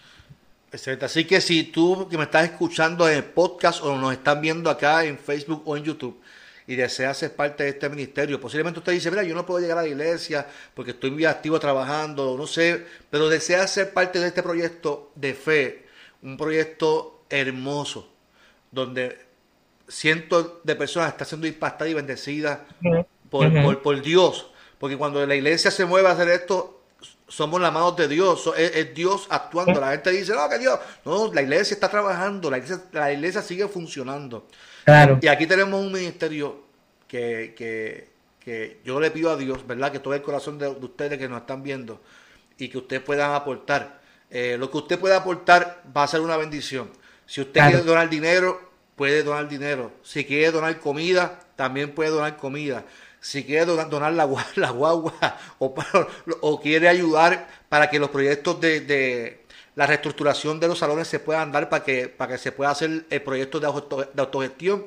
Excelente. 0.72 1.04
Así 1.04 1.24
que 1.24 1.40
si 1.40 1.64
tú 1.64 2.08
que 2.08 2.18
me 2.18 2.24
estás 2.24 2.44
escuchando 2.44 3.08
en 3.08 3.16
el 3.16 3.24
podcast 3.24 3.82
o 3.82 3.96
nos 3.96 4.12
están 4.12 4.40
viendo 4.40 4.68
acá 4.68 5.04
en 5.04 5.18
Facebook 5.18 5.62
o 5.64 5.76
en 5.76 5.84
YouTube 5.84 6.20
y 6.66 6.74
deseas 6.74 7.16
ser 7.16 7.34
parte 7.34 7.64
de 7.64 7.70
este 7.70 7.88
ministerio, 7.88 8.40
posiblemente 8.40 8.80
usted 8.80 8.92
dice, 8.92 9.10
mira, 9.10 9.22
yo 9.22 9.34
no 9.34 9.46
puedo 9.46 9.60
llegar 9.60 9.78
a 9.78 9.82
la 9.82 9.88
iglesia 9.88 10.46
porque 10.74 10.90
estoy 10.90 11.12
muy 11.12 11.24
activo 11.24 11.58
trabajando, 11.60 12.36
no 12.36 12.46
sé, 12.46 12.84
pero 13.08 13.28
deseas 13.28 13.72
ser 13.72 13.92
parte 13.92 14.18
de 14.18 14.26
este 14.26 14.42
proyecto 14.42 15.12
de 15.14 15.34
fe, 15.34 15.86
un 16.22 16.36
proyecto 16.36 17.22
hermoso, 17.30 18.12
donde 18.70 19.18
cientos 19.88 20.54
de 20.64 20.74
personas 20.74 21.10
están 21.10 21.26
siendo 21.26 21.46
impactadas 21.46 21.90
y 21.90 21.94
bendecidas 21.94 22.58
por, 23.30 23.82
por 23.82 24.02
Dios 24.02 24.50
porque 24.86 24.98
cuando 24.98 25.26
la 25.26 25.34
iglesia 25.34 25.72
se 25.72 25.84
mueve 25.84 26.06
a 26.06 26.12
hacer 26.12 26.28
esto, 26.28 26.84
somos 27.26 27.60
las 27.60 27.72
manos 27.72 27.96
de 27.96 28.06
Dios, 28.06 28.48
es, 28.56 28.94
Dios 28.94 29.26
actuando. 29.30 29.80
La 29.80 29.90
gente 29.90 30.12
dice, 30.12 30.32
no, 30.32 30.48
que 30.48 30.60
Dios, 30.60 30.78
no, 31.04 31.34
la 31.34 31.42
iglesia 31.42 31.74
está 31.74 31.88
trabajando, 31.88 32.48
la 32.48 32.58
iglesia, 32.58 32.84
la 32.92 33.12
iglesia 33.12 33.42
sigue 33.42 33.66
funcionando. 33.66 34.46
Claro. 34.84 35.18
Y 35.20 35.26
aquí 35.26 35.44
tenemos 35.48 35.80
un 35.80 35.90
ministerio 35.90 36.66
que, 37.08 37.52
que, 37.58 38.10
que, 38.38 38.80
yo 38.84 39.00
le 39.00 39.10
pido 39.10 39.32
a 39.32 39.36
Dios, 39.36 39.66
¿verdad? 39.66 39.90
Que 39.90 39.98
todo 39.98 40.14
el 40.14 40.22
corazón 40.22 40.56
de, 40.56 40.68
ustedes 40.68 41.18
que 41.18 41.28
nos 41.28 41.40
están 41.40 41.64
viendo 41.64 42.00
y 42.56 42.68
que 42.68 42.78
ustedes 42.78 43.02
puedan 43.02 43.34
aportar. 43.34 44.00
Eh, 44.30 44.54
lo 44.56 44.70
que 44.70 44.76
usted 44.76 45.00
pueda 45.00 45.16
aportar 45.16 45.82
va 45.96 46.04
a 46.04 46.06
ser 46.06 46.20
una 46.20 46.36
bendición. 46.36 46.92
Si 47.26 47.40
usted 47.40 47.60
quiere 47.60 47.82
donar 47.82 48.08
dinero, 48.08 48.70
puede 48.94 49.24
donar 49.24 49.48
dinero. 49.48 49.90
Si 50.04 50.24
quiere 50.24 50.52
donar 50.52 50.78
comida, 50.78 51.40
también 51.56 51.92
puede 51.92 52.10
donar 52.10 52.36
comida 52.36 52.84
si 53.26 53.42
quiere 53.42 53.64
donar, 53.64 54.12
la, 54.12 54.24
la, 54.54 54.70
guagua 54.70 55.36
o, 55.58 55.74
o, 56.42 56.60
quiere 56.60 56.88
ayudar 56.88 57.48
para 57.68 57.90
que 57.90 57.98
los 57.98 58.10
proyectos 58.10 58.60
de, 58.60 59.44
la 59.74 59.84
reestructuración 59.84 60.60
de 60.60 60.68
los 60.68 60.78
salones 60.78 61.08
se 61.08 61.18
puedan 61.18 61.50
dar 61.50 61.68
para 61.68 61.82
que, 61.82 62.08
para 62.08 62.32
que 62.32 62.38
se 62.38 62.52
pueda 62.52 62.70
hacer 62.70 63.04
el 63.10 63.22
proyecto 63.22 63.58
de, 63.58 63.66
autogestión, 63.66 64.86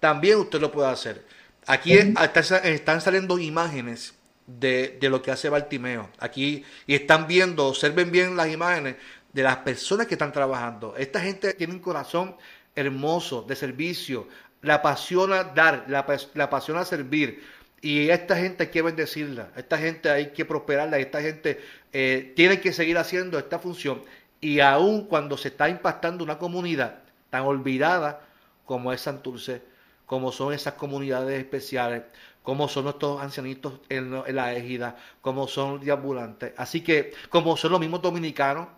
también 0.00 0.38
usted 0.38 0.60
lo 0.60 0.72
puede 0.72 0.88
hacer. 0.88 1.24
Aquí 1.66 1.92
están 1.94 3.00
saliendo 3.00 3.38
imágenes 3.38 4.14
de, 4.48 4.98
de, 5.00 5.08
lo 5.08 5.22
que 5.22 5.30
hace 5.30 5.48
Bartimeo. 5.48 6.10
Aquí 6.18 6.64
y 6.88 6.94
están 6.96 7.28
viendo, 7.28 7.66
observen 7.66 8.10
bien 8.10 8.36
las 8.36 8.48
imágenes 8.48 8.96
de 9.32 9.42
las 9.44 9.58
personas 9.58 10.08
que 10.08 10.14
están 10.14 10.32
trabajando. 10.32 10.96
Esta 10.96 11.20
gente 11.20 11.54
tiene 11.54 11.74
un 11.74 11.80
corazón 11.80 12.36
hermoso 12.74 13.42
de 13.42 13.54
servicio, 13.54 14.26
le 14.62 14.72
apasiona 14.72 15.44
dar, 15.44 15.86
le 15.86 16.42
apasiona 16.42 16.84
servir. 16.84 17.55
Y 17.80 18.10
esta 18.10 18.36
gente 18.36 18.64
hay 18.64 18.70
que 18.70 18.82
bendecirla, 18.82 19.50
esta 19.56 19.78
gente 19.78 20.10
hay 20.10 20.32
que 20.32 20.44
prosperarla, 20.44 20.98
esta 20.98 21.20
gente 21.20 21.60
eh, 21.92 22.32
tiene 22.34 22.60
que 22.60 22.72
seguir 22.72 22.98
haciendo 22.98 23.38
esta 23.38 23.58
función. 23.58 24.02
Y 24.40 24.60
aún 24.60 25.06
cuando 25.06 25.36
se 25.36 25.48
está 25.48 25.68
impactando 25.68 26.24
una 26.24 26.38
comunidad 26.38 27.00
tan 27.30 27.42
olvidada 27.42 28.20
como 28.64 28.92
es 28.92 29.02
Santurce, 29.02 29.62
como 30.06 30.32
son 30.32 30.52
esas 30.52 30.74
comunidades 30.74 31.38
especiales, 31.38 32.02
como 32.42 32.68
son 32.68 32.84
nuestros 32.84 33.20
ancianitos 33.20 33.80
en, 33.88 34.12
la 34.34 34.54
égida, 34.54 34.96
como 35.20 35.48
son 35.48 35.80
deambulantes. 35.80 36.52
Así 36.56 36.80
que, 36.80 37.12
como 37.28 37.56
son 37.56 37.72
los 37.72 37.80
mismos 37.80 38.02
dominicanos, 38.02 38.68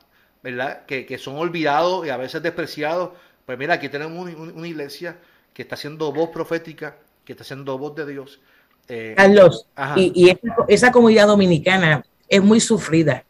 ¿verdad? 0.43 0.87
Que, 0.87 1.05
que 1.07 1.19
son 1.19 1.37
olvidados 1.37 2.07
y 2.07 2.11
a 2.11 2.17
veces 2.17 2.43
despreciados. 2.43 3.11
Pues 3.47 3.59
mira, 3.59 3.75
aquí 3.75 3.89
tenemos 3.89 4.29
una 4.35 4.69
iglesia 4.69 5.19
que 5.55 5.63
está 5.63 5.75
haciendo 5.75 6.13
voz 6.13 6.31
profética, 6.31 6.97
que 7.25 7.33
está 7.33 7.43
haciendo 7.43 7.77
voz 7.79 7.95
de 7.95 8.07
Dios 8.07 8.41
eh, 8.89 9.15
Carlos, 9.17 9.67
y, 9.97 10.35
esa, 10.69 10.91
comunidad 10.91 11.27
dominicana 11.27 12.05
es 12.29 12.43
muy 12.43 12.61
sufrida. 12.61 13.25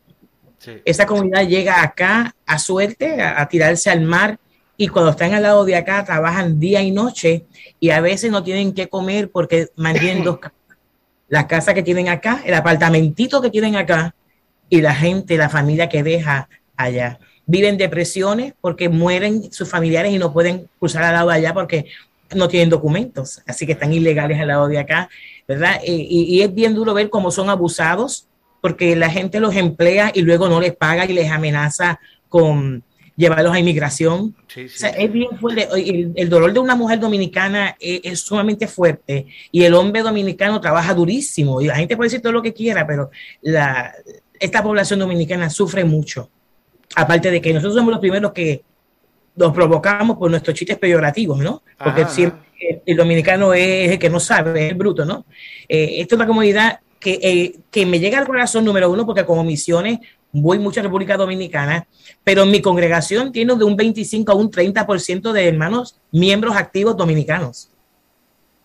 Esa 0.85 1.07
comunidad 1.07 1.47
llega 1.47 1.83
acá 1.83 2.35
a 2.47 2.59
suerte, 2.59 3.23
a, 3.23 3.47
tirarse 3.49 3.91
al 3.91 4.03
mar, 4.03 4.39
y 4.77 4.89
cuando 4.89 5.11
están 5.11 5.35
al 5.35 5.43
lado 5.43 5.65
de 5.65 5.75
acá 5.75 6.05
trabajan 6.05 6.61
día 6.61 6.83
y 6.83 6.91
noche, 6.91 7.47
y 7.81 7.91
a 7.91 8.01
veces 8.01 8.31
no 8.31 8.43
tienen 8.43 8.73
que 8.73 8.89
comer 8.89 9.31
porque 9.31 9.69
mantienen 9.77 10.25
dos 10.25 10.39
casas. 10.39 10.59
La 11.29 11.47
casa 11.47 11.75
que 11.75 11.83
tienen 11.83 12.09
acá, 12.09 12.41
el 12.45 12.55
apartamentito 12.55 13.43
que 13.43 13.51
tienen 13.51 13.77
acá, 13.77 14.15
y 14.71 14.81
la 14.81 14.95
gente, 14.95 15.37
la 15.37 15.49
familia 15.49 15.89
que 15.89 16.03
deja 16.03 16.49
allá. 16.77 17.19
Viven 17.47 17.79
depresiones 17.79 18.55
porque 18.61 18.89
mueren 18.89 19.51
sus 19.53 19.69
familiares 19.69 20.13
y 20.13 20.19
no 20.19 20.33
pueden 20.33 20.69
cruzar 20.79 21.03
al 21.03 21.15
lado 21.15 21.31
de 21.31 21.37
allá 21.37 21.55
porque 21.55 21.87
no 22.35 22.49
tienen 22.49 22.71
documentos, 22.71 23.43
así 23.47 23.67
que 23.67 23.73
están 23.73 23.93
ilegales 23.93 24.39
al 24.41 24.49
lado 24.49 24.69
de 24.69 24.79
acá, 24.79 25.09
¿verdad? 25.47 25.81
Y, 25.85 26.41
es 26.43 26.55
bien 26.55 26.75
duro 26.75 26.95
ver 26.95 27.11
cómo 27.11 27.31
son 27.31 27.51
abusados, 27.51 28.27
porque 28.61 28.97
la 28.97 29.11
gente 29.11 29.41
los 29.41 29.55
emplea 29.55 30.11
y 30.15 30.23
luego 30.23 30.49
no 30.49 30.61
les 30.61 30.75
paga 30.77 31.07
y 31.07 31.13
les 31.13 31.31
amenaza 31.31 32.01
con 32.29 32.83
llevarlos 33.17 33.53
a 33.53 33.59
inmigración. 33.59 34.35
es 34.55 35.13
bien 35.13 35.39
fuerte. 35.39 35.69
El, 35.75 36.29
dolor 36.29 36.53
de 36.53 36.61
una 36.61 36.77
mujer 36.77 37.01
dominicana 37.01 37.77
es, 37.81 38.21
sumamente 38.21 38.67
fuerte 38.67 39.27
y 39.51 39.65
el 39.65 39.75
hombre 39.75 40.03
dominicano 40.03 40.61
trabaja 40.61 40.95
durísimo. 40.95 41.61
Y 41.61 41.67
la 41.67 41.77
gente 41.77 41.97
puede 41.97 42.09
decir 42.09 42.23
todo 42.23 42.33
lo 42.33 42.43
que 42.43 42.53
quiera, 42.53 42.87
pero 42.87 43.11
la, 43.43 43.93
esta 44.39 44.63
población 44.63 45.01
dominicana 45.01 45.51
sufre 45.51 45.85
mucho. 45.85 46.31
Aparte 46.95 47.31
de 47.31 47.41
que 47.41 47.53
nosotros 47.53 47.75
somos 47.75 47.91
los 47.91 48.01
primeros 48.01 48.33
que 48.33 48.63
nos 49.39 49.53
provocamos 49.53 50.17
por 50.17 50.31
nuestros 50.31 50.57
chistes 50.57 50.79
peyorativos, 50.79 51.39
¿no? 51.39 51.63
Porque 51.83 52.07
siempre 52.07 52.41
el, 52.85 52.97
dominicano 52.97 53.55
es 53.55 53.93
el 53.93 53.99
que 53.99 54.11
no 54.11 54.21
sabe, 54.21 54.67
es 54.67 54.73
el 54.73 54.77
bruto, 54.77 55.05
¿no? 55.05 55.25
Eh, 55.69 56.01
esta 56.01 56.15
es 56.15 56.19
una 56.19 56.27
comunidad 56.27 56.81
que, 56.99 57.19
eh, 57.23 57.59
que 57.71 57.87
me 57.87 58.01
llega 58.01 58.19
al 58.19 58.27
corazón 58.27 58.65
número 58.65 58.91
uno 58.91 59.07
porque 59.07 59.25
como 59.25 59.45
misiones 59.45 60.01
voy 60.33 60.59
mucho 60.59 60.81
a 60.81 60.83
República 60.83 61.17
Dominicana, 61.17 61.87
pero 62.25 62.45
mi 62.45 62.61
congregación 62.61 63.33
tiene 63.33 63.55
de 63.55 63.65
un 63.65 63.77
25 63.77 64.33
a 64.33 64.35
un 64.35 64.51
30% 64.51 65.33
de 65.33 65.49
hermanos 65.49 65.97
miembros 66.11 66.57
activos 66.57 66.97
dominicanos. 66.97 67.69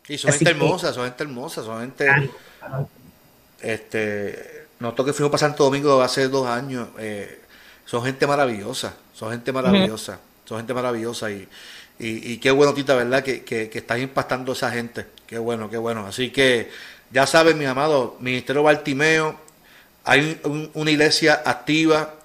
Y 0.07 0.17
son 0.17 0.33
gente 0.33 0.51
hermosa, 0.51 0.93
son 0.93 1.05
gente 1.05 1.23
hermosa, 1.23 1.63
son 1.63 1.81
gente... 1.81 2.09
Ah, 2.61 2.85
este, 3.61 4.65
nosotros 4.79 5.07
que 5.07 5.13
fuimos 5.13 5.31
para 5.31 5.39
Santo 5.39 5.63
Domingo 5.63 6.01
hace 6.01 6.27
dos 6.27 6.45
años, 6.45 6.89
eh, 6.99 7.41
son 7.85 8.03
gente 8.03 8.27
maravillosa, 8.27 8.95
son 9.13 9.31
gente 9.31 9.53
maravillosa. 9.53 10.19
Son 10.45 10.57
gente 10.57 10.73
maravillosa 10.73 11.31
y, 11.31 11.47
y, 11.99 12.37
qué 12.37 12.51
bueno, 12.51 12.73
Tita, 12.73 12.95
¿verdad? 12.95 13.23
Que, 13.23 13.43
que, 13.43 13.69
estás 13.73 13.99
impactando 13.99 14.51
a 14.51 14.55
esa 14.55 14.71
gente. 14.71 15.05
Qué 15.27 15.37
bueno, 15.37 15.69
qué 15.69 15.77
bueno. 15.77 16.05
Así 16.05 16.31
que 16.31 16.69
ya 17.11 17.25
saben, 17.27 17.57
mi 17.57 17.65
amado, 17.65 18.17
Ministerio 18.19 18.63
Bartimeo, 18.63 19.39
hay 20.03 20.39
una 20.73 20.91
iglesia 20.91 21.41
activa, 21.45 22.15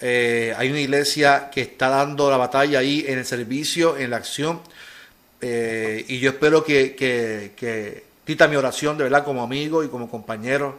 eh, 0.00 0.54
hay 0.56 0.70
una 0.70 0.80
iglesia 0.80 1.50
que 1.50 1.62
está 1.62 1.88
dando 1.88 2.30
la 2.30 2.36
batalla 2.36 2.78
ahí 2.78 3.04
en 3.08 3.18
el 3.18 3.24
servicio, 3.24 3.96
en 3.96 4.10
la 4.10 4.16
acción. 4.16 4.60
Eh, 5.40 6.04
y 6.08 6.20
yo 6.20 6.30
espero 6.30 6.62
que, 6.64 6.94
que, 6.94 8.04
Tita, 8.24 8.48
mi 8.48 8.56
oración, 8.56 8.96
de 8.96 9.04
verdad, 9.04 9.24
como 9.24 9.42
amigo 9.42 9.84
y 9.84 9.88
como 9.88 10.08
compañero, 10.08 10.78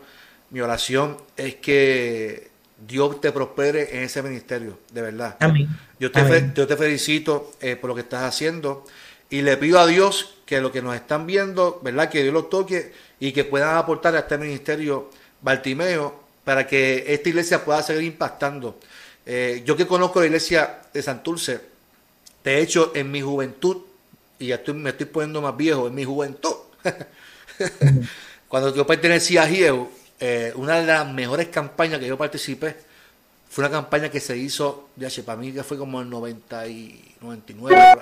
mi 0.51 0.61
oración 0.61 1.17
es 1.35 1.55
que 1.55 2.49
Dios 2.87 3.21
te 3.21 3.31
prospere 3.31 3.97
en 3.97 4.03
ese 4.03 4.21
ministerio, 4.21 4.79
de 4.91 5.01
verdad. 5.01 5.37
Amén. 5.39 5.67
Yo 5.99 6.11
te, 6.11 6.51
yo 6.53 6.67
te 6.67 6.75
felicito 6.75 7.53
eh, 7.61 7.75
por 7.75 7.89
lo 7.89 7.95
que 7.95 8.01
estás 8.01 8.23
haciendo 8.23 8.85
y 9.29 9.41
le 9.41 9.57
pido 9.57 9.79
a 9.79 9.87
Dios 9.87 10.35
que 10.45 10.61
lo 10.61 10.71
que 10.71 10.81
nos 10.81 10.95
están 10.95 11.25
viendo, 11.25 11.79
¿verdad? 11.83 12.09
Que 12.09 12.21
Dios 12.21 12.33
los 12.33 12.49
toque 12.49 12.93
y 13.19 13.31
que 13.31 13.43
puedan 13.43 13.77
aportar 13.77 14.15
a 14.15 14.19
este 14.19 14.37
ministerio 14.37 15.09
Bartimeo 15.41 16.23
para 16.43 16.67
que 16.67 17.05
esta 17.07 17.29
iglesia 17.29 17.65
pueda 17.65 17.81
seguir 17.81 18.03
impactando. 18.03 18.79
Eh, 19.25 19.63
yo 19.65 19.75
que 19.75 19.87
conozco 19.87 20.19
la 20.19 20.27
iglesia 20.27 20.81
de 20.93 21.01
Santurce, 21.01 21.59
de 22.43 22.61
hecho, 22.61 22.91
en 22.93 23.09
mi 23.09 23.21
juventud, 23.21 23.77
y 24.37 24.47
ya 24.47 24.55
estoy, 24.55 24.75
me 24.75 24.91
estoy 24.91 25.07
poniendo 25.07 25.41
más 25.41 25.57
viejo, 25.57 25.87
en 25.87 25.95
mi 25.95 26.03
juventud, 26.03 26.53
cuando 28.47 28.75
yo 28.75 28.85
pertenecía 28.85 29.43
a 29.43 29.47
GIEU, 29.47 29.89
eh, 30.19 30.53
una 30.55 30.79
de 30.79 30.87
las 30.87 31.07
mejores 31.07 31.47
campañas 31.49 31.99
que 31.99 32.07
yo 32.07 32.17
participé 32.17 32.75
fue 33.49 33.63
una 33.63 33.71
campaña 33.71 34.09
que 34.09 34.19
se 34.19 34.37
hizo, 34.37 34.89
ya 34.95 35.09
sé, 35.09 35.23
para 35.23 35.37
mí 35.37 35.51
que 35.51 35.63
fue 35.63 35.77
como 35.77 36.01
el 36.01 36.09
90 36.09 36.67
y 36.67 37.15
99, 37.21 37.97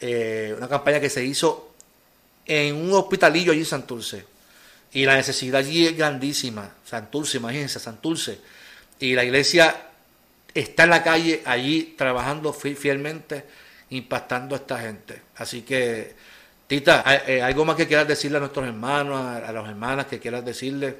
eh, 0.00 0.54
una 0.56 0.68
campaña 0.68 1.00
que 1.00 1.10
se 1.10 1.24
hizo 1.24 1.74
en 2.46 2.76
un 2.76 2.92
hospitalillo 2.92 3.52
allí 3.52 3.60
en 3.60 3.66
Santurce. 3.66 4.24
Y 4.92 5.04
la 5.06 5.16
necesidad 5.16 5.60
allí 5.60 5.86
es 5.86 5.96
grandísima. 5.96 6.70
Santurce, 6.84 7.38
imagínense, 7.38 7.78
Santurce. 7.78 8.38
Y 8.98 9.14
la 9.14 9.24
iglesia 9.24 9.74
está 10.54 10.84
en 10.84 10.90
la 10.90 11.02
calle 11.02 11.42
allí 11.44 11.94
trabajando 11.96 12.52
fielmente, 12.52 13.44
impactando 13.90 14.54
a 14.54 14.58
esta 14.58 14.78
gente. 14.78 15.22
Así 15.36 15.62
que 15.62 16.14
Eh, 16.74 17.42
¿algo 17.42 17.66
más 17.66 17.76
que 17.76 17.86
quieras 17.86 18.08
decirle 18.08 18.38
a 18.38 18.40
nuestros 18.40 18.66
hermanos, 18.66 19.20
a, 19.20 19.52
las 19.52 19.68
hermanas 19.68 20.06
que 20.06 20.18
quieras 20.18 20.42
decirle? 20.42 20.96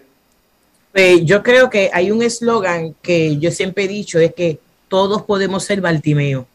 Pues 0.92 1.24
yo 1.24 1.42
creo 1.42 1.70
que 1.70 1.88
hay 1.90 2.10
un 2.10 2.22
eslogan 2.22 2.94
que 3.00 3.38
yo 3.38 3.50
siempre 3.50 3.84
he 3.84 3.88
dicho, 3.88 4.18
es 4.18 4.34
que 4.34 4.58
todos 4.88 5.22
podemos 5.22 5.64
ser 5.64 5.80
Baltimeo. 5.80 6.46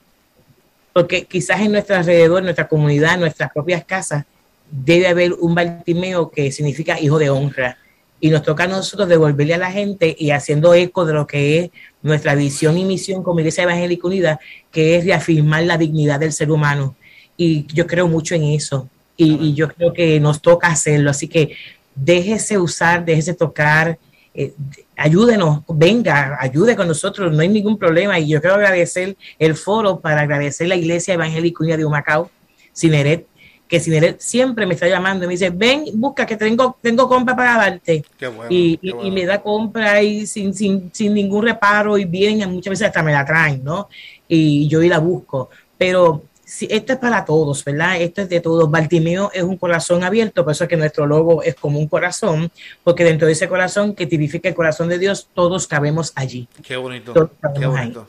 Porque 0.94 1.26
quizás 1.26 1.62
en 1.62 1.72
nuestro 1.72 1.96
alrededor, 1.96 2.40
en 2.40 2.46
nuestra 2.46 2.68
comunidad, 2.68 3.16
en 3.16 3.22
nuestras 3.22 3.52
propias 3.52 3.84
casas, 3.86 4.26
debe 4.70 5.08
haber 5.08 5.34
un 5.34 5.56
Baltimeo 5.56 6.30
que 6.30 6.52
significa 6.52 7.00
hijo 7.00 7.18
de 7.18 7.32
honra. 7.32 7.78
Y 8.20 8.30
nos 8.30 8.44
toca 8.44 8.66
a 8.66 8.68
nosotros 8.68 9.10
devolverle 9.10 9.56
a 9.56 9.60
la 9.60 9.72
gente 9.72 10.16
y 10.18 10.30
haciendo 10.30 10.76
eco 10.76 11.06
de 11.06 11.14
lo 11.14 11.26
que 11.26 11.60
es 11.60 11.72
nuestra 12.04 12.36
visión 12.36 12.78
y 12.78 12.86
misión 12.86 13.24
como 13.24 13.40
Iglesia 13.40 13.64
Evangélica 13.64 14.08
Unida, 14.08 14.40
que 14.72 14.98
es 14.98 15.06
reafirmar 15.06 15.64
la 15.64 15.78
dignidad 15.78 16.20
del 16.20 16.34
ser 16.34 16.52
humano. 16.52 16.96
Y 17.36 17.66
yo 17.74 17.88
creo 17.88 18.08
mucho 18.08 18.36
en 18.36 18.44
eso 18.44 18.88
y, 19.18 19.54
yo 19.54 19.68
creo 19.70 19.92
que 19.92 20.20
nos 20.20 20.42
toca 20.42 20.68
hacerlo. 20.68 21.10
Así 21.10 21.28
que 21.28 21.56
déjese 21.96 22.58
usar, 22.58 23.04
déjese 23.04 23.34
tocar, 23.34 23.98
eh, 24.34 24.54
ayúdenos, 24.96 25.64
venga, 25.68 26.38
ayude 26.40 26.76
con 26.76 26.88
nosotros, 26.88 27.34
no 27.34 27.42
hay 27.42 27.50
ningún 27.50 27.78
problema. 27.78 28.20
Y 28.20 28.30
yo 28.30 28.40
quiero 28.40 28.56
agradecer 28.56 29.18
el 29.40 29.56
foro 29.56 30.00
para 30.00 30.22
agradecer 30.22 30.68
la 30.68 30.76
Iglesia 30.76 31.16
Evangélica 31.16 31.64
Unida 31.64 31.78
de 31.78 31.86
Humacao, 31.86 32.30
Cineret, 32.76 33.26
que 33.68 33.80
Cineret 33.80 34.22
siempre 34.22 34.66
me 34.66 34.76
está 34.76 34.88
llamando 34.88 35.26
y 35.26 35.28
me 35.28 35.34
dice, 35.34 35.50
ven, 35.50 35.86
busca 35.96 36.26
que 36.26 36.38
tengo, 36.38 36.78
tengo 36.82 37.10
compra 37.10 37.36
para 37.36 37.58
darte. 37.58 38.06
y, 38.50 38.80
y, 38.82 39.12
me 39.12 39.26
da 39.26 39.42
compra 39.42 40.02
y 40.02 40.26
sin, 40.26 40.54
sin, 40.54 40.90
sin 40.94 41.14
ningún 41.14 41.44
reparo 41.44 41.98
y 41.98 42.06
bien, 42.06 42.50
muchas 42.50 42.72
veces 42.72 42.88
hasta 42.88 43.04
me 43.04 43.12
la 43.12 43.26
traen, 43.26 43.64
¿no? 43.64 43.90
Y 44.28 44.68
yo 44.68 44.82
y 44.84 44.88
la 44.88 45.00
busco. 45.00 45.50
Pero 45.78 46.24
Sí, 46.48 46.66
esto 46.72 46.94
es 46.94 47.00
para 47.00 47.26
todos, 47.26 47.66
¿verdad? 47.66 48.00
Esto 48.00 48.22
es 48.22 48.30
de 48.30 48.40
todos. 48.40 48.72
Baltimeo 48.72 49.30
es 49.34 49.44
un 49.44 49.58
corazón 49.58 50.06
abierto, 50.06 50.46
por 50.46 50.54
eso 50.54 50.64
es 50.64 50.70
que 50.70 50.78
nuestro 50.78 51.06
logo 51.06 51.44
es 51.44 51.56
como 51.56 51.78
un 51.78 51.90
corazón, 51.90 52.50
porque 52.86 53.04
dentro 53.04 53.28
de 53.28 53.34
ese 53.34 53.50
corazón 53.50 53.94
que 53.94 54.08
tipifica 54.08 54.48
el 54.48 54.56
corazón 54.56 54.88
de 54.88 54.98
Dios, 54.98 55.28
todos 55.34 55.68
cabemos 55.68 56.14
allí. 56.16 56.48
Qué 56.64 56.78
bonito, 56.78 57.14
qué 57.54 57.68
bonito. 57.68 58.08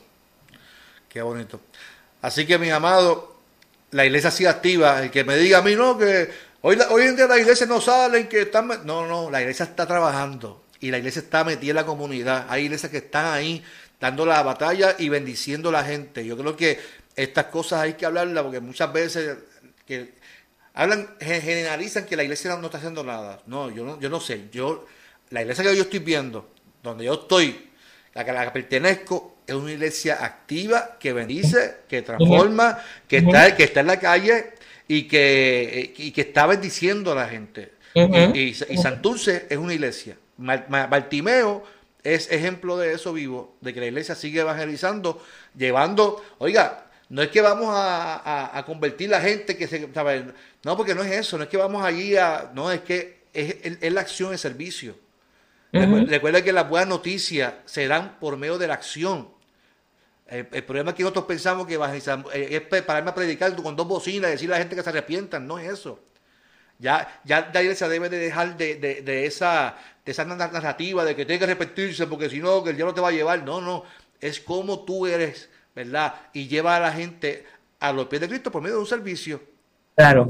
Qué 1.09 1.20
bonito. 1.20 1.61
Así 2.22 2.47
que, 2.47 2.59
mi 2.59 2.70
amado, 2.70 3.34
la 3.91 4.07
iglesia 4.07 4.30
sigue 4.30 4.49
activa. 4.49 5.03
El 5.03 5.11
que 5.11 5.24
me 5.24 5.36
diga 5.36 5.59
a 5.59 5.62
mí, 5.62 5.74
no, 5.74 5.99
que 5.99 6.30
hoy, 6.61 6.78
hoy 6.91 7.03
en 7.03 7.16
día 7.16 7.26
la 7.26 7.41
iglesia 7.41 7.66
no 7.66 7.80
salen, 7.80 8.28
que 8.28 8.43
están. 8.43 8.68
No, 8.84 9.05
no, 9.09 9.32
la 9.32 9.41
iglesia 9.41 9.64
está 9.64 9.84
trabajando 9.84 10.62
y 10.78 10.93
la 10.93 10.99
iglesia 10.99 11.22
está 11.22 11.43
metida 11.43 11.70
en 11.70 11.76
la 11.76 11.86
comunidad. 11.86 12.47
Hay 12.49 12.66
iglesias 12.66 12.93
que 12.93 12.99
están 12.99 13.34
ahí 13.34 13.64
dando 14.01 14.24
la 14.24 14.41
batalla 14.45 14.95
y 14.97 15.09
bendiciendo 15.09 15.70
a 15.70 15.72
la 15.72 15.84
gente. 15.84 16.24
Yo 16.24 16.36
creo 16.36 16.57
que 16.57 16.78
estas 17.19 17.47
cosas 17.47 17.81
hay 17.81 17.95
que 17.95 18.07
hablarlas 18.07 18.45
porque 18.45 18.61
muchas 18.61 18.93
veces 18.93 19.39
que 19.85 20.14
hablan, 20.73 21.09
generalizan 21.21 22.07
que 22.07 22.16
la 22.16 22.23
iglesia 22.23 22.55
no 22.57 22.66
está 22.66 22.79
haciendo 22.79 23.03
nada. 23.03 23.43
No, 23.47 23.71
yo 23.71 23.85
no, 23.85 24.01
yo 24.01 24.09
no 24.09 24.21
sé. 24.21 24.45
Yo, 24.53 24.87
la 25.31 25.43
iglesia 25.43 25.64
que 25.64 25.77
yo 25.77 25.83
estoy 25.83 25.99
viendo, 25.99 26.49
donde 26.83 27.05
yo 27.05 27.14
estoy, 27.14 27.71
la 28.14 28.25
que, 28.25 28.33
la 28.33 28.45
que 28.45 28.51
pertenezco, 28.53 29.39
es 29.47 29.55
una 29.55 29.73
iglesia 29.73 30.25
activa 30.25 30.97
que 31.01 31.12
bendice, 31.12 31.79
que 31.89 32.03
transforma, 32.03 32.79
que 33.09 33.19
está, 33.19 33.57
que 33.57 33.64
está 33.64 33.81
en 33.81 33.87
la 33.89 33.99
calle 33.99 34.53
y 34.87 35.09
que, 35.09 36.12
que 36.14 36.21
está 36.21 36.47
bendiciendo 36.47 37.12
a 37.12 37.16
la 37.16 37.29
gente. 37.29 37.73
y, 37.95 38.55
Santurce 38.55 39.47
es 39.51 39.59
una 39.59 39.75
iglesia. 39.75 40.16
Bartimeo 40.37 41.64
es 42.05 42.31
ejemplo 42.31 42.79
de 42.79 42.93
eso 42.93 43.12
vivo, 43.12 43.57
de 43.61 43.75
que 43.75 43.81
la 43.81 43.87
iglesia 43.87 44.14
sigue 44.14 44.41
evangelizando, 44.41 45.21
llevando, 45.57 46.25
oiga, 46.39 46.88
no 47.11 47.22
es 47.22 47.28
que 47.28 47.40
vamos 47.40 47.70
a, 47.72 48.62
convertir 48.66 49.09
la 49.09 49.20
gente 49.20 49.56
que 49.56 49.66
se... 49.66 49.88
No, 50.62 50.76
porque 50.76 50.94
no 50.94 51.02
es 51.02 51.12
eso, 51.12 51.38
no 51.38 51.44
es 51.44 51.48
que 51.48 51.56
vamos 51.56 51.82
allí 51.82 52.16
a... 52.16 52.50
No, 52.54 52.70
es 52.70 52.82
que 52.82 53.22
es, 53.32 53.92
la 53.92 54.02
acción, 54.02 54.32
el 54.32 54.38
servicio. 54.38 54.94
Recuerda 55.72 56.42
que 56.42 56.52
las 56.52 56.68
buenas 56.68 56.88
noticias 56.88 57.54
se 57.64 57.86
dan 57.88 58.18
por 58.18 58.36
medio 58.36 58.59
de 58.59 58.66
la 58.66 58.74
acción. 58.74 59.30
El, 60.26 60.44
problema 60.64 60.90
es 60.90 60.96
que 60.96 61.02
nosotros 61.02 61.24
pensamos 61.24 61.66
que 61.66 61.76
eh, 61.76 62.68
es 62.70 62.82
pararme 62.82 63.11
a 63.11 63.14
predicar 63.14 63.56
con 63.56 63.74
dos 63.74 63.88
bocinas 63.88 64.28
y 64.28 64.32
decirle 64.32 64.54
a 64.54 64.59
la 64.59 64.62
gente 64.64 64.76
que 64.76 64.82
se 64.82 64.90
arrepientan. 64.90 65.46
No 65.46 65.59
es 65.59 65.72
eso. 65.72 66.00
Ya, 66.78 67.20
ya 67.24 67.50
la 67.52 67.62
iglesia 67.62 67.88
debe 67.88 68.11
de 68.11 68.18
dejar 68.18 68.56
de, 68.59 69.26
esa, 69.26 69.76
de 70.04 70.12
esa 70.12 70.26
narrativa 70.26 71.04
de 71.06 71.16
que 71.16 71.24
tiene 71.24 71.38
que 71.38 71.44
arrepentirse 71.44 72.06
porque 72.06 72.28
si 72.28 72.40
no, 72.40 72.62
que 72.62 72.70
el 72.70 72.76
diablo 72.76 72.92
te 72.92 73.00
va 73.00 73.09
a 73.09 73.12
llevar. 73.12 73.42
No, 73.42 73.62
no. 73.62 73.84
Es 74.20 74.40
como 74.40 74.84
tú 74.84 75.06
eres 75.06 75.48
¿verdad? 75.79 76.12
Y 76.33 76.49
lleva 76.49 76.74
a 76.76 76.81
la 76.81 76.93
gente 76.93 77.47
a 77.79 77.93
los 77.93 78.07
pies 78.07 78.20
de 78.20 78.29
Cristo 78.29 78.51
por 78.51 78.61
medio 78.61 78.74
de 78.74 78.81
un 78.81 78.87
servicio. 78.87 79.41
Claro. 79.95 80.26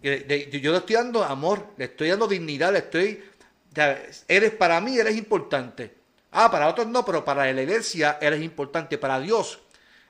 yo 0.00 0.10
le 0.10 0.76
estoy 0.76 0.94
dando 0.94 1.24
amor, 1.24 1.66
le 1.76 1.86
estoy 1.86 2.10
dando 2.10 2.28
dignidad, 2.28 2.72
le 2.72 2.78
estoy... 2.78 3.20
eres 4.28 4.50
para 4.52 4.80
mí, 4.80 4.96
eres 4.96 5.16
importante. 5.16 5.92
Ah, 6.30 6.48
para 6.52 6.68
otros 6.68 6.86
no, 6.86 7.04
pero 7.04 7.24
para 7.24 7.52
la 7.52 7.62
iglesia 7.62 8.18
eres 8.20 8.42
importante, 8.42 8.96
para 8.96 9.18
Dios 9.18 9.58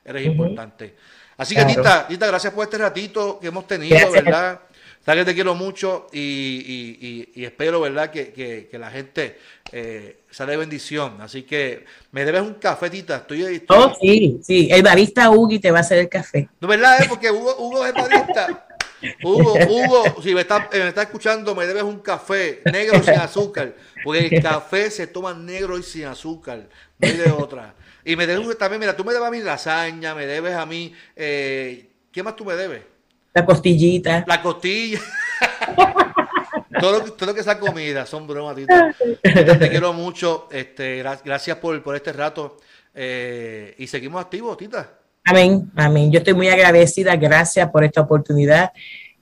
eres 0.04 0.26
importante. 0.26 0.94
Así 1.38 1.54
que, 1.54 1.64
Tita, 1.64 2.06
Tita, 2.06 2.26
gracias 2.26 2.52
por 2.52 2.64
este 2.64 2.76
ratito 2.76 3.40
que 3.40 3.46
hemos 3.46 3.66
tenido, 3.66 4.10
¿verdad? 4.12 4.60
Sabes 5.04 5.24
que 5.24 5.30
te 5.32 5.34
quiero 5.34 5.56
mucho 5.56 6.06
y, 6.12 7.28
espero, 7.34 7.80
¿verdad?, 7.80 8.10
que, 8.10 8.68
la 8.72 8.90
gente 8.90 9.36
eh, 9.72 10.20
sale 10.30 10.52
de 10.52 10.58
bendición. 10.58 11.20
Así 11.20 11.42
que 11.42 11.84
me 12.12 12.24
debes 12.24 12.42
un 12.42 12.54
café, 12.54 12.88
Tita. 12.88 13.16
Estoy, 13.16 13.42
estoy... 13.42 13.76
Oh, 13.76 13.92
sí, 14.00 14.40
sí. 14.42 14.68
El 14.70 14.82
barista 14.82 15.28
Hugo 15.30 15.58
te 15.60 15.72
va 15.72 15.78
a 15.78 15.80
hacer 15.80 15.98
el 15.98 16.08
café. 16.08 16.48
No, 16.60 16.68
¿verdad? 16.68 17.02
Eh? 17.02 17.06
Porque 17.08 17.30
Hugo, 17.30 17.56
Hugo 17.58 17.84
es 17.84 17.92
barista. 17.92 18.66
Hugo, 19.24 19.54
Hugo, 19.68 20.22
si 20.22 20.32
me 20.32 20.42
está, 20.42 20.68
me 20.72 20.88
está 20.88 21.02
escuchando, 21.02 21.56
me 21.56 21.66
debes 21.66 21.82
un 21.82 21.98
café 21.98 22.62
negro 22.72 23.02
sin 23.02 23.14
azúcar. 23.14 23.74
Porque 24.04 24.26
el 24.26 24.42
café 24.42 24.88
se 24.88 25.08
toma 25.08 25.34
negro 25.34 25.78
y 25.78 25.82
sin 25.82 26.04
azúcar. 26.04 26.68
No 26.98 27.08
hay 27.08 27.16
de 27.16 27.30
otra. 27.32 27.74
Y 28.04 28.14
me 28.14 28.26
debes 28.26 28.56
también, 28.56 28.78
mira, 28.78 28.96
tú 28.96 29.04
me 29.04 29.12
debes 29.12 29.26
a 29.26 29.30
mí 29.32 29.40
lasaña, 29.40 30.14
me 30.14 30.26
debes 30.26 30.54
a 30.54 30.64
mí. 30.64 30.94
Eh, 31.16 31.88
¿Qué 32.12 32.22
más 32.22 32.36
tú 32.36 32.44
me 32.44 32.54
debes? 32.54 32.91
La 33.34 33.44
costillita. 33.46 34.24
La 34.26 34.42
costilla. 34.42 35.00
todo, 36.80 36.92
lo, 36.92 37.12
todo, 37.12 37.26
lo, 37.30 37.34
que 37.34 37.42
sea 37.42 37.58
comida, 37.58 38.04
son 38.06 38.26
bromas, 38.26 38.56
Te 39.22 39.70
quiero 39.70 39.92
mucho. 39.92 40.48
Este, 40.50 41.02
gracias 41.24 41.56
por, 41.58 41.82
por 41.82 41.96
este 41.96 42.12
rato. 42.12 42.58
Eh, 42.94 43.74
y 43.78 43.86
seguimos 43.86 44.20
activos, 44.20 44.56
Tita. 44.56 44.98
Amén, 45.24 45.70
amén. 45.76 46.10
Yo 46.10 46.18
estoy 46.18 46.34
muy 46.34 46.48
agradecida. 46.48 47.16
Gracias 47.16 47.70
por 47.70 47.84
esta 47.84 48.00
oportunidad. 48.00 48.72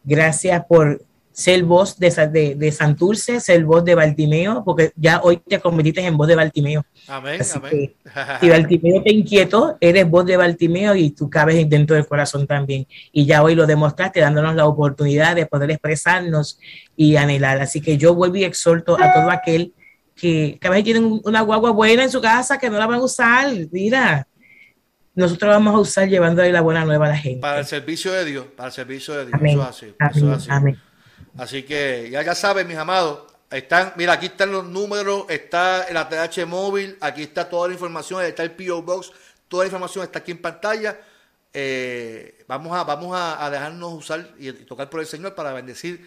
Gracias 0.02 0.64
por 0.66 1.02
ser 1.32 1.62
voz 1.64 1.98
de, 1.98 2.10
de, 2.10 2.54
de 2.54 2.72
Santurce, 2.72 3.40
ser 3.40 3.64
voz 3.64 3.84
de 3.84 3.94
Baltimeo, 3.94 4.62
porque 4.64 4.92
ya 4.96 5.20
hoy 5.22 5.38
te 5.38 5.60
convertiste 5.60 6.04
en 6.04 6.16
voz 6.16 6.28
de 6.28 6.34
Baltimeo. 6.34 6.84
Amén, 7.08 7.40
Así 7.40 7.56
amén. 7.56 7.70
que, 7.70 7.96
si 8.40 8.48
Baltimeo 8.48 9.02
te 9.02 9.12
inquietó, 9.12 9.76
eres 9.80 10.08
voz 10.08 10.26
de 10.26 10.36
Baltimeo 10.36 10.94
y 10.94 11.10
tú 11.10 11.30
cabes 11.30 11.68
dentro 11.68 11.96
del 11.96 12.06
corazón 12.06 12.46
también. 12.46 12.86
Y 13.12 13.26
ya 13.26 13.42
hoy 13.42 13.54
lo 13.54 13.66
demostraste 13.66 14.20
dándonos 14.20 14.54
la 14.54 14.66
oportunidad 14.66 15.36
de 15.36 15.46
poder 15.46 15.70
expresarnos 15.70 16.58
y 16.96 17.16
anhelar. 17.16 17.60
Así 17.60 17.80
que 17.80 17.96
yo 17.96 18.14
vuelvo 18.14 18.36
y 18.36 18.44
exhorto 18.44 18.96
a 19.00 19.12
todo 19.12 19.30
aquel 19.30 19.72
que, 20.16 20.58
que 20.60 20.68
a 20.68 20.70
veces 20.70 20.84
tienen 20.84 21.20
una 21.24 21.40
guagua 21.42 21.70
buena 21.70 22.02
en 22.02 22.10
su 22.10 22.20
casa 22.20 22.58
que 22.58 22.68
no 22.68 22.78
la 22.78 22.86
van 22.86 23.00
a 23.00 23.04
usar. 23.04 23.48
Mira, 23.70 24.26
nosotros 25.14 25.50
vamos 25.50 25.74
a 25.74 25.78
usar 25.78 26.08
llevándole 26.08 26.52
la 26.52 26.60
buena 26.60 26.84
nueva 26.84 27.06
a 27.06 27.10
la 27.10 27.16
gente. 27.16 27.40
Para 27.40 27.60
el 27.60 27.66
servicio 27.66 28.12
de 28.12 28.24
Dios, 28.24 28.46
para 28.56 28.68
el 28.68 28.72
servicio 28.72 29.14
de 29.14 29.26
Dios. 29.26 29.34
Amén. 29.34 29.52
Eso 29.52 29.62
es 29.62 29.68
así. 29.68 29.94
Amén. 29.98 30.12
Eso 30.16 30.32
es 30.32 30.38
así. 30.38 30.48
Amén. 30.50 30.89
Así 31.40 31.62
que 31.62 32.08
ya, 32.10 32.22
ya 32.22 32.34
saben, 32.34 32.68
mis 32.68 32.76
amados, 32.76 33.20
están, 33.50 33.94
mira, 33.96 34.12
aquí 34.12 34.26
están 34.26 34.52
los 34.52 34.66
números, 34.66 35.24
está 35.28 35.84
el 35.84 35.96
ATH 35.96 36.44
móvil, 36.46 36.98
aquí 37.00 37.22
está 37.22 37.48
toda 37.48 37.68
la 37.68 37.74
información, 37.74 38.22
está 38.22 38.42
el 38.42 38.52
PO 38.52 38.82
Box, 38.82 39.10
toda 39.48 39.64
la 39.64 39.68
información 39.68 40.04
está 40.04 40.18
aquí 40.18 40.32
en 40.32 40.42
pantalla. 40.42 41.00
Eh, 41.52 42.44
vamos 42.46 42.76
a, 42.76 42.84
vamos 42.84 43.16
a, 43.16 43.42
a 43.44 43.50
dejarnos 43.50 43.92
usar 43.94 44.34
y, 44.38 44.50
y 44.50 44.52
tocar 44.52 44.90
por 44.90 45.00
el 45.00 45.06
Señor 45.06 45.34
para 45.34 45.54
bendecir 45.54 46.06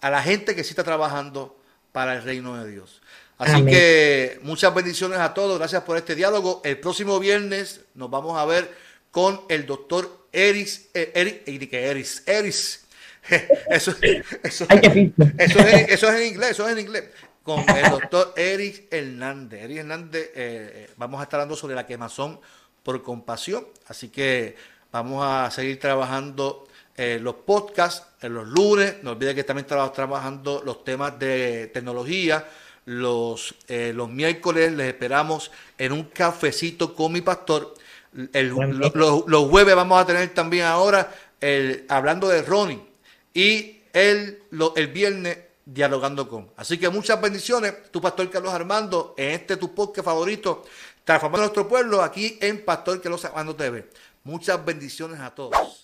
a 0.00 0.10
la 0.10 0.22
gente 0.22 0.54
que 0.54 0.62
sí 0.62 0.70
está 0.70 0.84
trabajando 0.84 1.58
para 1.90 2.14
el 2.14 2.22
reino 2.22 2.62
de 2.62 2.70
Dios. 2.70 3.00
Así 3.38 3.52
Amén. 3.52 3.66
que 3.66 4.38
muchas 4.42 4.72
bendiciones 4.74 5.18
a 5.18 5.32
todos, 5.32 5.58
gracias 5.58 5.82
por 5.82 5.96
este 5.96 6.14
diálogo. 6.14 6.60
El 6.62 6.78
próximo 6.78 7.18
viernes 7.18 7.80
nos 7.94 8.10
vamos 8.10 8.38
a 8.38 8.44
ver 8.44 8.70
con 9.10 9.40
el 9.48 9.64
doctor 9.64 10.26
Eris, 10.30 10.90
eh, 10.92 11.10
Eris, 11.46 11.72
Eris, 11.72 12.22
Eris. 12.26 12.83
Eso, 13.70 13.94
eso, 14.42 14.66
eso 14.68 15.60
es, 15.60 15.88
eso 15.88 16.08
es 16.10 16.20
en 16.20 16.26
inglés, 16.28 16.50
eso 16.50 16.66
es 16.66 16.72
en 16.72 16.78
inglés. 16.78 17.04
Con 17.42 17.60
el 17.76 17.90
doctor 17.90 18.32
Eric 18.36 18.84
Hernández. 18.90 19.62
Eric 19.64 19.78
Hernández, 19.78 20.30
eh, 20.34 20.90
vamos 20.96 21.20
a 21.20 21.24
estar 21.24 21.40
hablando 21.40 21.56
sobre 21.56 21.74
la 21.74 21.86
quemazón 21.86 22.40
por 22.82 23.02
compasión. 23.02 23.66
Así 23.88 24.08
que 24.08 24.56
vamos 24.92 25.24
a 25.26 25.50
seguir 25.50 25.78
trabajando 25.78 26.66
eh, 26.96 27.18
los 27.20 27.34
podcasts 27.36 28.06
en 28.22 28.34
los 28.34 28.46
lunes. 28.46 28.96
No 29.02 29.12
olviden 29.12 29.34
que 29.34 29.44
también 29.44 29.64
estamos 29.64 29.92
trabajando 29.92 30.62
los 30.64 30.84
temas 30.84 31.18
de 31.18 31.70
tecnología. 31.72 32.46
Los, 32.86 33.54
eh, 33.68 33.92
los 33.94 34.10
miércoles 34.10 34.72
les 34.72 34.88
esperamos 34.88 35.50
en 35.78 35.92
un 35.92 36.04
cafecito 36.04 36.94
con 36.94 37.12
mi 37.12 37.20
pastor. 37.22 37.74
El- 38.32 38.52
Buen 38.52 38.78
lo- 38.78 38.92
lo- 38.94 39.24
los 39.26 39.48
jueves 39.50 39.74
vamos 39.74 40.00
a 40.00 40.06
tener 40.06 40.28
también 40.34 40.64
ahora 40.66 41.10
el, 41.40 41.84
hablando 41.88 42.28
de 42.28 42.42
Ronnie 42.42 42.93
y 43.34 43.82
el, 43.92 44.42
lo- 44.50 44.74
el 44.76 44.86
viernes 44.88 45.38
dialogando 45.66 46.28
con. 46.28 46.50
Así 46.56 46.78
que 46.78 46.88
muchas 46.88 47.20
bendiciones, 47.20 47.90
tu 47.90 48.00
pastor 48.00 48.30
Carlos 48.30 48.52
Armando, 48.52 49.14
en 49.18 49.30
este 49.32 49.56
tu 49.56 49.74
podcast 49.74 50.04
favorito, 50.04 50.64
transformando 51.04 51.42
nuestro 51.44 51.66
pueblo 51.68 52.02
aquí 52.02 52.38
en 52.40 52.64
Pastor 52.64 53.00
Carlos 53.02 53.24
Armando 53.24 53.54
TV. 53.56 53.88
Muchas 54.24 54.64
bendiciones 54.64 55.20
a 55.20 55.34
todos. 55.34 55.83